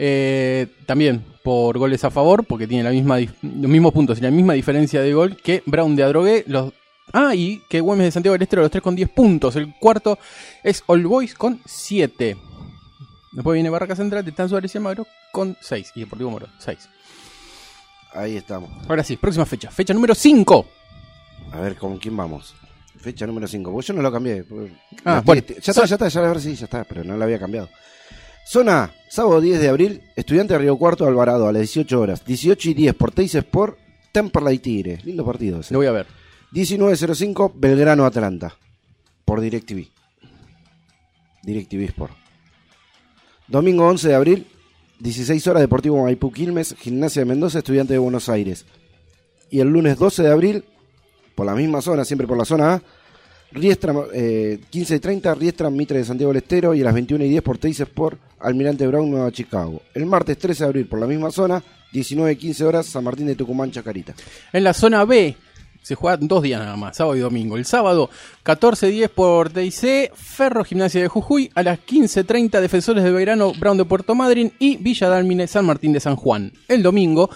Eh, 0.00 0.68
también 0.86 1.24
por 1.42 1.76
goles 1.78 2.04
a 2.04 2.10
favor, 2.10 2.44
porque 2.44 2.66
tiene 2.66 2.84
la 2.84 2.90
misma 2.90 3.18
los 3.18 3.70
mismos 3.70 3.92
puntos 3.92 4.18
y 4.18 4.20
la 4.20 4.30
misma 4.30 4.52
diferencia 4.52 5.00
de 5.00 5.12
gol 5.12 5.36
que 5.36 5.62
Brown 5.66 5.96
de 5.96 6.04
Adrogué. 6.04 6.44
Los, 6.46 6.72
ah, 7.12 7.34
y 7.34 7.62
que 7.68 7.80
Güemes 7.80 8.06
de 8.06 8.10
Santiago 8.12 8.34
del 8.34 8.42
Estero, 8.42 8.62
los 8.62 8.70
tres 8.70 8.82
con 8.82 8.94
10 8.94 9.08
puntos. 9.10 9.56
El 9.56 9.74
cuarto 9.74 10.18
es 10.62 10.82
All 10.86 11.06
Boys 11.06 11.34
con 11.34 11.60
7. 11.64 12.36
Después 13.32 13.54
viene 13.54 13.70
Barraca 13.70 13.96
Central, 13.96 14.24
Titán 14.24 14.48
Suárez 14.48 14.74
y 14.74 14.78
Almagro 14.78 15.06
con 15.32 15.56
6. 15.60 15.92
Y 15.96 16.00
Deportivo 16.00 16.30
Moro, 16.30 16.48
6. 16.58 16.88
Ahí 18.14 18.36
estamos. 18.36 18.70
Ahora 18.88 19.04
sí, 19.04 19.16
próxima 19.16 19.46
fecha. 19.46 19.70
Fecha 19.70 19.94
número 19.94 20.14
5. 20.14 20.66
A 21.52 21.60
ver 21.60 21.76
con 21.76 21.98
quién 21.98 22.16
vamos. 22.16 22.54
Fecha 22.98 23.26
número 23.26 23.46
5. 23.46 23.70
Porque 23.72 23.86
yo 23.86 23.94
no 23.94 24.02
lo 24.02 24.12
cambié. 24.12 24.44
Ah, 25.04 25.14
la- 25.16 25.20
bueno. 25.22 25.42
ya 25.46 25.54
está, 25.72 25.84
ya 25.86 25.94
está, 25.94 26.08
ya 26.08 26.20
ahora 26.26 26.40
sí, 26.40 26.54
ya 26.54 26.64
está, 26.64 26.84
pero 26.84 27.04
no 27.04 27.16
lo 27.16 27.24
había 27.24 27.38
cambiado. 27.38 27.68
Zona 28.46 28.90
sábado 29.08 29.40
10 29.40 29.60
de 29.60 29.68
abril, 29.68 30.02
estudiante 30.16 30.54
de 30.54 30.58
Río 30.60 30.76
Cuarto 30.76 31.06
Alvarado 31.06 31.46
a 31.48 31.52
las 31.52 31.60
18 31.60 32.00
horas. 32.00 32.24
18 32.24 32.70
y 32.70 32.74
10 32.74 32.94
por 32.94 33.10
Teis 33.12 33.34
Sport, 33.34 33.78
Temperley 34.12 34.58
Tigre. 34.58 34.98
Lindo 35.04 35.24
partido 35.24 35.60
ese. 35.60 35.74
Lo 35.74 35.80
voy 35.80 35.86
a 35.86 35.92
ver. 35.92 36.06
19.05 36.52 37.52
Belgrano 37.54 38.06
Atlanta 38.06 38.56
por 39.24 39.40
DirecTV. 39.40 39.86
DirecTV 41.42 41.82
Sport. 41.84 42.12
Domingo 43.46 43.86
11 43.86 44.08
de 44.08 44.14
abril, 44.14 44.46
16 45.00 45.46
horas 45.46 45.60
Deportivo 45.62 46.02
Maipú 46.02 46.32
Quilmes, 46.32 46.74
Gimnasia 46.78 47.20
de 47.22 47.26
Mendoza, 47.26 47.58
Estudiante 47.58 47.92
de 47.94 47.98
Buenos 47.98 48.28
Aires. 48.28 48.66
Y 49.50 49.60
el 49.60 49.68
lunes 49.68 49.98
12 49.98 50.22
de 50.22 50.30
abril, 50.32 50.64
por 51.38 51.46
la 51.46 51.54
misma 51.54 51.80
zona, 51.80 52.04
siempre 52.04 52.26
por 52.26 52.36
la 52.36 52.44
zona 52.44 52.74
A, 52.74 52.82
Riestra, 53.52 53.94
eh, 54.12 54.58
15 54.70 54.96
y 54.96 54.98
30, 54.98 55.34
Riestra 55.36 55.70
Mitre 55.70 55.98
de 55.98 56.04
Santiago 56.04 56.32
del 56.32 56.42
Estero 56.42 56.74
y 56.74 56.80
a 56.80 56.84
las 56.84 56.92
21 56.92 57.24
y 57.26 57.28
10 57.28 57.42
por 57.42 57.58
Teis 57.58 57.78
Sport, 57.78 58.18
Almirante 58.40 58.84
Brown, 58.88 59.08
Nueva 59.08 59.30
Chicago. 59.30 59.80
El 59.94 60.06
martes 60.06 60.36
13 60.36 60.64
de 60.64 60.66
abril, 60.66 60.86
por 60.88 60.98
la 60.98 61.06
misma 61.06 61.30
zona, 61.30 61.62
19 61.92 62.32
y 62.32 62.36
15 62.36 62.64
horas, 62.64 62.86
San 62.86 63.04
Martín 63.04 63.28
de 63.28 63.36
Tucumán, 63.36 63.70
Chacarita. 63.70 64.14
En 64.52 64.64
la 64.64 64.74
zona 64.74 65.04
B 65.04 65.36
se 65.80 65.94
juega 65.94 66.16
dos 66.16 66.42
días 66.42 66.60
nada 66.60 66.76
más, 66.76 66.96
sábado 66.96 67.16
y 67.16 67.20
domingo. 67.20 67.56
El 67.56 67.66
sábado 67.66 68.10
14.10 68.44 69.08
por 69.08 69.50
TIC, 69.50 70.12
Ferro 70.16 70.64
Gimnasia 70.64 71.02
de 71.02 71.06
Jujuy, 71.06 71.52
a 71.54 71.62
las 71.62 71.78
15.30 71.78 72.60
Defensores 72.60 73.04
de 73.04 73.12
Belgrano, 73.12 73.52
Brown 73.52 73.78
de 73.78 73.84
Puerto 73.84 74.16
Madryn 74.16 74.52
y 74.58 74.76
Villa 74.78 75.08
Dálmine, 75.08 75.46
San 75.46 75.66
Martín 75.66 75.92
de 75.92 76.00
San 76.00 76.16
Juan. 76.16 76.52
El 76.66 76.82
domingo 76.82 77.30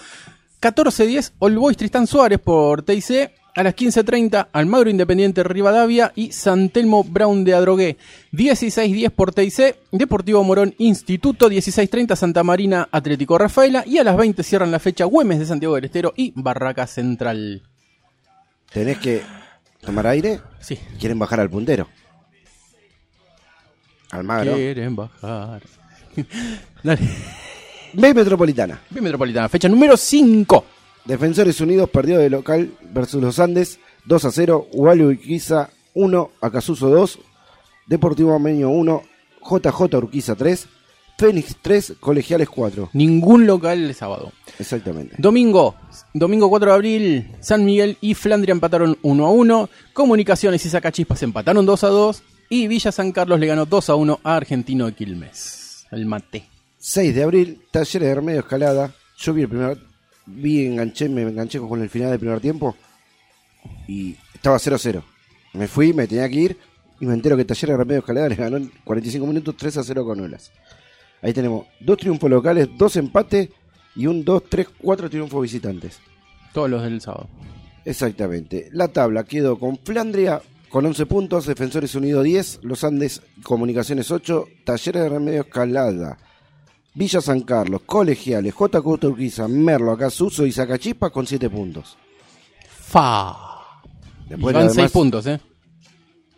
14.10 0.61 1.31
All 1.39 1.57
Boys 1.57 1.77
Tristán 1.77 2.05
Suárez 2.05 2.39
por 2.39 2.83
TIC, 2.83 3.31
a 3.55 3.63
las 3.63 3.75
15.30 3.75 4.47
Almagro 4.51 4.89
Independiente 4.89 5.43
Rivadavia 5.43 6.11
y 6.15 6.31
San 6.31 6.69
Telmo 6.69 7.03
Brown 7.03 7.43
de 7.43 7.53
Adrogué. 7.53 7.97
16.10 8.31 9.11
por 9.11 9.33
TIC, 9.33 9.77
Deportivo 9.91 10.43
Morón 10.43 10.73
Instituto, 10.77 11.49
16.30 11.49 12.15
Santa 12.15 12.43
Marina 12.43 12.87
Atlético 12.91 13.37
Rafaela 13.37 13.83
y 13.85 13.97
a 13.97 14.03
las 14.03 14.17
20 14.17 14.41
cierran 14.43 14.71
la 14.71 14.79
fecha 14.79 15.05
Güemes 15.05 15.39
de 15.39 15.45
Santiago 15.45 15.75
del 15.75 15.85
Estero 15.85 16.13
y 16.15 16.33
Barraca 16.35 16.87
Central. 16.87 17.63
Tenés 18.71 18.97
que 18.97 19.21
tomar 19.81 20.07
aire. 20.07 20.39
Sí. 20.59 20.79
Quieren 20.99 21.19
bajar 21.19 21.39
al 21.39 21.49
puntero. 21.49 21.87
Almagro. 24.09 24.55
Quieren 24.55 24.95
bajar. 24.95 25.61
Dale. 26.83 27.01
B 27.93 28.13
Metropolitana. 28.13 28.81
Bien 28.89 29.03
Metropolitana, 29.03 29.47
fecha 29.49 29.69
número 29.69 29.95
5. 29.95 30.65
Defensores 31.05 31.59
Unidos 31.59 31.89
perdió 31.89 32.17
de 32.17 32.29
local 32.29 32.71
versus 32.93 33.21
los 33.21 33.39
Andes 33.39 33.79
2 34.05 34.25
a 34.25 34.31
0. 34.31 34.67
Ubalio 34.73 35.07
Urquiza 35.07 35.69
1, 35.93 36.31
Acasuso 36.41 36.89
2. 36.89 37.19
Deportivo 37.87 38.33
Ameño 38.33 38.69
1, 38.69 39.03
JJ 39.41 39.95
Urquiza 39.97 40.35
3. 40.35 40.67
Fénix 41.17 41.57
3, 41.61 41.93
Colegiales 41.99 42.49
4. 42.49 42.89
Ningún 42.93 43.45
local 43.45 43.83
el 43.83 43.93
sábado. 43.93 44.31
Exactamente. 44.57 45.15
Domingo, 45.17 45.75
domingo 46.13 46.49
4 46.49 46.69
de 46.69 46.75
abril, 46.75 47.31
San 47.39 47.63
Miguel 47.65 47.97
y 48.01 48.13
Flandria 48.13 48.51
empataron 48.51 48.97
1 49.01 49.25
a 49.25 49.29
1. 49.29 49.69
Comunicaciones 49.93 50.65
y 50.65 50.69
Sacachispas 50.69 51.21
empataron 51.23 51.65
2 51.65 51.83
a 51.83 51.87
2. 51.87 52.23
Y 52.49 52.67
Villa 52.67 52.91
San 52.91 53.11
Carlos 53.11 53.39
le 53.39 53.47
ganó 53.47 53.65
2 53.65 53.89
a 53.89 53.95
1 53.95 54.19
a 54.23 54.35
Argentino 54.35 54.85
de 54.85 54.93
Quilmes. 54.93 55.85
El 55.91 56.05
mate. 56.05 56.49
6 56.79 57.15
de 57.15 57.23
abril, 57.23 57.61
Talleres 57.71 58.09
de 58.09 58.15
Remedio 58.15 58.39
Escalada. 58.41 58.93
Yo 59.17 59.33
vi 59.33 59.43
el 59.43 59.49
primer. 59.49 59.92
Vi, 60.25 60.65
enganché, 60.65 61.09
me 61.09 61.21
enganché 61.21 61.59
con 61.59 61.81
el 61.81 61.89
final 61.89 62.11
del 62.11 62.19
primer 62.19 62.39
tiempo. 62.39 62.75
Y 63.87 64.15
estaba 64.33 64.59
0 64.59 64.75
a 64.75 64.79
0. 64.79 65.03
Me 65.53 65.67
fui, 65.67 65.93
me 65.93 66.07
tenía 66.07 66.29
que 66.29 66.35
ir. 66.35 66.57
Y 66.99 67.05
me 67.05 67.13
entero 67.13 67.35
que 67.35 67.45
Talleres 67.45 67.73
de 67.73 67.77
Remedio 67.77 67.99
Escalada 67.99 68.29
le 68.29 68.35
ganó 68.35 68.57
en 68.57 68.71
45 68.83 69.25
minutos 69.27 69.55
3 69.57 69.77
a 69.77 69.83
0 69.83 70.05
con 70.05 70.19
Olas. 70.21 70.51
Ahí 71.21 71.33
tenemos 71.33 71.67
dos 71.79 71.97
triunfos 71.97 72.29
locales, 72.29 72.69
dos 72.77 72.95
empates 72.95 73.49
y 73.95 74.07
un 74.07 74.23
2, 74.23 74.43
3, 74.49 74.67
4 74.81 75.09
triunfos 75.09 75.41
visitantes. 75.41 75.99
Todos 76.53 76.69
los 76.69 76.83
del 76.83 77.01
sábado. 77.01 77.29
Exactamente. 77.85 78.69
La 78.71 78.87
tabla 78.87 79.23
quedó 79.23 79.57
con 79.57 79.77
Flandria 79.77 80.41
con 80.69 80.85
11 80.85 81.05
puntos, 81.05 81.45
Defensores 81.45 81.93
Unidos 81.93 82.23
10, 82.23 82.59
Los 82.63 82.83
Andes 82.83 83.21
Comunicaciones 83.43 84.09
8, 84.09 84.47
Talleres 84.65 85.03
de 85.03 85.09
Remedio 85.09 85.41
Escalada, 85.41 86.17
Villa 86.95 87.21
San 87.21 87.41
Carlos, 87.41 87.81
Colegiales, 87.85 88.53
JQ 88.53 88.85
Urquiza, 88.85 89.47
Merlo, 89.47 89.91
Acasuso 89.91 90.45
y 90.45 90.51
Zacachispa 90.51 91.09
con 91.09 91.25
7 91.25 91.49
puntos. 91.49 91.97
Fa. 92.69 93.35
Y 94.25 94.29
Después 94.29 94.53
van 94.53 94.63
lo 94.65 94.69
6 94.69 94.77
demás- 94.77 94.91
puntos, 94.91 95.25
¿eh? 95.27 95.39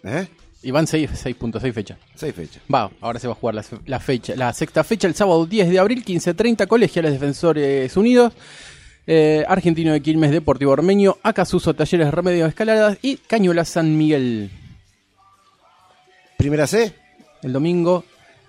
¿Eh? 0.03 0.27
Y 0.63 0.71
van 0.71 0.87
6 0.87 1.09
puntos, 1.37 1.61
6 1.61 1.73
fechas. 1.75 1.97
6 2.15 2.33
fechas. 2.33 2.61
Va, 2.73 2.89
ahora 3.01 3.19
se 3.19 3.27
va 3.27 3.33
a 3.33 3.35
jugar 3.35 3.55
la, 3.55 3.65
la 3.85 3.99
fecha, 3.99 4.33
la 4.35 4.53
sexta 4.53 4.83
fecha, 4.83 5.07
el 5.07 5.13
sábado 5.15 5.45
10 5.45 5.69
de 5.69 5.77
abril, 5.79 6.03
15.30, 6.03 6.67
Colegiales 6.67 7.11
Defensores 7.11 7.95
Unidos, 7.97 8.33
eh, 9.05 9.43
Argentino 9.47 9.91
de 9.93 10.01
Quilmes, 10.01 10.31
Deportivo 10.31 10.71
Ormeño, 10.71 11.17
Acasuso, 11.21 11.73
Talleres 11.75 12.11
Remedios 12.11 12.49
Escaladas 12.49 12.97
y 13.01 13.17
Cañuela 13.17 13.65
San 13.65 13.95
Miguel. 13.97 14.49
Primera 16.37 16.65
C, 16.67 16.93
El 17.43 17.53
domingo 17.53 18.03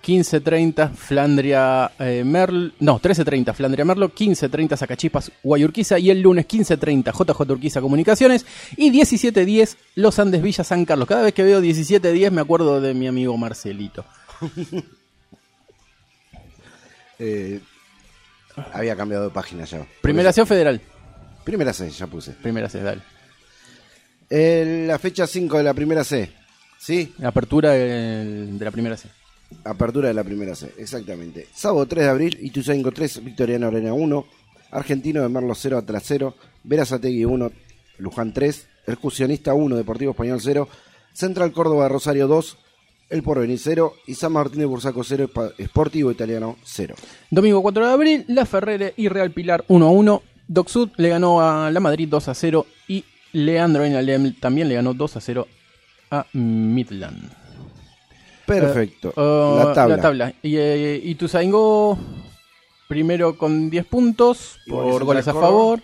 15.30, 0.06 0.92
Flandria 0.92 1.90
eh, 1.98 2.22
Merl, 2.24 2.72
no, 2.78 3.00
13.30, 3.00 3.52
Flandria 3.54 3.84
Merlo, 3.84 4.14
15.30, 4.14 4.76
Sacachispas, 4.76 5.32
Guayurquiza 5.42 5.98
y 5.98 6.10
el 6.10 6.20
lunes 6.20 6.46
15.30, 6.46 7.12
JJ 7.12 7.50
Urquiza 7.50 7.80
Comunicaciones 7.80 8.46
y 8.76 8.92
17.10, 8.92 9.76
Los 9.96 10.18
Andes 10.20 10.42
Villa 10.42 10.62
San 10.62 10.84
Carlos. 10.84 11.08
Cada 11.08 11.22
vez 11.22 11.34
que 11.34 11.42
veo 11.42 11.60
17.10 11.60 12.30
me 12.30 12.40
acuerdo 12.40 12.80
de 12.80 12.94
mi 12.94 13.08
amigo 13.08 13.36
Marcelito. 13.36 14.04
eh, 17.18 17.60
había 18.72 18.96
cambiado 18.96 19.24
de 19.24 19.30
página 19.30 19.64
ya. 19.64 19.86
Primera 20.02 20.32
C 20.32 20.44
Federal. 20.46 20.80
Primera 21.44 21.72
C, 21.72 21.90
ya 21.90 22.06
puse. 22.06 22.32
Primera 22.32 22.68
C, 22.68 22.80
dale. 22.82 23.02
Eh, 24.30 24.84
la 24.88 24.98
fecha 24.98 25.26
5 25.26 25.58
de 25.58 25.62
la 25.64 25.74
primera 25.74 26.04
C. 26.04 26.30
¿Sí? 26.78 27.12
La 27.18 27.28
apertura 27.28 27.70
del- 27.72 28.58
de 28.58 28.64
la 28.64 28.70
primera 28.70 28.96
C. 28.96 29.08
Apertura 29.64 30.08
de 30.08 30.14
la 30.14 30.24
primera 30.24 30.54
C, 30.54 30.72
exactamente. 30.78 31.46
Sábado 31.54 31.86
3 31.86 32.04
de 32.04 32.10
abril, 32.10 32.38
Ituzaingo 32.42 32.90
3, 32.92 33.24
Victoriano 33.24 33.66
Arena 33.68 33.92
1, 33.94 34.26
Argentino 34.72 35.22
de 35.22 35.28
Merlo 35.28 35.54
0 35.54 35.78
a 35.86 36.00
0, 36.00 36.34
Verazategui 36.64 37.24
1, 37.24 37.50
Luján 37.98 38.32
3, 38.32 38.66
Excursionista 38.86 39.54
1, 39.54 39.76
Deportivo 39.76 40.10
Español 40.12 40.40
0, 40.40 40.68
Central 41.12 41.52
Córdoba 41.52 41.84
de 41.84 41.88
Rosario 41.90 42.26
2, 42.28 42.58
El 43.08 43.22
Porvenir 43.22 43.58
0 43.58 43.92
y 44.06 44.14
San 44.14 44.32
Martín 44.32 44.58
de 44.60 44.66
Bursaco 44.66 45.02
0, 45.04 45.28
Pa- 45.32 45.50
Sportivo 45.64 46.10
Italiano 46.10 46.56
0. 46.64 46.94
Domingo 47.30 47.62
4 47.62 47.86
de 47.86 47.92
abril, 47.92 48.24
La 48.28 48.46
Ferrere 48.46 48.94
y 48.96 49.08
Real 49.08 49.30
Pilar 49.30 49.64
1 49.68 49.86
a 49.86 49.90
1. 49.90 50.22
Doc 50.48 50.68
Sud 50.68 50.90
le 50.96 51.08
ganó 51.08 51.40
a 51.40 51.70
La 51.70 51.80
Madrid 51.80 52.08
2 52.08 52.28
a 52.28 52.34
0 52.34 52.66
y 52.88 53.04
Leandro 53.32 53.84
Enalem 53.84 54.34
también 54.38 54.68
le 54.68 54.74
ganó 54.76 54.92
2 54.94 55.16
a 55.16 55.20
0 55.20 55.46
a 56.10 56.26
Midland. 56.32 57.30
Perfecto. 58.46 59.12
Uh, 59.16 59.74
la 59.74 60.00
tabla. 60.00 60.34
Y, 60.42 60.56
eh, 60.56 61.00
Ituzaingó 61.04 61.98
primero 62.88 63.36
con 63.36 63.68
10 63.68 63.86
puntos 63.86 64.58
por 64.68 65.04
goles 65.04 65.26
a 65.28 65.32
Córdoba. 65.32 65.48
favor. 65.48 65.82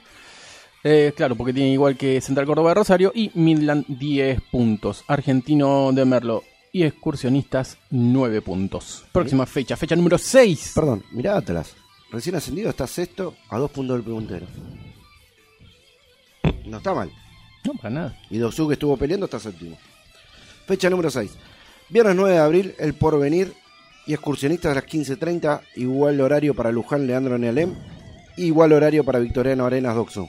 Eh, 0.85 1.13
claro, 1.17 1.37
porque 1.37 1.53
tiene 1.53 1.71
igual 1.71 1.97
que 1.97 2.21
Central 2.21 2.47
Córdoba 2.47 2.71
de 2.71 2.75
Rosario 2.75 3.13
y 3.15 3.31
Midland 3.35 3.85
10 3.89 4.41
puntos. 4.51 5.05
Argentino 5.07 5.91
de 5.93 6.05
Merlo 6.05 6.43
y 6.73 6.83
Excursionistas 6.85 7.79
9 7.91 8.43
puntos. 8.43 9.05
Próxima 9.13 9.47
fecha, 9.47 9.77
fecha 9.77 9.95
número 9.95 10.19
6. 10.19 10.73
Perdón, 10.75 11.05
mirá 11.13 11.37
Atlas. 11.37 11.75
Recién 12.11 12.35
ascendido 12.37 12.71
está 12.71 12.87
sexto 12.87 13.35
a 13.49 13.59
dos 13.59 13.71
puntos 13.71 13.97
del 13.97 14.05
puntero. 14.05 14.47
No 16.67 16.79
está 16.79 16.95
mal. 16.95 17.11
No, 17.65 17.75
para 17.75 17.91
nada. 17.91 18.19
Y 18.29 18.39
Dosu 18.39 18.67
que 18.67 18.75
estuvo 18.75 18.97
peleando 18.97 19.27
está 19.27 19.39
séptimo. 19.39 19.79
Fecha 20.67 20.91
número 20.91 21.11
6. 21.11 21.31
Viernes 21.93 22.17
9 22.17 22.33
de 22.35 22.39
abril, 22.41 22.75
El 22.79 22.95
Porvenir 22.95 23.53
y 24.07 24.15
Excursionistas 24.15 24.73
a 24.73 24.75
las 24.77 24.85
15.30. 24.87 25.61
Igual 25.77 26.21
horario 26.21 26.55
para 26.55 26.73
Luján, 26.73 27.07
Leandro 27.07 27.37
Nealem. 27.39 27.75
Igual 28.37 28.73
horario 28.73 29.05
para 29.05 29.19
Victoriano 29.19 29.67
Arenas, 29.67 29.95
Doxu. 29.95 30.27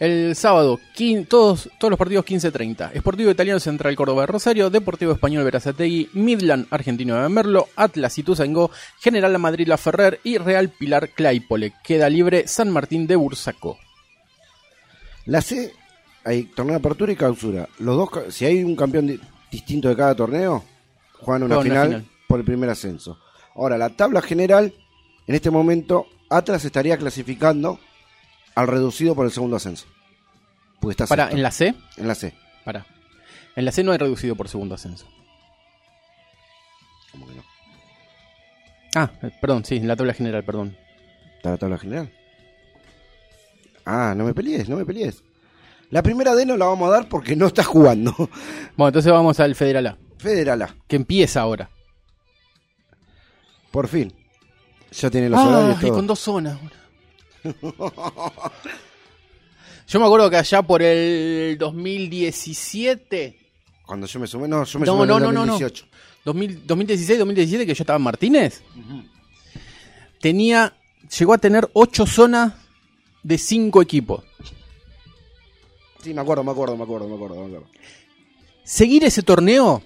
El 0.00 0.34
sábado, 0.34 0.80
quin- 0.96 1.28
todos, 1.28 1.70
todos 1.78 1.90
los 1.90 1.98
partidos 1.98 2.24
15.30. 2.24 2.90
Esportivo 2.94 3.30
Italiano 3.30 3.60
Central 3.60 3.94
Córdoba 3.94 4.22
de 4.22 4.26
Rosario, 4.28 4.70
Deportivo 4.70 5.12
Español 5.12 5.44
Verazategui, 5.44 6.08
Midland 6.14 6.66
Argentino 6.70 7.22
de 7.22 7.28
Merlo, 7.28 7.68
Atlas 7.76 8.18
Ituzaingó, 8.18 8.70
General 9.00 9.38
Madrid 9.38 9.68
La 9.68 9.76
Ferrer 9.76 10.18
y 10.24 10.38
Real 10.38 10.70
Pilar 10.70 11.10
Claypole. 11.10 11.74
Queda 11.84 12.08
libre 12.08 12.48
San 12.48 12.70
Martín 12.70 13.06
de 13.06 13.14
Bursaco. 13.14 13.78
La 15.26 15.40
C, 15.40 15.72
hay 16.24 16.44
torneo 16.44 16.72
de 16.72 16.78
apertura 16.80 17.12
y 17.12 17.16
clausura. 17.16 17.68
Los 17.78 17.96
dos, 17.96 18.34
si 18.34 18.44
hay 18.46 18.64
un 18.64 18.74
campeón 18.74 19.20
distinto 19.52 19.88
de 19.88 19.96
cada 19.96 20.16
torneo, 20.16 20.64
juegan 21.20 21.44
una 21.44 21.60
final, 21.60 22.04
por 22.26 22.40
el 22.40 22.44
primer 22.44 22.70
ascenso. 22.70 23.20
Ahora, 23.54 23.76
la 23.76 23.90
tabla 23.90 24.22
general, 24.22 24.72
en 25.26 25.34
este 25.34 25.50
momento, 25.50 26.06
Atlas 26.30 26.64
estaría 26.64 26.96
clasificando 26.96 27.78
al 28.54 28.66
reducido 28.66 29.14
por 29.14 29.26
el 29.26 29.32
segundo 29.32 29.56
ascenso. 29.56 29.86
Porque 30.80 30.92
está 30.92 31.06
Para, 31.06 31.30
en 31.30 31.42
la 31.42 31.50
C, 31.50 31.74
en 31.98 32.08
la 32.08 32.14
C. 32.14 32.34
para. 32.64 32.86
En 33.54 33.66
la 33.66 33.70
C 33.70 33.84
no 33.84 33.92
hay 33.92 33.98
reducido 33.98 34.34
por 34.34 34.48
segundo 34.48 34.74
ascenso. 34.74 35.06
¿Cómo 37.12 37.28
que 37.28 37.34
no? 37.34 37.44
Ah, 38.94 39.10
eh, 39.22 39.30
perdón, 39.40 39.64
sí, 39.66 39.76
en 39.76 39.86
la 39.86 39.94
tabla 39.94 40.14
general, 40.14 40.42
perdón. 40.44 40.76
¿Está 41.36 41.50
la 41.50 41.58
tabla 41.58 41.78
general? 41.78 42.10
Ah, 43.84 44.14
no 44.16 44.24
me 44.24 44.32
pelees, 44.32 44.68
no 44.68 44.76
me 44.76 44.86
pelees. 44.86 45.22
La 45.92 46.02
primera 46.02 46.34
D 46.34 46.44
no 46.46 46.56
la 46.56 46.66
vamos 46.66 46.88
a 46.88 46.92
dar 46.92 47.08
porque 47.08 47.36
no 47.36 47.46
está 47.46 47.62
jugando. 47.62 48.12
Bueno, 48.76 48.88
entonces 48.88 49.12
vamos 49.12 49.38
al 49.40 49.54
Federal 49.54 49.86
A, 49.86 49.98
Federal 50.18 50.62
A, 50.62 50.74
que 50.88 50.96
empieza 50.96 51.40
ahora. 51.42 51.70
por 53.70 53.86
fin. 53.88 54.12
Ya 54.92 55.10
tiene 55.10 55.28
los 55.30 55.38
Ah, 55.40 55.46
horarios 55.48 55.78
y 55.78 55.86
todo. 55.86 55.94
con 55.94 56.06
dos 56.06 56.18
zonas. 56.18 56.58
Yo 59.88 60.00
me 60.00 60.06
acuerdo 60.06 60.30
que 60.30 60.36
allá 60.36 60.62
por 60.62 60.80
el 60.82 61.56
2017, 61.58 63.36
Cuando 63.86 64.06
yo 64.06 64.20
me 64.20 64.26
sumé, 64.26 64.48
no, 64.48 64.64
yo 64.64 64.78
me 64.78 64.86
No, 64.86 64.92
sumé 64.92 65.06
no, 65.06 65.16
en 65.18 65.22
el 65.24 65.28
no, 65.28 65.32
no, 65.32 65.46
no. 65.46 65.52
2018. 65.52 65.86
2000 66.24 66.66
2016, 66.66 67.18
2017, 67.18 67.66
que 67.66 67.74
yo 67.74 67.82
estaba 67.82 67.96
en 67.98 68.02
Martínez, 68.04 68.62
tenía, 70.20 70.72
llegó 71.18 71.34
a 71.34 71.38
tener 71.38 71.68
ocho 71.74 72.06
zonas 72.06 72.54
de 73.22 73.36
cinco 73.38 73.82
equipos. 73.82 74.24
Sí, 76.02 76.12
me 76.12 76.20
acuerdo, 76.20 76.44
me 76.44 76.50
acuerdo, 76.50 76.76
me 76.76 76.82
acuerdo, 76.84 77.08
me 77.08 77.14
acuerdo, 77.14 77.36
me 77.36 77.46
acuerdo. 77.46 77.66
Seguir 78.64 79.04
ese 79.04 79.22
torneo, 79.22 79.82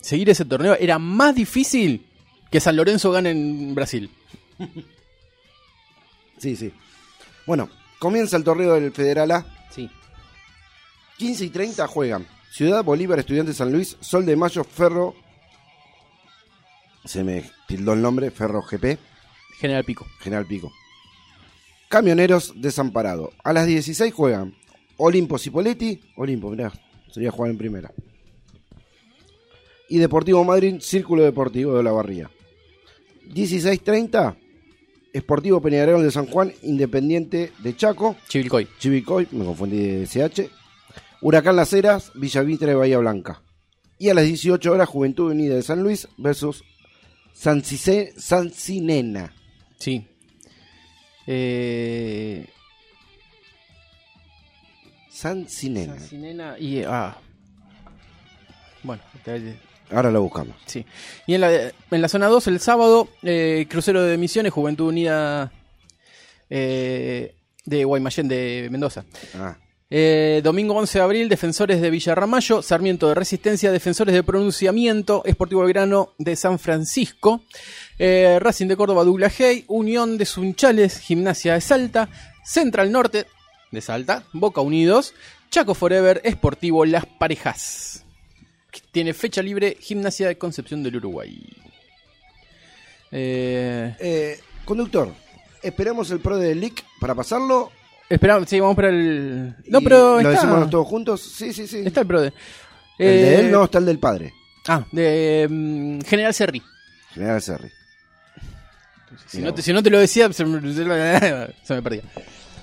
seguir 0.00 0.30
ese 0.30 0.44
torneo 0.44 0.76
era 0.78 0.98
más 0.98 1.34
difícil 1.34 2.06
que 2.50 2.60
San 2.60 2.76
Lorenzo 2.76 3.10
gane 3.12 3.30
en 3.30 3.74
Brasil. 3.74 4.10
Sí, 6.38 6.56
sí. 6.56 6.72
Bueno, 7.46 7.68
comienza 7.98 8.34
el 8.38 8.44
torneo 8.44 8.72
del 8.72 8.92
Federal 8.92 9.30
A. 9.30 9.46
Sí. 9.68 9.90
15 11.18 11.44
y 11.44 11.50
30 11.50 11.86
juegan. 11.86 12.26
Ciudad 12.50 12.82
Bolívar, 12.82 13.18
Estudiantes 13.18 13.58
San 13.58 13.70
Luis, 13.70 13.98
Sol 14.00 14.24
de 14.24 14.36
Mayo, 14.36 14.64
Ferro. 14.64 15.14
Se 17.04 17.22
me 17.22 17.44
tildó 17.68 17.92
el 17.92 18.00
nombre, 18.00 18.30
Ferro 18.30 18.62
GP, 18.62 18.98
General 19.58 19.84
Pico. 19.84 20.06
General 20.20 20.46
Pico. 20.46 20.72
Camioneros 21.90 22.54
Desamparado. 22.56 23.32
A 23.44 23.52
las 23.52 23.66
16 23.66 24.14
juegan 24.14 24.54
Olimpo 25.02 25.38
Cipoletti. 25.38 26.00
Olimpo, 26.16 26.50
mirá, 26.50 26.72
sería 27.10 27.30
jugar 27.30 27.50
en 27.50 27.58
primera. 27.58 27.90
Y 29.88 29.98
Deportivo 29.98 30.44
Madrid, 30.44 30.76
Círculo 30.80 31.22
Deportivo 31.24 31.76
de 31.76 31.82
la 31.82 31.90
Barría. 31.92 32.30
16.30, 33.34 34.36
Esportivo 35.12 35.60
Peñarol 35.60 36.02
de 36.02 36.10
San 36.10 36.26
Juan, 36.26 36.52
Independiente 36.62 37.52
de 37.62 37.76
Chaco. 37.76 38.16
Chivilcoy. 38.28 38.68
Chivicoy, 38.78 39.26
me 39.32 39.44
confundí 39.44 39.78
de 39.78 40.06
CH. 40.06 40.48
Huracán 41.22 41.56
Las 41.56 41.72
Heras, 41.72 42.12
Villavitre 42.14 42.68
de 42.68 42.74
Bahía 42.74 42.98
Blanca. 42.98 43.42
Y 43.98 44.08
a 44.08 44.14
las 44.14 44.24
18 44.24 44.72
horas, 44.72 44.88
Juventud 44.88 45.30
Unida 45.32 45.54
de 45.54 45.62
San 45.62 45.82
Luis 45.82 46.08
versus 46.18 46.62
San, 47.32 47.62
Cice- 47.62 48.12
San 48.16 48.50
Cinena. 48.50 49.34
Sí. 49.78 50.06
Eh, 51.26 52.46
San 55.20 55.46
Cinena. 55.48 55.98
Sancinena 55.98 56.58
y. 56.58 56.82
Ah. 56.86 57.16
Bueno, 58.82 59.02
te- 59.24 59.56
Ahora 59.92 60.10
lo 60.10 60.22
buscamos. 60.22 60.54
sí. 60.66 60.86
Y 61.26 61.34
en 61.34 61.40
la, 61.42 61.52
en 61.52 62.00
la 62.02 62.08
zona 62.08 62.28
2, 62.28 62.46
el 62.46 62.60
sábado, 62.60 63.08
eh, 63.22 63.66
crucero 63.68 64.02
de 64.04 64.16
Misiones, 64.16 64.52
Juventud 64.52 64.86
Unida 64.88 65.52
eh, 66.48 67.34
de 67.64 67.84
Guaymallén 67.84 68.28
de 68.28 68.68
Mendoza. 68.70 69.04
Ah, 69.34 69.56
Eh, 69.92 70.40
domingo 70.44 70.74
11 70.74 70.98
de 71.00 71.04
abril, 71.04 71.28
Defensores 71.28 71.80
de 71.80 71.90
Villarramayo, 71.90 72.62
Sarmiento 72.62 73.08
de 73.08 73.16
Resistencia, 73.16 73.72
Defensores 73.72 74.14
de 74.14 74.22
Pronunciamiento, 74.22 75.22
Esportivo 75.24 75.62
Belgrano 75.62 76.14
de 76.16 76.36
San 76.36 76.60
Francisco, 76.60 77.42
Racing 77.98 78.68
de 78.68 78.76
Córdoba, 78.76 79.02
Douglas 79.02 79.40
Hay, 79.40 79.64
Unión 79.66 80.16
de 80.16 80.24
Sunchales, 80.26 81.00
Gimnasia 81.00 81.54
de 81.54 81.60
Salta, 81.60 82.08
Central 82.44 82.92
Norte 82.92 83.26
de 83.70 83.80
Salta, 83.80 84.24
Boca 84.32 84.60
Unidos, 84.60 85.14
Chaco 85.50 85.74
Forever, 85.74 86.20
Esportivo 86.24 86.84
Las 86.84 87.06
Parejas. 87.06 88.04
Tiene 88.92 89.14
fecha 89.14 89.42
libre 89.42 89.76
Gimnasia 89.80 90.28
de 90.28 90.38
Concepción 90.38 90.82
del 90.82 90.96
Uruguay. 90.96 91.42
Eh, 93.10 93.96
eh, 93.98 94.40
conductor, 94.64 95.12
esperamos 95.62 96.10
el 96.10 96.20
pro 96.20 96.38
de 96.38 96.54
Lick 96.54 96.84
para 97.00 97.14
pasarlo. 97.14 97.72
esperamos, 98.08 98.48
sí, 98.48 98.60
vamos 98.60 98.76
para 98.76 98.88
el... 98.88 99.56
No, 99.66 99.80
pero 99.80 100.20
¿Lo 100.20 100.30
está, 100.30 100.46
decimos 100.46 100.70
todos 100.70 100.86
juntos? 100.86 101.20
Sí, 101.20 101.52
sí, 101.52 101.66
sí. 101.66 101.82
está 101.84 102.02
el 102.02 102.06
pro 102.06 102.20
de... 102.20 102.28
el 102.98 103.06
de 103.06 103.34
Eh, 103.34 103.40
él 103.40 103.50
no, 103.50 103.64
está 103.64 103.78
el 103.78 103.86
del 103.86 103.98
padre. 103.98 104.32
Ah, 104.68 104.84
de 104.92 105.48
mm, 105.50 106.00
General 106.02 106.34
Serri. 106.34 106.62
General 107.12 107.42
Serri. 107.42 107.70
Si 109.26 109.40
no, 109.40 109.52
te, 109.52 109.62
si 109.62 109.72
no 109.72 109.82
te 109.82 109.90
lo 109.90 109.98
decía, 109.98 110.32
se 110.32 110.44
me, 110.44 110.60
se 111.64 111.74
me 111.74 111.82
perdía. 111.82 112.02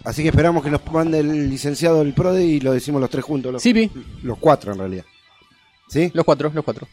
Así 0.08 0.24
que 0.24 0.30
esperamos 0.30 0.64
que 0.64 0.72
nos 0.72 0.86
mande 0.90 1.20
el 1.20 1.50
licenciado 1.50 2.00
del 2.00 2.14
PRODE 2.14 2.42
y 2.46 2.60
lo 2.62 2.72
decimos 2.72 3.02
los 3.02 3.10
tres 3.10 3.26
juntos. 3.26 3.52
Los, 3.52 3.62
Sí, 3.62 3.74
vi. 3.74 3.92
los 4.24 4.38
cuatro 4.38 4.72
en 4.72 4.80
realidad. 4.80 5.04
¿Sí? 5.90 6.10
Los 6.14 6.24
cuatro, 6.24 6.50
los 6.54 6.64
cuatro. 6.64 6.88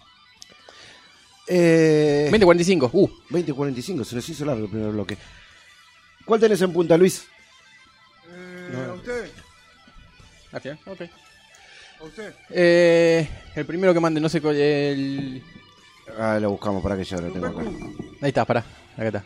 Eh, 1.47 2.25
2045. 2.25 2.91
Uh, 2.93 3.09
20.45, 3.31 4.03
se 4.05 4.17
nos 4.17 4.29
hizo 4.29 4.45
largo 4.45 4.65
el 4.65 4.71
primer 4.71 4.91
bloque. 4.91 5.17
¿Cuál 6.25 6.41
tenés 6.41 6.61
en 6.63 6.73
punta, 6.73 6.97
Luis? 6.97 7.25
Eh, 8.33 8.89
¿A 8.91 8.95
usted? 10.57 10.77
ok. 10.85 11.01
¿A 12.01 12.05
usted? 12.05 12.35
Eh, 12.51 13.29
el 13.55 13.65
primero 13.65 13.95
que 13.95 14.01
mande, 14.01 14.21
no 14.21 14.29
sé 14.29 14.41
cuál. 14.41 14.57
El... 14.57 15.41
Ah, 16.19 16.39
lo 16.41 16.51
buscamos 16.51 16.83
para 16.83 16.97
que 16.97 17.05
ya 17.05 17.19
lo 17.19 17.31
tengo 17.31 17.47
acá. 17.47 17.63
Ahí 18.23 18.29
está, 18.31 18.45
pará. 18.45 18.65
Acá 18.97 19.07
está. 19.07 19.25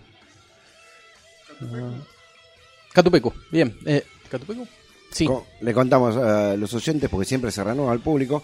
Catupecu. 2.99 3.32
Bien. 3.53 3.76
Eh, 3.86 4.03
¿Catupecu? 4.28 4.66
Sí. 5.12 5.28
Le 5.61 5.72
contamos 5.72 6.16
a 6.16 6.57
los 6.57 6.74
oyentes, 6.74 7.09
porque 7.09 7.24
siempre 7.26 7.53
se 7.53 7.62
renueva 7.62 7.92
al 7.92 8.01
público, 8.01 8.42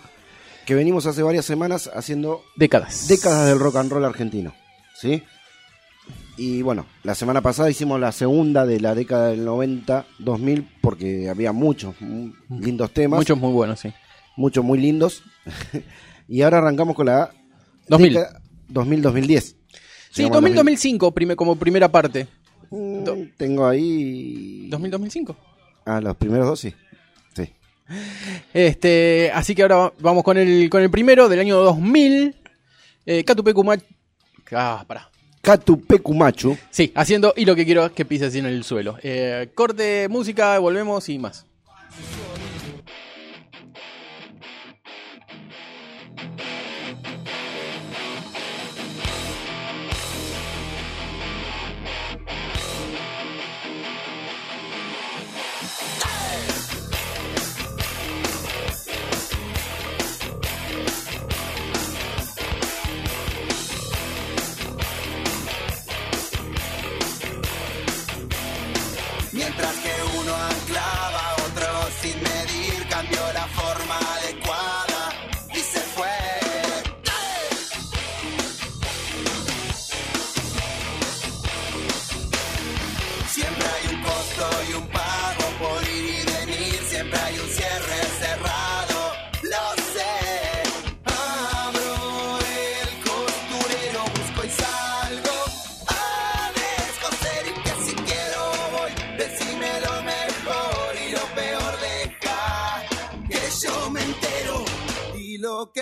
que 0.64 0.76
venimos 0.76 1.06
hace 1.06 1.24
varias 1.24 1.44
semanas 1.44 1.90
haciendo 1.92 2.40
Décadas. 2.54 3.08
décadas 3.08 3.48
del 3.48 3.58
rock 3.58 3.76
and 3.76 3.90
roll 3.90 4.04
argentino. 4.04 4.54
¿Sí? 4.94 5.24
Y 6.36 6.62
bueno, 6.62 6.86
la 7.02 7.16
semana 7.16 7.40
pasada 7.40 7.68
hicimos 7.68 7.98
la 7.98 8.12
segunda 8.12 8.64
de 8.64 8.78
la 8.78 8.94
década 8.94 9.28
del 9.30 9.44
90-2000 9.44 10.68
porque 10.80 11.28
había 11.28 11.50
muchos 11.52 11.96
mm, 11.98 12.30
lindos 12.60 12.92
temas. 12.92 13.18
Muchos 13.18 13.36
muy 13.38 13.52
buenos, 13.52 13.80
sí. 13.80 13.92
muchos 14.36 14.64
muy 14.64 14.78
lindos. 14.78 15.24
y 16.28 16.42
ahora 16.42 16.58
arrancamos 16.58 16.94
con 16.94 17.06
la 17.06 17.30
2000. 17.88 18.12
década 18.14 18.40
2000-2010. 18.72 19.40
Sí, 20.12 20.22
Llegamos 20.22 20.44
al 20.44 20.54
2000-2005 20.54 21.12
prime- 21.12 21.34
como 21.36 21.56
primera 21.56 21.90
parte. 21.90 22.28
2000. 23.04 23.34
Tengo 23.36 23.66
ahí... 23.66 24.68
2000-2005. 24.70 25.34
Ah, 25.86 26.00
los 26.00 26.16
primeros 26.16 26.46
dos 26.46 26.60
sí. 26.60 26.74
Sí. 27.36 27.50
Este, 28.52 29.30
así 29.34 29.54
que 29.54 29.62
ahora 29.62 29.76
va- 29.76 29.92
vamos 30.00 30.24
con 30.24 30.36
el, 30.38 30.68
con 30.70 30.82
el 30.82 30.90
primero 30.90 31.28
del 31.28 31.40
año 31.40 31.56
2000. 31.58 32.34
Eh, 33.06 33.24
Catupecu 33.24 33.62
Machu. 33.64 33.84
Ah, 34.52 34.84
pará. 34.86 35.10
Catupecumachu. 35.42 36.56
Sí, 36.70 36.90
haciendo 36.94 37.34
y 37.36 37.44
lo 37.44 37.54
que 37.54 37.66
quiero 37.66 37.84
es 37.84 37.92
que 37.92 38.04
pise 38.06 38.26
así 38.26 38.38
en 38.38 38.46
el 38.46 38.64
suelo. 38.64 38.96
Eh, 39.02 39.50
corte, 39.54 40.08
música, 40.08 40.58
volvemos 40.58 41.08
y 41.10 41.18
más. 41.18 41.44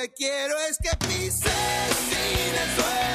Quiero 0.09 0.59
es 0.69 0.79
que 0.79 0.97
pises 1.07 1.53
sin 2.09 2.55
el 2.55 2.77
suelo. 2.77 3.12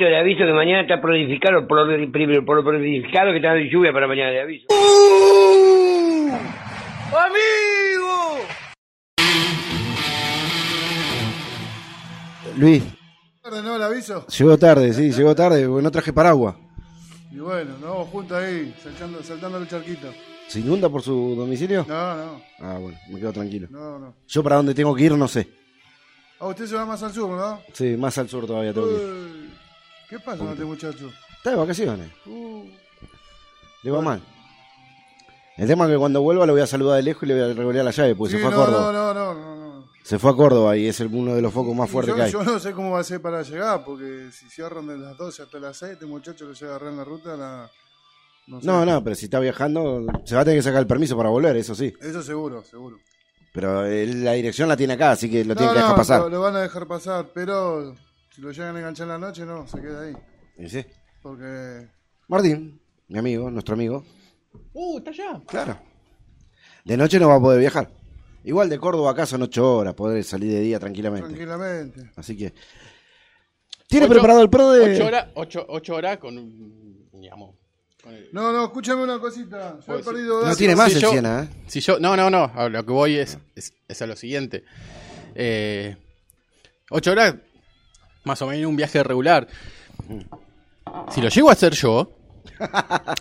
Muchachos, 0.00 0.10
le 0.12 0.18
aviso 0.18 0.46
que 0.46 0.52
mañana 0.54 0.80
está 0.80 0.98
prodificado, 0.98 1.68
por, 1.68 1.86
por, 2.10 2.44
por 2.46 2.64
prodificado 2.64 3.32
que 3.32 3.36
está 3.36 3.52
de 3.52 3.68
lluvia 3.68 3.92
para 3.92 4.06
mañana, 4.08 4.30
le 4.30 4.40
aviso. 4.40 4.66
Luis, 12.56 12.82
Tarde, 13.42 13.62
¿no? 13.62 13.76
El 13.76 13.82
aviso. 13.82 14.26
llegó 14.26 14.58
tarde, 14.58 14.92
sí, 14.92 15.12
llegó 15.12 15.34
tarde, 15.34 15.66
porque 15.66 15.82
no 15.82 15.90
traje 15.90 16.12
paraguas. 16.12 16.56
Y 17.30 17.38
bueno, 17.38 17.72
nos 17.80 17.90
vamos 17.90 18.08
juntos 18.08 18.36
ahí, 18.36 18.74
saltando, 18.82 19.22
saltando 19.22 19.58
el 19.58 19.68
charquito. 19.68 20.12
¿Se 20.48 20.60
inunda 20.60 20.88
por 20.88 21.00
su 21.02 21.34
domicilio? 21.36 21.86
No, 21.88 22.16
no, 22.16 22.42
Ah, 22.58 22.76
bueno, 22.80 22.98
me 23.08 23.18
quedo 23.20 23.32
tranquilo. 23.32 23.68
no, 23.70 23.98
no. 23.98 24.14
Yo 24.26 24.42
para 24.42 24.56
dónde 24.56 24.74
tengo 24.74 24.94
que 24.94 25.04
ir 25.04 25.12
no 25.12 25.28
sé. 25.28 25.48
Ah, 26.40 26.46
usted 26.48 26.66
se 26.66 26.74
va 26.74 26.84
más 26.84 27.02
al 27.02 27.12
sur, 27.12 27.30
¿no? 27.30 27.60
Sí, 27.72 27.96
más 27.96 28.18
al 28.18 28.28
sur 28.28 28.46
todavía 28.46 28.72
tengo 28.72 28.88
que 28.88 28.94
ir. 28.94 29.50
¿Qué 30.10 30.18
pasa 30.18 30.38
con 30.38 30.48
este 30.50 30.64
muchacho? 30.64 31.10
Está 31.38 31.50
de 31.50 31.56
vacaciones, 31.56 32.10
Uh, 32.26 32.64
le 33.82 33.90
va 33.90 34.00
mal. 34.02 34.20
El 35.56 35.66
tema 35.68 35.84
es 35.86 35.90
que 35.92 35.98
cuando 35.98 36.20
vuelva 36.22 36.46
lo 36.46 36.52
voy 36.52 36.62
a 36.62 36.66
saludar 36.66 36.96
de 36.96 37.02
lejos 37.02 37.22
y 37.22 37.26
le 37.26 37.34
voy 37.40 37.50
a 37.50 37.54
revolear 37.54 37.84
la 37.84 37.90
llave, 37.92 38.14
porque 38.14 38.32
sí, 38.32 38.38
se 38.38 38.44
fue 38.44 38.52
a 38.52 38.56
Córdoba. 38.56 38.92
no, 38.92 38.92
no, 38.92 39.14
no, 39.14 39.34
no, 39.34 39.56
no. 39.56 39.84
Se 40.02 40.18
fue 40.18 40.30
a 40.30 40.34
Córdoba 40.34 40.76
y 40.76 40.86
es 40.88 40.98
uno 41.00 41.34
de 41.34 41.42
los 41.42 41.52
focos 41.52 41.74
más 41.76 41.88
fuertes 41.88 42.12
yo, 42.12 42.16
que 42.16 42.22
hay. 42.22 42.32
yo 42.32 42.42
no 42.42 42.58
sé 42.58 42.72
cómo 42.72 42.90
va 42.92 43.00
a 43.00 43.04
ser 43.04 43.20
para 43.22 43.42
llegar, 43.42 43.84
porque 43.84 44.30
si 44.32 44.48
cierran 44.48 44.86
de 44.88 44.98
las 44.98 45.16
12 45.16 45.42
hasta 45.42 45.58
las 45.60 45.76
6, 45.76 45.92
este 45.92 46.06
muchacho 46.06 46.48
que 46.48 46.54
se 46.56 46.64
agarra 46.64 46.88
en 46.90 46.96
la 46.96 47.04
ruta, 47.04 47.36
la... 47.36 47.70
no 48.48 48.60
sé. 48.60 48.66
No, 48.66 48.84
no, 48.84 49.04
pero 49.04 49.14
si 49.14 49.26
está 49.26 49.38
viajando, 49.38 50.06
se 50.24 50.34
va 50.34 50.40
a 50.40 50.44
tener 50.44 50.58
que 50.58 50.62
sacar 50.64 50.80
el 50.80 50.86
permiso 50.86 51.16
para 51.16 51.28
volver, 51.28 51.56
eso 51.56 51.74
sí. 51.74 51.94
Eso 52.00 52.22
seguro, 52.22 52.64
seguro. 52.64 52.98
Pero 53.52 53.84
él- 53.84 54.24
la 54.24 54.32
dirección 54.32 54.68
la 54.68 54.76
tiene 54.76 54.94
acá, 54.94 55.12
así 55.12 55.30
que 55.30 55.44
lo 55.44 55.54
no, 55.54 55.58
tiene 55.58 55.72
que 55.74 55.78
dejar 55.78 55.96
pasar. 55.96 56.20
Lo, 56.22 56.28
lo 56.30 56.40
van 56.40 56.56
a 56.56 56.60
dejar 56.62 56.86
pasar, 56.86 57.26
pero 57.34 57.94
si 58.40 58.46
lo 58.46 58.52
llegan 58.52 58.74
a 58.74 58.78
enganchar 58.78 59.04
en 59.04 59.08
la 59.10 59.18
noche, 59.18 59.44
no, 59.44 59.66
se 59.66 59.80
queda 59.82 60.00
ahí. 60.02 60.14
Y 60.56 60.66
sí. 60.70 60.82
Porque 61.22 61.88
Martín, 62.26 62.80
mi 63.08 63.18
amigo, 63.18 63.50
nuestro 63.50 63.74
amigo, 63.74 64.02
Uh, 64.72 64.96
está 64.98 65.10
allá. 65.10 65.40
claro. 65.46 65.78
De 66.84 66.96
noche 66.96 67.20
no 67.20 67.28
va 67.28 67.34
a 67.36 67.40
poder 67.40 67.60
viajar. 67.60 67.90
Igual 68.44 68.70
de 68.70 68.78
Córdoba 68.78 69.10
acá 69.10 69.26
son 69.26 69.42
ocho 69.42 69.76
horas, 69.76 69.92
poder 69.94 70.24
salir 70.24 70.50
de 70.50 70.60
día 70.60 70.80
tranquilamente. 70.80 71.26
tranquilamente. 71.28 72.10
Así 72.16 72.34
que. 72.36 72.54
¿Tiene 73.86 74.06
Ocho- 74.06 74.14
preparado 74.14 74.40
el 74.40 74.48
pro 74.48 74.70
de.? 74.70 74.94
Ocho 74.94 75.06
horas, 75.06 75.26
ocho, 75.34 75.66
ocho 75.68 75.94
horas 75.96 76.16
con, 76.18 76.38
un, 76.38 77.10
digamos, 77.12 77.56
No, 78.32 78.50
no, 78.52 78.64
escúchame 78.64 79.02
una 79.02 79.18
cosita. 79.18 79.74
Yo 79.74 79.80
he 79.82 79.96
Pues 79.96 80.06
perdido 80.06 80.46
No 80.46 80.56
tiene 80.56 80.74
más 80.74 80.88
Si 80.90 80.94
el 80.96 81.02
yo- 81.02 81.10
Siena, 81.10 81.42
¿eh? 81.42 81.48
Si 81.66 81.80
yo, 81.80 82.00
no, 82.00 82.16
no, 82.16 82.30
no, 82.30 82.44
a 82.54 82.68
lo 82.70 82.86
que 82.86 82.92
voy 82.92 83.16
es, 83.18 83.36
es, 83.54 83.74
es 83.86 84.00
a 84.02 84.06
lo 84.06 84.16
siguiente. 84.16 84.64
Eh, 85.34 85.96
ocho 86.90 87.12
horas, 87.12 87.34
más 88.24 88.40
o 88.42 88.46
menos 88.46 88.68
un 88.68 88.76
viaje 88.76 89.02
regular. 89.02 89.46
Si 91.12 91.20
lo 91.20 91.28
llego 91.28 91.50
a 91.50 91.52
hacer 91.52 91.72
yo, 91.74 92.10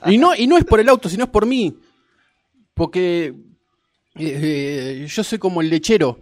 y 0.05 0.17
no, 0.17 0.35
y 0.35 0.47
no 0.47 0.57
es 0.57 0.65
por 0.65 0.79
el 0.79 0.89
auto, 0.89 1.07
sino 1.09 1.25
es 1.25 1.29
por 1.29 1.45
mí, 1.45 1.77
porque 2.73 3.27
eh, 4.15 5.01
eh, 5.03 5.07
yo 5.07 5.23
soy 5.23 5.37
como 5.37 5.61
el 5.61 5.69
lechero, 5.69 6.19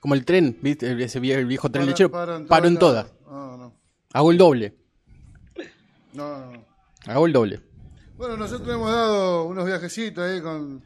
como 0.00 0.14
el 0.14 0.24
tren, 0.24 0.56
¿viste? 0.62 1.02
Ese 1.02 1.20
vie- 1.20 1.34
el 1.34 1.46
viejo 1.46 1.70
tren 1.70 1.82
Para- 1.82 1.90
lechero, 1.90 2.10
para 2.10 2.44
paro 2.46 2.68
en 2.68 2.78
todas 2.78 3.06
No, 3.28 3.56
no. 3.56 3.74
hago 4.12 4.30
el 4.30 4.38
doble, 4.38 4.74
No, 6.12 6.52
no, 6.52 6.64
hago 7.06 7.26
el 7.26 7.32
doble. 7.32 7.60
Bueno, 8.16 8.36
nosotros 8.36 8.68
hemos 8.74 8.90
dado 8.90 9.44
unos 9.44 9.64
viajecitos 9.66 10.22
ahí 10.24 10.40
con, 10.42 10.82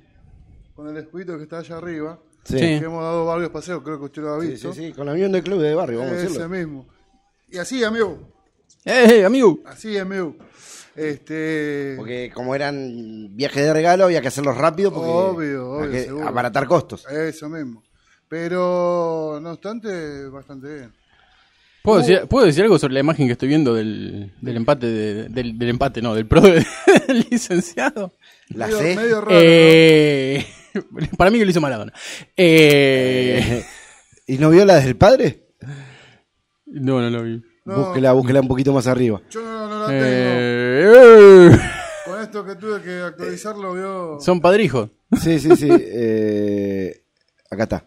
con 0.75 0.89
el 0.89 0.97
escudito 0.97 1.37
que 1.37 1.45
está 1.45 1.59
allá 1.59 1.77
arriba. 1.79 2.19
Sí. 2.45 2.57
Que 2.57 2.77
hemos 2.77 3.03
dado 3.03 3.25
varios 3.25 3.51
paseos, 3.51 3.83
creo 3.83 3.99
que 3.99 4.05
usted 4.05 4.23
lo 4.23 4.35
ha 4.35 4.39
visto. 4.39 4.73
sí, 4.73 4.87
sí, 4.89 4.93
con 4.93 5.07
la 5.07 5.13
unión 5.13 5.33
del 5.33 5.43
club 5.43 5.61
de 5.61 5.75
barrio, 5.75 5.99
vamos 6.01 6.13
a 6.13 6.17
Ese 6.17 6.27
decirlo. 6.27 6.49
mismo. 6.49 6.87
Y 7.55 7.59
así, 7.59 7.85
amigo. 7.85 8.19
¡Eh, 8.85 9.25
amigo! 9.25 9.61
Así, 9.65 9.97
amigo. 9.97 10.35
Este. 10.97 11.95
Porque 11.97 12.33
como 12.35 12.53
eran 12.55 13.29
viajes 13.37 13.63
de 13.65 13.73
regalo, 13.73 14.05
había 14.07 14.21
que 14.21 14.27
hacerlos 14.29 14.57
rápido 14.57 14.93
porque 14.93 15.09
Obvio, 15.09 15.71
obvio, 15.71 15.91
que 15.93 16.03
seguro. 16.05 16.27
abaratar 16.27 16.67
costos. 16.67 17.07
Eso 17.09 17.49
mismo. 17.49 17.85
Pero, 18.29 19.39
no 19.41 19.53
obstante, 19.53 20.27
bastante 20.27 20.75
bien. 20.75 20.93
¿Puedo 21.85 21.99
decir, 22.01 22.23
¿Puedo 22.29 22.47
decir 22.47 22.65
algo 22.65 22.77
sobre 22.79 22.95
la 22.95 23.01
imagen 23.01 23.27
que 23.27 23.33
estoy 23.35 23.47
viendo 23.49 23.73
del, 23.75 24.33
del 24.41 24.57
empate, 24.57 24.87
de- 24.87 25.29
del, 25.29 25.57
del 25.57 25.69
empate, 25.69 26.03
no, 26.03 26.15
del 26.15 26.27
pro 26.27 26.41
del 26.43 26.65
licenciado? 27.31 28.15
La 28.49 28.67
medio, 28.67 28.79
C. 28.81 28.97
medio 28.97 29.21
raro. 29.21 29.39
Eh, 29.41 30.45
para 31.17 31.31
mí 31.31 31.39
que 31.39 31.45
lo 31.45 31.51
hizo 31.53 31.61
Maradona. 31.61 31.93
Eh, 32.37 33.65
¿Y 34.27 34.39
no 34.39 34.51
vio 34.51 34.65
la 34.65 34.81
del 34.81 34.97
padre? 34.97 35.44
No, 36.81 37.01
no 37.01 37.11
lo 37.11 37.23
vi. 37.23 37.43
¿no? 37.65 37.77
Búsquela, 37.77 38.13
búsquela 38.13 38.41
un 38.41 38.49
poquito 38.49 38.73
más 38.73 38.87
arriba. 38.87 39.21
Yo 39.31 39.43
no, 39.43 39.69
no 39.69 39.81
la 39.81 39.87
tengo. 39.87 40.01
Eh, 40.05 41.49
eh, 41.53 41.61
Con 42.05 42.21
esto 42.21 42.45
que 42.45 42.55
tuve 42.57 42.83
que 42.83 43.01
actualizarlo, 43.03 43.75
vio. 43.75 44.19
son 44.21 44.41
padrijos. 44.41 44.91
Sí, 45.21 45.39
sí, 45.39 45.55
sí. 45.57 45.69
eh, 45.71 47.05
acá 47.51 47.63
está. 47.65 47.85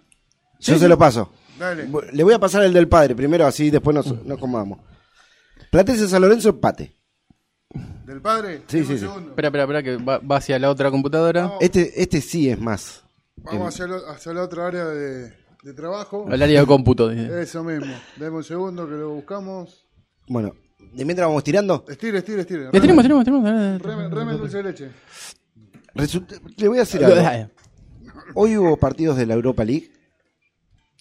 Yo 0.59 0.77
se 0.79 0.87
lo 0.87 0.97
paso. 0.97 1.31
Dale. 1.59 1.87
Le 2.13 2.23
voy 2.23 2.33
a 2.33 2.39
pasar 2.39 2.63
el 2.63 2.73
del 2.73 2.87
padre 2.87 3.15
primero, 3.15 3.45
así 3.45 3.69
después 3.69 3.93
nos, 3.95 4.23
nos 4.25 4.39
comamos. 4.39 4.79
Platense 5.71 6.07
San 6.07 6.21
Lorenzo, 6.21 6.49
empate. 6.49 6.95
¿Del 8.05 8.21
padre? 8.21 8.61
Sí, 8.67 8.85
sí, 8.85 8.97
sí. 8.97 9.05
Espera, 9.05 9.49
espera, 9.49 9.63
espera, 9.63 9.83
que 9.83 9.97
va, 9.97 10.19
va 10.19 10.37
hacia 10.37 10.57
la 10.57 10.69
otra 10.71 10.89
computadora. 10.89 11.41
Vamos. 11.43 11.57
Este, 11.61 12.01
este 12.01 12.21
sí 12.21 12.49
es 12.49 12.59
más. 12.59 13.03
Vamos 13.35 13.73
hacia, 13.73 13.85
lo- 13.87 14.07
hacia 14.09 14.33
la 14.33 14.43
otra 14.43 14.67
área 14.67 14.85
de, 14.85 15.33
de 15.67 15.73
trabajo. 15.73 16.25
Al 16.29 16.41
área 16.41 16.61
de 16.61 16.65
cómputo. 16.65 17.09
dice. 17.09 17.41
Eso 17.41 17.63
mismo. 17.63 17.93
Deme 18.17 18.37
un 18.37 18.43
segundo 18.43 18.87
que 18.87 18.93
lo 18.95 19.09
buscamos. 19.11 19.85
Bueno, 20.27 20.53
de 20.93 21.05
mientras 21.05 21.27
vamos 21.27 21.43
tirando. 21.43 21.85
Estire, 21.87 22.19
estire, 22.19 22.41
estire. 22.41 22.69
Tenemos, 22.71 23.03
tenemos. 23.03 23.25
eh, 23.27 23.77
Remen, 23.79 24.11
remen 24.11 24.37
dulce 24.37 24.57
de 24.57 24.63
leche. 24.63 24.91
Resulta- 25.93 26.35
le 26.57 26.67
voy 26.67 26.77
a 26.77 26.81
decir 26.81 27.03
algo. 27.03 27.49
Hoy 28.35 28.57
hubo 28.57 28.77
partidos 28.77 29.17
de 29.17 29.25
la 29.25 29.33
Europa 29.33 29.63
League. 29.63 29.91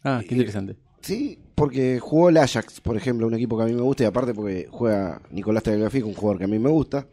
Ah, 0.04 0.20
qué 0.26 0.34
interesante. 0.34 0.76
Sí, 1.00 1.38
porque 1.54 1.98
jugó 2.00 2.28
el 2.30 2.36
Ajax, 2.36 2.80
por 2.80 2.96
ejemplo, 2.96 3.26
un 3.26 3.34
equipo 3.34 3.56
que 3.56 3.64
a 3.64 3.66
mí 3.66 3.72
me 3.74 3.82
gusta, 3.82 4.04
y 4.04 4.06
aparte 4.06 4.34
porque 4.34 4.68
juega 4.70 5.20
Nicolás 5.30 5.62
Tagliafico, 5.62 6.08
un 6.08 6.14
jugador 6.14 6.38
que 6.38 6.44
a 6.44 6.48
mí 6.48 6.58
me 6.58 6.70
gusta. 6.70 7.06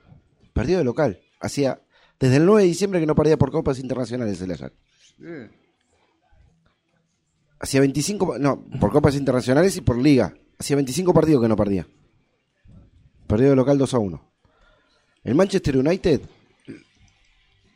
Partido 0.54 0.80
de 0.80 0.84
local. 0.84 1.20
Hacía 1.40 1.82
desde 2.20 2.38
el 2.38 2.46
9 2.46 2.62
de 2.62 2.68
diciembre 2.68 3.00
que 3.00 3.06
no 3.06 3.16
perdía 3.16 3.38
por 3.38 3.52
copas 3.52 3.80
internacionales 3.80 4.40
el 4.42 4.52
Ajax. 4.52 4.74
Bien. 5.18 5.52
Hacía 7.64 7.80
25, 7.80 8.28
pa- 8.28 8.38
no, 8.40 8.66
por 8.80 8.92
copas 8.92 9.16
internacionales 9.16 9.78
y 9.78 9.82
por 9.82 9.98
liga. 9.98 10.34
Hacía 10.60 10.76
25 10.76 11.14
partidos 11.14 11.42
que 11.42 11.48
no 11.48 11.56
perdía. 11.56 11.88
Perdió 13.26 13.50
de 13.50 13.56
local 13.56 13.78
2 13.78 13.94
a 13.94 14.00
1. 14.00 14.32
El 15.24 15.36
Manchester 15.36 15.78
United 15.78 16.22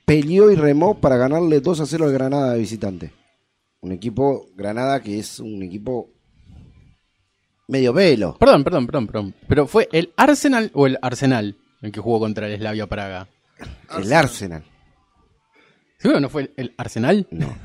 peleó 0.06 0.52
y 0.52 0.56
remó 0.56 1.00
para 1.00 1.16
ganarle 1.18 1.62
2 1.62 1.80
a 1.80 1.86
0 1.86 2.06
al 2.06 2.12
Granada 2.12 2.54
de 2.54 2.60
visitante. 2.60 3.14
Un 3.80 3.94
equipo, 3.94 4.48
Granada, 4.56 5.02
que 5.02 5.20
es 5.20 5.40
un 5.40 5.64
equipo 5.64 6.10
medio 7.70 7.94
velo. 7.94 8.36
Perdón, 8.38 8.64
perdón, 8.66 8.86
perdón, 8.88 9.08
perdón. 9.08 9.36
Pero 9.48 9.68
fue 9.68 9.88
el 9.94 10.14
Arsenal 10.18 10.70
o 10.74 10.86
el 10.86 10.98
Arsenal 11.02 11.56
el 11.82 11.92
que 11.94 12.00
jugó 12.02 12.20
contra 12.20 12.48
el 12.50 12.58
Slavia 12.58 12.88
Praga. 12.88 13.30
El 13.98 14.12
Arsenal. 14.12 14.64
¿Seguro 15.98 16.20
no 16.20 16.28
fue 16.30 16.42
el, 16.44 16.54
el 16.58 16.74
Arsenal? 16.78 17.26
No. 17.32 17.56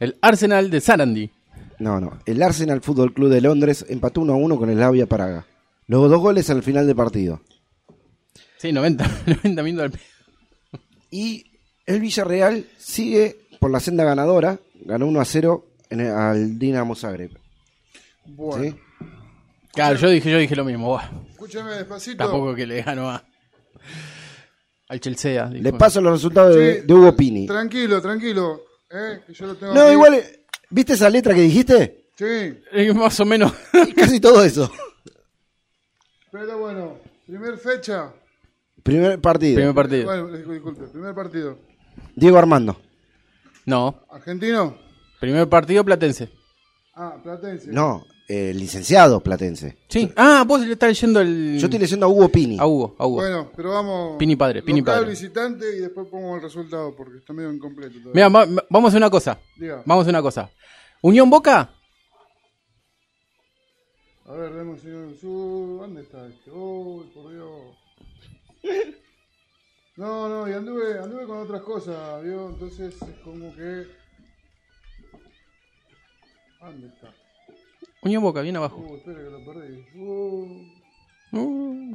El 0.00 0.16
Arsenal 0.20 0.70
de 0.70 0.80
Sarandi. 0.80 1.30
No, 1.78 2.00
no. 2.00 2.18
El 2.26 2.42
Arsenal 2.42 2.80
Fútbol 2.80 3.12
Club 3.12 3.30
de 3.30 3.40
Londres 3.40 3.84
empató 3.88 4.20
1 4.22 4.32
a 4.32 4.36
1 4.36 4.58
con 4.58 4.70
el 4.70 4.76
Slavia 4.76 5.06
Praga. 5.06 5.46
Luego 5.88 6.08
dos 6.08 6.20
goles 6.20 6.48
al 6.50 6.62
final 6.62 6.86
del 6.86 6.96
partido. 6.96 7.40
Sí, 8.58 8.72
90, 8.72 9.04
90 9.44 9.62
minutos 9.62 9.92
al 9.92 10.00
Y 11.10 11.44
el 11.86 12.00
Villarreal 12.00 12.66
sigue 12.78 13.36
por 13.60 13.70
la 13.70 13.80
senda 13.80 14.04
ganadora. 14.04 14.58
Ganó 14.84 15.06
1 15.06 15.20
a 15.20 15.24
0 15.24 15.66
en 15.90 16.00
el- 16.00 16.12
al 16.12 16.58
Dinamo 16.58 16.94
Zagreb. 16.94 17.30
Bueno. 18.24 18.64
¿sí? 18.64 18.74
Claro, 19.72 19.96
yo 19.96 20.08
dije, 20.08 20.30
yo 20.30 20.38
dije 20.38 20.56
lo 20.56 20.64
mismo. 20.64 20.86
Buah, 20.88 21.10
Escúchame 21.30 21.72
despacito. 21.72 22.16
tampoco 22.16 22.54
que 22.54 22.66
le 22.66 22.82
ganó 22.82 23.10
a, 23.10 23.22
al 24.88 25.00
Chelsea. 25.00 25.46
Le 25.50 25.72
paso 25.74 26.00
los 26.00 26.12
resultados 26.14 26.56
de 26.56 26.84
Hugo 26.88 27.14
Pini. 27.14 27.46
Tranquilo, 27.46 28.00
tranquilo. 28.00 28.62
Eh, 28.90 29.20
que 29.26 29.32
yo 29.34 29.46
lo 29.46 29.54
tengo 29.56 29.74
No, 29.74 29.82
aquí. 29.82 29.92
igual, 29.92 30.14
eh, 30.14 30.46
¿viste 30.70 30.92
esa 30.94 31.10
letra 31.10 31.34
que 31.34 31.40
dijiste? 31.42 32.08
Sí, 32.16 32.24
Eh, 32.72 32.92
más 32.94 33.18
o 33.20 33.24
menos. 33.24 33.52
Casi 33.96 34.20
todo 34.20 34.44
eso. 34.44 34.70
pero 36.30 36.58
bueno. 36.58 36.98
Primer 37.26 37.58
fecha. 37.58 38.12
Primer 38.82 39.20
partido. 39.20 39.56
Primer 39.56 39.74
partido. 39.74 40.04
Bueno, 40.04 40.28
discul- 40.28 40.52
disculpe. 40.54 40.84
Primer 40.86 41.14
partido. 41.14 41.58
Diego 42.14 42.38
Armando. 42.38 42.80
No, 43.64 44.06
Argentino. 44.10 44.78
primer 45.18 45.48
partido 45.48 45.84
platense. 45.84 46.30
Ah, 46.94 47.16
Platense. 47.22 47.70
No, 47.72 48.04
eh, 48.28 48.52
licenciado 48.54 49.20
platense. 49.20 49.76
Sí. 49.88 50.12
Ah, 50.16 50.44
vos 50.46 50.60
le 50.60 50.72
estás 50.72 50.88
leyendo 50.88 51.20
el. 51.20 51.58
Yo 51.58 51.66
estoy 51.66 51.78
leyendo 51.78 52.06
a 52.06 52.08
Hugo 52.08 52.28
Pini. 52.28 52.58
A 52.58 52.66
Hugo, 52.66 52.96
a 52.98 53.06
Hugo. 53.06 53.16
Bueno, 53.16 53.50
pero 53.54 53.70
vamos. 53.70 54.16
Pini 54.18 54.34
padre, 54.36 54.62
Pini 54.62 54.82
padre. 54.82 55.10
visitante 55.10 55.64
y 55.76 55.80
después 55.80 56.06
pongo 56.08 56.36
el 56.36 56.42
resultado 56.42 56.94
porque 56.96 57.18
está 57.18 57.32
medio 57.32 57.52
incompleto. 57.52 57.98
Mira, 58.12 58.28
va- 58.28 58.46
vamos 58.68 58.84
a 58.84 58.88
hacer 58.88 58.98
una 58.98 59.10
cosa. 59.10 59.38
Diga. 59.56 59.82
Vamos 59.86 60.02
a 60.02 60.02
hacer 60.02 60.12
una 60.14 60.22
cosa. 60.22 60.50
Unión 61.02 61.30
Boca, 61.30 61.70
A 64.28 64.32
ver, 64.32 64.52
demos 64.54 64.80
señor 64.80 65.14
Sur. 65.20 65.80
¿Dónde 65.82 66.02
está 66.02 66.26
este? 66.26 66.50
Uy, 66.50 67.04
por 67.14 67.32
Dios. 67.32 67.76
No, 69.98 70.28
no, 70.28 70.46
y 70.46 70.52
anduve, 70.52 70.98
anduve 70.98 71.24
con 71.26 71.38
otras 71.38 71.62
cosas, 71.62 72.22
¿vio? 72.22 72.50
Entonces 72.50 72.94
es 73.00 73.18
como 73.24 73.50
que. 73.54 73.86
¿Dónde 76.60 76.88
está? 76.88 77.14
Unión 78.06 78.22
Boca, 78.22 78.40
bien 78.40 78.56
abajo. 78.56 78.78
Uh, 78.78 78.96
espera 78.96 79.18
que 79.18 79.30
lo 79.30 79.44
perdí. 79.44 79.84
Uh, 79.96 80.72
Uh, 81.32 81.94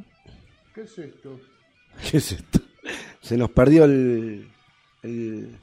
¿Qué 0.74 0.82
es 0.82 0.98
esto? 0.98 1.40
¿Qué 2.10 2.18
es 2.18 2.32
esto? 2.32 2.60
Se 3.22 3.36
nos 3.36 3.50
perdió 3.50 3.84
el. 3.84 4.46
el- 5.02 5.56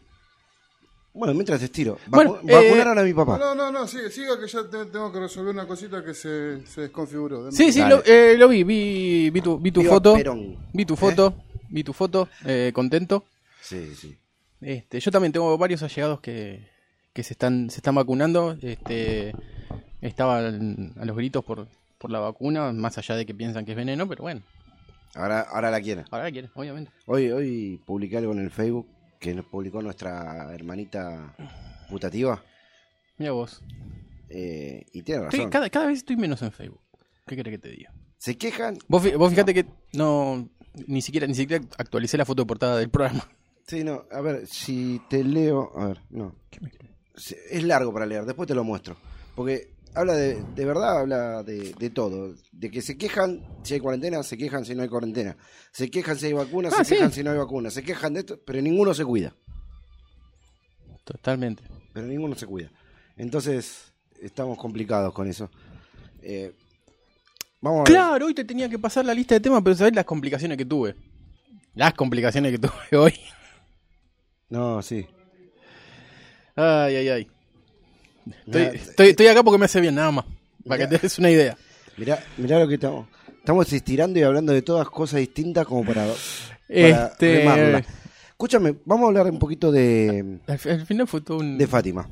Bueno, 1.13 1.33
mientras 1.33 1.59
te 1.59 1.65
estiro. 1.65 1.97
Vacu- 2.07 2.09
Bueno, 2.09 2.39
eh, 2.47 2.53
vacunaron 2.53 2.97
a 2.99 3.03
mi 3.03 3.13
papá. 3.13 3.37
No, 3.37 3.53
no, 3.55 3.71
no, 3.71 3.87
siga, 3.87 4.09
siga 4.09 4.39
que 4.39 4.47
ya 4.47 4.63
te- 4.69 4.85
tengo 4.85 5.11
que 5.11 5.19
resolver 5.19 5.53
una 5.53 5.67
cosita 5.67 6.03
que 6.03 6.13
se, 6.13 6.65
se 6.65 6.81
desconfiguró. 6.81 7.51
Sí, 7.51 7.71
sí, 7.71 7.81
lo, 7.87 8.03
eh, 8.05 8.35
lo 8.37 8.47
vi, 8.47 8.63
vi, 8.63 9.29
vi 9.29 9.41
tu, 9.41 9.59
vi 9.59 9.71
tu 9.71 9.83
foto. 9.83 10.15
Perón. 10.15 10.57
Vi 10.73 10.85
tu 10.85 10.95
foto, 10.95 11.35
vi 11.69 11.83
tu 11.83 11.93
foto, 11.93 12.27
eh, 12.45 12.71
contento. 12.73 13.25
Sí, 13.61 13.93
sí. 13.95 14.17
Este, 14.61 14.99
yo 14.99 15.11
también 15.11 15.31
tengo 15.31 15.57
varios 15.57 15.83
allegados 15.83 16.19
que, 16.21 16.67
que 17.13 17.23
se 17.23 17.33
están 17.33 17.69
se 17.69 17.77
están 17.77 17.95
vacunando. 17.95 18.57
Este, 18.61 19.33
estaban 20.01 20.93
a 20.99 21.05
los 21.05 21.15
gritos 21.15 21.43
por, 21.43 21.67
por 21.97 22.11
la 22.11 22.19
vacuna, 22.19 22.71
más 22.73 22.97
allá 22.97 23.15
de 23.15 23.25
que 23.25 23.33
piensan 23.33 23.65
que 23.65 23.71
es 23.71 23.77
veneno, 23.77 24.07
pero 24.07 24.23
bueno, 24.23 24.41
Ahora, 25.15 25.41
ahora 25.41 25.71
la 25.71 25.81
quieren. 25.81 26.05
ahora 26.11 26.31
quieren, 26.31 26.51
obviamente. 26.53 26.91
Hoy, 27.07 27.31
hoy 27.31 27.81
publiqué 27.85 28.17
algo 28.17 28.31
en 28.33 28.39
el 28.39 28.51
Facebook 28.51 28.87
que 29.19 29.33
nos 29.33 29.45
publicó 29.45 29.81
nuestra 29.81 30.53
hermanita 30.53 31.35
putativa. 31.89 32.41
Mira 33.17 33.31
vos. 33.31 33.61
eh, 34.29 34.85
y 34.93 35.01
tiene 35.01 35.23
Estoy- 35.23 35.39
razón. 35.39 35.49
cada, 35.51 35.69
cada 35.69 35.87
vez 35.87 35.97
estoy 35.97 36.15
menos 36.15 36.41
en 36.43 36.51
Facebook. 36.51 36.81
¿Qué 37.25 37.35
querés 37.35 37.53
que 37.53 37.57
te 37.57 37.69
diga? 37.69 37.91
Se 38.17 38.37
quejan. 38.37 38.77
Vos, 38.87 39.03
vos 39.17 39.29
fíjate 39.31 39.53
que 39.53 39.65
no 39.93 40.47
ni 40.87 41.01
siquiera 41.01 41.25
ni 41.25 41.33
siquiera 41.35 41.65
actualicé 41.77 42.15
la 42.17 42.25
foto 42.25 42.43
de 42.43 42.47
portada 42.47 42.77
del 42.77 42.89
programa. 42.89 43.27
Sí, 43.67 43.83
no. 43.83 44.03
A 44.11 44.21
ver, 44.21 44.45
si 44.47 45.01
te 45.09 45.23
leo. 45.23 45.71
A 45.75 45.87
ver, 45.87 46.01
no. 46.11 46.35
Es 47.49 47.63
largo 47.63 47.91
para 47.93 48.05
leer, 48.05 48.25
después 48.25 48.47
te 48.47 48.55
lo 48.55 48.63
muestro. 48.63 48.95
Porque 49.35 49.69
habla 49.95 50.13
de, 50.15 50.41
de 50.55 50.65
verdad, 50.65 50.99
habla 50.99 51.43
de, 51.43 51.73
de 51.73 51.89
todo. 51.89 52.33
De 52.51 52.69
que 52.71 52.81
se 52.81 52.97
quejan 52.97 53.41
si 53.63 53.73
hay 53.75 53.79
cuarentena, 53.79 54.21
se 54.23 54.37
quejan 54.37 54.65
si 54.65 54.75
no 54.75 54.83
hay 54.83 54.89
cuarentena. 54.89 55.35
Se 55.71 55.89
quejan 55.89 56.17
si 56.17 56.27
hay 56.27 56.33
vacunas, 56.33 56.73
Ah, 56.73 56.83
se 56.83 56.85
sí. 56.85 56.95
quejan 56.95 57.11
si 57.11 57.23
no 57.23 57.31
hay 57.31 57.37
vacunas. 57.37 57.73
Se 57.73 57.83
quejan 57.83 58.13
de 58.13 58.21
esto, 58.21 58.39
pero 58.45 58.61
ninguno 58.61 58.93
se 58.93 59.05
cuida. 59.05 59.33
Totalmente. 61.03 61.63
Pero 61.93 62.05
ninguno 62.07 62.35
se 62.35 62.45
cuida. 62.45 62.69
Entonces, 63.17 63.91
estamos 64.21 64.57
complicados 64.57 65.13
con 65.13 65.27
eso. 65.27 65.49
Eh, 66.21 66.53
vamos 67.61 67.79
a 67.79 67.83
ver. 67.83 67.93
Claro, 67.93 68.25
hoy 68.27 68.33
te 68.33 68.45
tenía 68.45 68.69
que 68.69 68.77
pasar 68.79 69.05
la 69.05 69.13
lista 69.13 69.35
de 69.35 69.41
temas, 69.41 69.61
pero 69.63 69.75
sabés 69.75 69.95
las 69.95 70.05
complicaciones 70.05 70.57
que 70.57 70.65
tuve. 70.65 70.95
Las 71.73 71.93
complicaciones 71.93 72.51
que 72.51 72.59
tuve 72.59 72.97
hoy. 72.97 73.13
No, 74.49 74.81
sí. 74.81 75.07
Ay, 76.55 76.95
ay, 76.95 77.09
ay. 77.09 77.31
Estoy, 78.45 78.61
estoy, 78.75 79.07
estoy 79.09 79.27
acá 79.27 79.43
porque 79.43 79.57
me 79.57 79.65
hace 79.65 79.79
bien, 79.81 79.95
nada 79.95 80.11
más. 80.11 80.25
Para 80.67 80.87
que 80.87 80.97
te 80.97 81.01
des 81.01 81.17
una 81.19 81.29
idea. 81.31 81.57
Mirá, 81.97 82.23
mirá 82.37 82.59
lo 82.59 82.67
que 82.67 82.75
estamos. 82.75 83.07
Estamos 83.37 83.71
estirando 83.73 84.19
y 84.19 84.23
hablando 84.23 84.53
de 84.53 84.61
todas 84.61 84.89
cosas 84.89 85.19
distintas 85.19 85.65
como 85.65 85.83
para, 85.85 86.03
para 86.05 86.15
Este- 86.67 87.39
remarla. 87.39 87.83
Escúchame, 88.29 88.75
vamos 88.85 89.05
a 89.05 89.07
hablar 89.09 89.31
un 89.31 89.39
poquito 89.39 89.71
de, 89.71 90.39
Al, 90.47 90.59
fi- 90.59 90.69
al 90.69 90.85
final 90.85 91.07
fue 91.07 91.21
todo 91.21 91.37
un. 91.39 91.57
de 91.57 91.67
Fátima. 91.67 92.09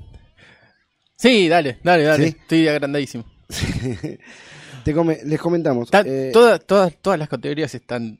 Sí, 1.16 1.48
dale, 1.48 1.80
dale, 1.84 2.04
dale. 2.04 2.30
¿Sí? 2.32 2.36
Estoy 2.42 2.68
agrandadísimo. 2.68 3.24
Te 4.84 4.94
come- 4.94 5.20
les 5.26 5.40
comentamos. 5.40 5.86
Está- 5.88 6.04
eh, 6.06 6.32
todas, 6.34 6.66
todas, 6.66 6.94
todas 7.02 7.20
las 7.20 7.30
categorías 7.30 7.74
están 7.76 8.20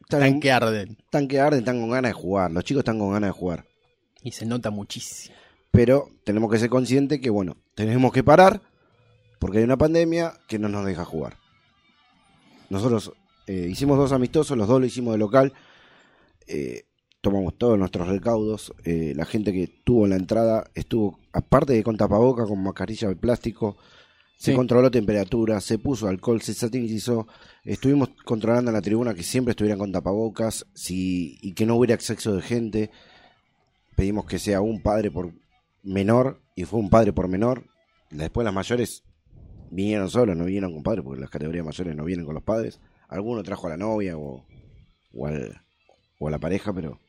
están, 0.00 0.20
tan 0.20 0.40
que 0.40 0.50
arden. 0.52 0.96
están 1.04 1.28
que 1.28 1.40
arden, 1.40 1.60
están 1.60 1.80
con 1.80 1.90
ganas 1.90 2.10
de 2.10 2.12
jugar. 2.14 2.50
Los 2.50 2.64
chicos 2.64 2.80
están 2.80 2.98
con 2.98 3.12
ganas 3.12 3.28
de 3.28 3.32
jugar. 3.32 3.64
Y 4.22 4.32
se 4.32 4.46
nota 4.46 4.70
muchísimo. 4.70 5.34
Pero 5.76 6.08
tenemos 6.24 6.50
que 6.50 6.58
ser 6.58 6.70
conscientes 6.70 7.20
que, 7.20 7.28
bueno, 7.28 7.58
tenemos 7.74 8.10
que 8.10 8.24
parar 8.24 8.62
porque 9.38 9.58
hay 9.58 9.64
una 9.64 9.76
pandemia 9.76 10.32
que 10.48 10.58
no 10.58 10.70
nos 10.70 10.86
deja 10.86 11.04
jugar. 11.04 11.36
Nosotros 12.70 13.12
eh, 13.46 13.68
hicimos 13.70 13.98
dos 13.98 14.12
amistosos, 14.12 14.56
los 14.56 14.68
dos 14.68 14.80
lo 14.80 14.86
hicimos 14.86 15.12
de 15.12 15.18
local. 15.18 15.52
Eh, 16.46 16.84
tomamos 17.20 17.58
todos 17.58 17.78
nuestros 17.78 18.08
recaudos. 18.08 18.72
eh, 18.84 19.12
la 19.14 19.26
gente 19.26 19.52
que 19.52 19.64
estuvo 19.64 20.04
en 20.04 20.10
la 20.10 20.16
entrada 20.16 20.70
estuvo, 20.74 21.20
aparte 21.34 21.74
de 21.74 21.82
con 21.82 21.98
tapaboca, 21.98 22.46
con 22.46 22.62
mascarilla 22.62 23.08
de 23.08 23.16
plástico. 23.16 23.76
Se 24.38 24.54
controló 24.54 24.90
temperatura, 24.90 25.60
se 25.60 25.78
puso 25.78 26.08
alcohol, 26.08 26.40
se 26.40 26.54
sanitizó. 26.54 27.26
Estuvimos 27.64 28.10
controlando 28.24 28.70
en 28.70 28.76
la 28.76 28.82
tribuna 28.82 29.12
que 29.12 29.22
siempre 29.22 29.50
estuvieran 29.50 29.78
con 29.78 29.92
tapabocas 29.92 30.64
si, 30.72 31.38
y 31.42 31.52
que 31.52 31.66
no 31.66 31.76
hubiera 31.76 31.94
exceso 31.94 32.34
de 32.34 32.40
gente. 32.40 32.90
Pedimos 33.94 34.24
que 34.24 34.38
sea 34.38 34.62
un 34.62 34.82
padre 34.82 35.10
por 35.10 35.32
menor 35.86 36.42
y 36.54 36.64
fue 36.64 36.80
un 36.80 36.90
padre 36.90 37.12
por 37.12 37.28
menor. 37.28 37.64
Después 38.10 38.44
las 38.44 38.52
mayores 38.54 39.04
vinieron 39.70 40.10
solos, 40.10 40.36
no 40.36 40.44
vinieron 40.44 40.72
con 40.72 40.82
padres 40.82 41.04
porque 41.04 41.20
las 41.20 41.30
categorías 41.30 41.64
mayores 41.64 41.96
no 41.96 42.04
vienen 42.04 42.24
con 42.26 42.34
los 42.34 42.44
padres. 42.44 42.80
Alguno 43.08 43.42
trajo 43.42 43.66
a 43.66 43.70
la 43.70 43.76
novia 43.76 44.16
o, 44.18 44.44
o, 45.14 45.26
al- 45.26 45.60
o 46.18 46.28
a 46.28 46.30
la 46.30 46.38
pareja, 46.38 46.72
pero 46.72 47.00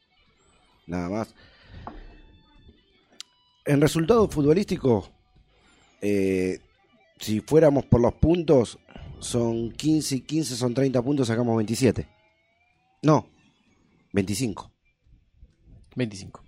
nada 0.86 1.10
más. 1.10 1.34
En 3.66 3.82
resultado 3.82 4.28
futbolístico, 4.30 5.10
eh, 6.02 6.60
si 7.20 7.42
fuéramos 7.42 7.86
por 7.86 8.00
los 8.02 8.14
puntos, 8.14 8.80
son 9.20 9.72
15 9.72 10.16
y 10.18 10.22
15 10.22 10.56
son 10.56 10.74
30 10.74 11.02
puntos, 11.02 11.28
sacamos 11.28 11.58
27. 11.58 12.08
No, 13.04 13.28
25. 14.14 14.72
25. 15.96 16.44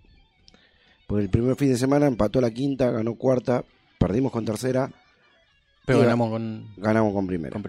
Porque 1.09 1.23
el 1.23 1.29
primer 1.31 1.55
fin 1.55 1.69
de 1.69 1.77
semana 1.77 2.05
empató 2.05 2.39
la 2.39 2.51
quinta, 2.51 2.91
ganó 2.91 3.15
cuarta, 3.15 3.63
perdimos 3.97 4.31
con 4.31 4.45
tercera, 4.45 4.91
Pero 5.87 6.01
ganamos 6.01 6.29
con, 6.29 6.67
ganamos 6.77 7.15
con 7.15 7.25
primera. 7.25 7.51
con. 7.51 7.65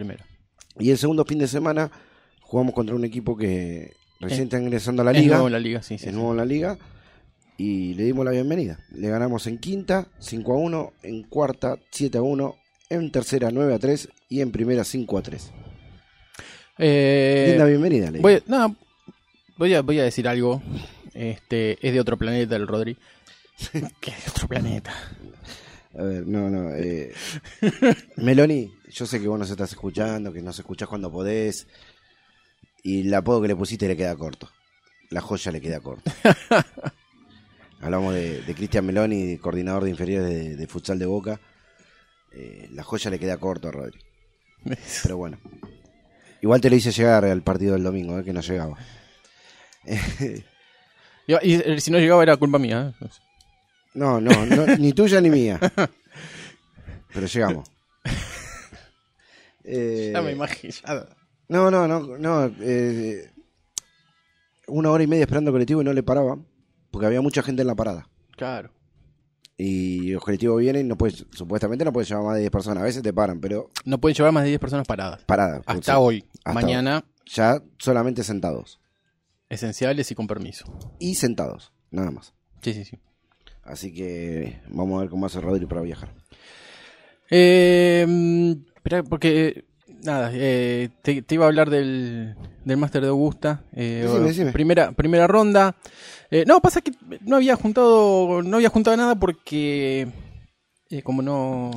Y 0.79 0.91
el 0.91 0.99
segundo 0.99 1.25
fin 1.25 1.39
de 1.39 1.49
semana 1.49 1.91
jugamos 2.43 2.75
contra 2.75 2.95
un 2.95 3.03
equipo 3.03 3.39
que 3.39 3.95
recién 4.21 4.43
Eh, 4.43 4.45
está 4.45 4.59
ingresando 4.61 5.01
a 5.01 5.07
la 5.07 5.13
Es 5.13 5.23
liga. 5.23 5.37
nuevo 5.37 5.49
en 5.49 5.53
la 5.55 5.59
liga, 5.59 5.81
sí, 5.83 5.97
sí. 5.97 6.05
es 6.05 6.11
sí. 6.11 6.15
nuevo 6.15 6.33
en 6.33 6.37
la 6.37 6.45
liga. 6.45 6.77
Y 7.57 7.95
le 7.95 8.05
dimos 8.05 8.27
la 8.27 8.31
bienvenida. 8.33 8.79
Le 8.95 9.09
ganamos 9.09 9.47
en 9.47 9.57
quinta, 9.57 10.07
5 10.19 10.53
a 10.53 10.57
1, 10.59 10.93
en 11.05 11.23
cuarta, 11.23 11.79
7 11.93 12.19
a 12.19 12.23
1, 12.23 12.57
en 12.91 13.11
tercera, 13.11 13.51
9 13.51 13.73
a 13.73 13.79
3 13.79 14.07
y 14.29 14.43
en 14.43 14.53
primera, 14.53 14.85
5 14.85 15.17
a 15.17 15.23
3. 15.23 15.51
Eh, 16.77 17.47
Linda 17.53 17.65
bienvenida, 17.65 18.11
le 18.11 18.21
no, 18.47 18.77
voy, 19.57 19.73
a, 19.73 19.81
voy 19.81 19.99
a 19.99 20.05
decir 20.05 20.29
algo. 20.29 20.63
Este, 21.15 21.79
es 21.87 21.93
de 21.93 22.01
otro 22.01 22.17
planeta 22.19 22.57
el 22.57 22.67
Rodri. 22.69 22.97
que 24.01 24.11
es 24.11 24.25
de 24.25 24.31
otro 24.31 24.49
planeta. 24.49 24.93
A 25.99 26.03
ver, 26.03 26.27
no, 26.27 26.49
no. 26.49 26.75
Eh, 26.75 27.13
Meloni, 28.17 28.73
yo 28.91 29.07
sé 29.07 29.21
que 29.21 29.29
vos 29.29 29.39
nos 29.39 29.51
estás 29.51 29.71
escuchando, 29.71 30.33
que 30.33 30.43
nos 30.43 30.59
escuchás 30.59 30.89
cuando 30.89 31.11
podés. 31.11 31.67
Y 32.83 33.07
el 33.07 33.15
apodo 33.15 33.43
que 33.43 33.49
le 33.49 33.57
pusiste 33.57 33.89
le 33.89 33.97
queda 33.97 34.17
corto. 34.17 34.49
La 35.11 35.21
joya 35.21 35.51
le 35.51 35.61
queda 35.61 35.81
corta. 35.81 36.15
Hablamos 37.81 38.15
de, 38.15 38.43
de 38.43 38.55
Cristian 38.55 38.87
Meloni, 38.87 39.39
coordinador 39.39 39.85
de 39.85 39.91
inferiores 39.91 40.29
de, 40.29 40.57
de 40.57 40.67
futsal 40.67 40.99
de 40.99 41.07
Boca. 41.07 41.41
Eh, 42.33 42.69
la 42.73 42.83
joya 42.85 43.11
le 43.11 43.19
queda 43.19 43.39
corto 43.39 43.69
a 43.69 43.73
Rodri. 43.73 43.99
Pero 45.03 45.17
bueno. 45.17 45.39
Igual 46.43 46.61
te 46.61 46.71
lo 46.71 46.77
hice 46.77 46.93
llegar 46.93 47.25
al 47.25 47.43
partido 47.43 47.75
del 47.75 47.83
domingo, 47.83 48.19
eh, 48.19 48.25
que 48.25 48.33
no 48.33 48.41
llegaba. 48.41 48.77
Y, 51.27 51.33
y, 51.43 51.55
eh, 51.55 51.81
si 51.81 51.91
no 51.91 51.99
llegaba 51.99 52.23
era 52.23 52.37
culpa 52.37 52.59
mía. 52.59 52.95
¿eh? 53.01 53.07
No, 53.95 54.21
no, 54.21 54.47
no, 54.47 54.67
ni 54.77 54.93
tuya 54.93 55.21
ni 55.21 55.31
mía. 55.31 55.59
Pero 57.13 57.27
llegamos. 57.27 57.69
Eh, 59.65 60.11
Ya 60.15 60.23
me 60.23 60.33
imagino. 60.33 60.73
ya- 60.87 61.07
No, 61.49 61.71
no, 61.71 61.87
no, 61.89 62.17
no. 62.19 62.47
eh, 62.61 63.31
una 64.69 64.91
hora 64.91 65.03
y 65.03 65.07
media 65.07 65.23
esperando 65.25 65.51
el 65.51 65.55
colectivo 65.55 65.83
y 65.83 65.85
no 65.85 65.93
le 65.93 66.03
paraban. 66.03 66.47
Porque 66.91 67.07
había 67.07 67.21
mucha 67.21 67.43
gente 67.43 67.63
en 67.63 67.69
la 67.69 67.75
parada. 67.77 68.09
Claro. 68.37 68.73
Y 69.57 70.11
los 70.13 70.23
colectivos 70.25 70.59
vienen 70.61 70.87
y 70.87 70.89
no 70.89 70.97
puedes, 70.97 71.27
supuestamente 71.33 71.85
no 71.85 71.93
puedes 71.93 72.09
llevar 72.09 72.25
más 72.25 72.35
de 72.35 72.41
10 72.41 72.51
personas. 72.51 72.81
A 72.83 72.85
veces 72.87 73.03
te 73.03 73.13
paran, 73.13 73.41
pero 73.41 73.71
No 73.85 74.01
pueden 74.01 74.17
llevar 74.17 74.33
más 74.33 74.43
de 74.45 74.49
10 74.51 74.61
personas 74.61 74.87
paradas. 74.87 75.23
parada. 75.25 75.61
Hasta 75.67 75.99
hoy. 75.99 76.25
Hasta 76.45 76.53
Mañana, 76.61 77.05
Ya 77.27 77.63
solamente 77.79 78.25
sentados. 78.25 78.81
esenciales 79.51 80.11
y 80.11 80.15
con 80.15 80.27
permiso. 80.27 80.65
Y 80.99 81.15
sentados, 81.17 81.73
nada 81.91 82.11
más. 82.11 82.33
Sí, 82.63 82.73
sí, 82.73 82.85
sí. 82.85 82.99
Así 83.71 83.93
que 83.93 84.61
vamos 84.69 84.99
a 84.99 85.01
ver 85.03 85.11
cómo 85.11 85.27
hace 85.27 85.41
Rodri 85.41 85.67
para 85.67 85.81
viajar. 85.83 86.13
Eh, 87.31 88.05
mm, 88.09 88.53
porque, 89.09 89.65
nada, 90.03 90.31
eh, 90.35 90.89
te, 91.03 91.23
te 91.23 91.35
iba 91.35 91.45
a 91.45 91.49
hablar 91.49 91.71
del, 91.71 92.35
del 92.65 92.77
Máster 92.77 93.03
de 93.03 93.09
Augusta. 93.09 93.65
Eh, 93.73 94.01
Decime, 94.05 94.27
decime. 94.29 94.53
Primera, 94.53 94.93
primera 94.93 95.27
ronda. 95.27 95.77
Eh, 96.31 96.45
no, 96.47 96.61
pasa 96.61 96.81
que 96.81 96.93
no 97.23 97.37
había 97.37 97.57
juntado, 97.57 98.43
no 98.43 98.57
había 98.57 98.69
juntado 98.71 98.97
nada 98.97 99.15
porque, 99.17 100.09
como 101.05 101.23
no, 101.23 101.71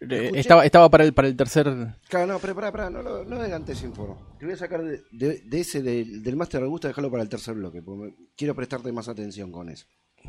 estaba, 0.00 0.64
estaba 0.64 0.88
para 0.90 1.04
el, 1.04 1.12
para 1.12 1.28
el 1.28 1.36
tercer, 1.36 1.66
Claro, 2.08 2.26
no, 2.32 2.38
pero 2.38 2.54
pará, 2.54 2.70
pará, 2.72 2.90
no, 2.90 3.02
lo- 3.02 3.24
no 3.24 3.36
adelantes 3.36 3.82
info. 3.82 4.16
Te 4.38 4.44
voy 4.44 4.54
a 4.54 4.58
sacar 4.58 4.82
de, 4.82 5.02
de- 5.10 5.40
de 5.44 5.60
ese, 5.60 5.82
del, 5.82 6.22
del 6.22 6.36
Master 6.36 6.62
Augusta, 6.62 6.88
dejarlo 6.88 7.10
para 7.10 7.22
el 7.22 7.28
tercer 7.28 7.54
bloque, 7.54 7.82
porque 7.82 8.14
quiero 8.36 8.54
prestarte 8.54 8.92
más 8.92 9.08
atención 9.08 9.50
con 9.52 9.68
eso. 9.68 9.86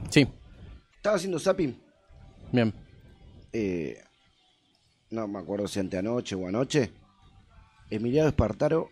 sí, 0.10 0.28
Estaba 1.02 1.16
haciendo 1.16 1.40
zapping, 1.40 1.82
bien. 2.52 2.72
eh, 3.54 3.98
no 5.10 5.28
me 5.28 5.40
acuerdo 5.40 5.68
si 5.68 5.80
anteanoche 5.80 6.36
o 6.36 6.48
anoche. 6.48 6.92
Emiliano 7.90 8.30
Espartaro, 8.30 8.92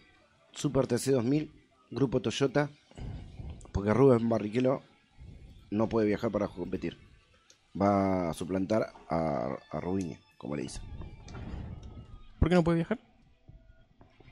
Super 0.52 0.88
TC 0.88 1.12
2000, 1.12 1.52
Grupo 1.92 2.20
Toyota, 2.20 2.72
porque 3.72 3.94
Rubén 3.94 4.28
Barrichello 4.28 4.82
no 5.70 5.88
puede 5.88 6.08
viajar 6.08 6.32
para 6.32 6.48
competir. 6.48 6.98
Va 7.80 8.32
a 8.32 8.34
suplantar 8.34 8.92
a, 9.08 9.56
a 9.72 9.82
como 10.40 10.56
le 10.56 10.64
dice. 10.64 10.82
¿Por 12.40 12.50
qué 12.50 12.56
no 12.56 12.64
puede 12.64 12.78
viajar? 12.78 13.00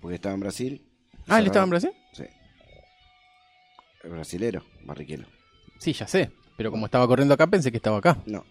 Porque 0.02 0.16
estaba 0.16 0.34
en 0.34 0.42
Brasil. 0.42 0.84
Ah, 1.28 1.38
él 1.38 1.46
estaba 1.46 1.66
en 1.66 1.70
Brasil. 1.70 1.92
Sí. 2.14 2.24
Es 4.04 4.10
brasilero, 4.12 4.64
Barrichello. 4.84 5.28
Sí, 5.78 5.94
ya 5.94 6.08
sé, 6.08 6.32
pero 6.58 6.72
como 6.72 6.86
estaba 6.88 7.08
corriendo 7.08 7.34
acá 7.34 7.47
pensé 7.47 7.72
que 7.72 7.78
estaba 7.78 7.97
acá. 7.99 8.18
No, 8.26 8.43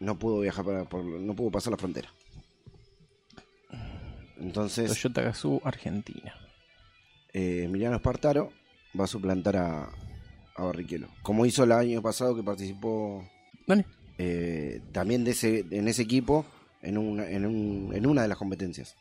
no 0.00 0.18
pudo 0.18 0.40
viajar 0.40 0.64
para, 0.64 0.84
por- 0.84 1.04
no 1.04 1.34
pudo 1.34 1.50
pasar 1.50 1.70
la 1.70 1.76
frontera. 1.78 2.10
Entonces, 4.38 4.88
Toyota 5.00 5.22
Gazoo, 5.22 5.60
Argentina. 5.64 6.34
eh, 7.32 7.62
Emiliano 7.64 7.96
Espartaro 7.96 8.52
va 8.98 9.04
a 9.04 9.08
suplantar 9.08 9.56
a, 9.56 9.84
a 10.56 10.62
Barrichello. 10.64 11.08
Como 11.22 11.46
hizo 11.46 11.64
el 11.64 11.72
año 11.72 12.02
pasado 12.02 12.34
que 12.34 12.42
participó 12.42 13.24
Dale. 13.66 13.84
eh, 14.18 14.82
también 14.92 15.24
de 15.24 15.30
ese, 15.30 15.64
en 15.70 15.88
ese 15.88 16.02
equipo 16.02 16.44
en 16.82 16.98
una, 16.98 17.28
en, 17.30 17.46
un- 17.46 17.92
en 17.94 18.06
una 18.06 18.22
de 18.22 18.28
las 18.28 18.38
competencias. 18.38 18.96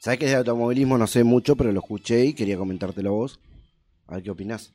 Sabes 0.00 0.18
que 0.18 0.26
de 0.26 0.34
automovilismo 0.34 0.98
no 0.98 1.06
sé 1.06 1.24
mucho, 1.24 1.56
pero 1.56 1.72
lo 1.72 1.80
escuché 1.80 2.26
y 2.26 2.34
quería 2.34 2.58
comentártelo 2.58 3.08
a 3.08 3.12
vos. 3.12 3.40
A 4.06 4.16
ver 4.16 4.22
qué 4.22 4.30
opinás. 4.30 4.74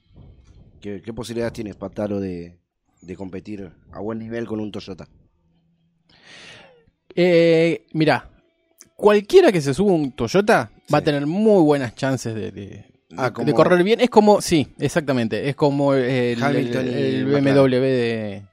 ¿Qué, 0.81 1.01
qué 1.03 1.13
posibilidades 1.13 1.53
tiene 1.53 1.69
Espartaro 1.69 2.19
de, 2.19 2.57
de 3.01 3.15
competir 3.15 3.71
a 3.91 3.99
buen 3.99 4.19
nivel 4.19 4.45
con 4.47 4.59
un 4.59 4.71
Toyota? 4.71 5.07
Eh, 7.15 7.85
mirá, 7.93 8.29
cualquiera 8.95 9.51
que 9.51 9.61
se 9.61 9.73
suba 9.73 9.91
un 9.93 10.11
Toyota 10.11 10.71
va 10.93 10.99
a 10.99 11.03
tener 11.03 11.25
muy 11.25 11.61
buenas 11.63 11.95
chances 11.95 12.33
de, 12.35 12.51
de- 12.51 12.85
Ah, 13.17 13.31
de- 13.43 13.53
correr 13.53 13.83
bien. 13.83 13.99
Es 14.01 14.09
como, 14.11 14.39
sí, 14.39 14.67
exactamente. 14.77 15.49
Es 15.49 15.55
como 15.55 15.95
el, 15.95 16.41
Hamilton 16.43 16.87
el- 16.87 16.93
y 16.93 17.15
el 17.15 17.25
McLaren. 17.25 17.55
BMW 17.55 17.79
de, 17.81 18.43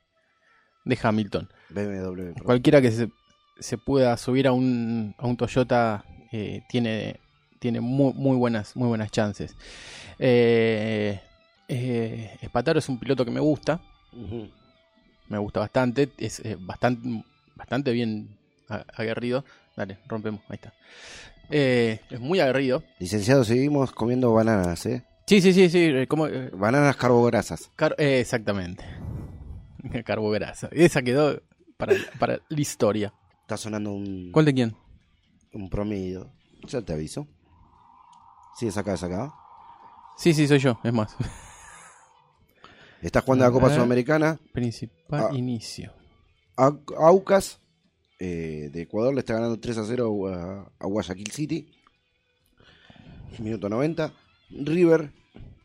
de 0.87 0.99
Hamilton. 1.03 1.49
BMW. 1.69 2.33
Cualquiera 2.43 2.81
que 2.81 2.91
se, 2.91 3.11
se 3.59 3.77
pueda 3.77 4.17
subir 4.17 4.47
a 4.47 4.53
un, 4.53 5.15
a 5.19 5.27
un 5.27 5.37
Toyota 5.37 6.07
eh, 6.33 6.63
tiene, 6.71 7.21
tiene 7.59 7.81
muy, 7.83 8.15
muy, 8.15 8.35
buenas, 8.39 8.75
muy 8.77 8.89
buenas 8.89 9.11
chances. 9.11 9.55
Eh, 10.19 11.21
eh, 11.69 12.39
Spataro 12.47 12.79
es 12.79 12.89
un 12.89 12.99
piloto 12.99 13.27
que 13.27 13.31
me 13.31 13.41
gusta, 13.41 13.83
Me 15.29 15.39
gusta 15.39 15.61
bastante, 15.61 16.11
es 16.19 16.41
eh, 16.41 16.57
bastante, 16.59 17.25
bastante 17.57 17.93
bien 17.93 18.37
aguerrido. 18.97 19.45
Dale, 19.77 19.99
rompemos, 20.07 20.41
ahí 20.49 20.55
está. 20.57 20.73
Eh, 21.51 22.01
es 22.11 22.21
muy 22.21 22.41
aguerrido. 22.41 22.83
Licenciado, 22.99 23.45
seguimos 23.45 23.93
comiendo 23.93 24.33
bananas, 24.33 24.87
¿eh? 24.87 25.05
Sí, 25.27 25.41
sí, 25.41 25.53
sí, 25.53 25.69
sí, 25.69 25.81
eh, 25.85 26.07
como, 26.07 26.27
eh, 26.29 26.51
Bananas 26.53 26.97
carbograsas. 26.97 27.71
car- 27.77 27.95
eh, 27.99 28.21
exactamente. 28.21 28.85
Carbograsa. 30.05 30.69
Esa 30.73 31.03
quedó 31.03 31.41
para, 31.77 31.95
para 32.19 32.41
la 32.49 32.61
historia. 32.61 33.13
Está 33.43 33.57
sonando 33.57 33.93
un, 33.93 34.31
¿Cuál 34.33 34.45
de 34.47 34.55
quién? 34.55 34.77
un 35.53 35.69
promedio. 35.71 36.31
Ya 36.69 36.81
te 36.83 36.93
aviso. 36.93 37.27
Sí, 38.57 38.67
es 38.69 38.77
acá, 38.77 38.95
es 38.95 39.03
acá. 39.03 39.33
Sí, 40.17 40.33
sí, 40.33 40.47
soy 40.49 40.59
yo, 40.59 40.79
es 40.83 40.93
más. 40.93 41.15
Estás 43.07 43.23
jugando 43.25 43.45
la 43.45 43.51
Copa. 43.53 43.71
Sudamericana. 43.73 44.39
Principal 44.53 45.29
Ah. 45.31 45.35
inicio. 45.35 45.93
Au- 46.57 46.83
Aucas 46.99 47.61
eh, 48.19 48.71
de 48.73 48.83
Ecuador 48.83 49.15
le 49.15 49.21
está 49.21 49.35
ganando 49.35 49.61
3 49.61 49.79
a 49.79 49.85
0 49.85 50.27
a, 50.29 50.73
a 50.79 50.87
Guayaquil 50.87 51.31
City. 51.31 51.69
Minuto 53.39 53.69
90. 53.69 54.13
River 54.51 55.13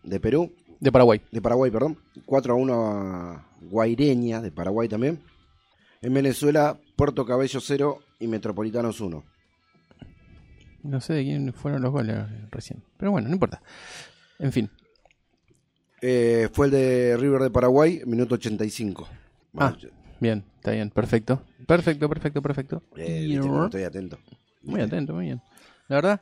de 0.03 0.19
Perú, 0.19 0.51
De 0.79 0.91
Paraguay. 0.91 1.21
de 1.31 1.41
Paraguay, 1.41 1.71
perdón. 1.71 1.97
4 2.25 2.53
a 2.53 2.57
1 2.57 2.73
a 2.91 3.47
Guaireña 3.61 4.41
de 4.41 4.51
Paraguay 4.51 4.87
también. 4.89 5.23
En 6.01 6.13
Venezuela, 6.13 6.79
Puerto 6.95 7.25
Cabello 7.25 7.59
0 7.61 7.99
y 8.19 8.27
Metropolitanos 8.27 8.99
1. 9.01 9.23
No 10.83 10.99
sé 11.01 11.13
de 11.13 11.23
quién 11.23 11.53
fueron 11.53 11.81
los 11.83 11.91
goles 11.91 12.17
recién. 12.51 12.83
Pero 12.97 13.11
bueno, 13.11 13.27
no 13.29 13.33
importa. 13.35 13.61
En 14.39 14.51
fin. 14.51 14.69
Eh, 16.01 16.49
fue 16.51 16.65
el 16.65 16.71
de 16.71 17.17
River 17.17 17.41
de 17.43 17.49
Paraguay, 17.51 18.01
minuto 18.05 18.35
85. 18.35 19.07
Ah, 19.11 19.17
Bueno, 19.51 19.77
bien, 20.19 20.43
está 20.55 20.71
bien. 20.71 20.89
Perfecto. 20.89 21.43
Perfecto, 21.67 22.09
perfecto, 22.09 22.41
perfecto. 22.41 22.83
eh, 22.95 23.25
viste 23.27 23.47
estoy 23.65 23.83
atento. 23.83 24.17
Muy 24.63 24.81
atento, 24.81 25.13
muy 25.13 25.25
bien. 25.25 25.41
La 25.87 25.97
verdad, 25.97 26.21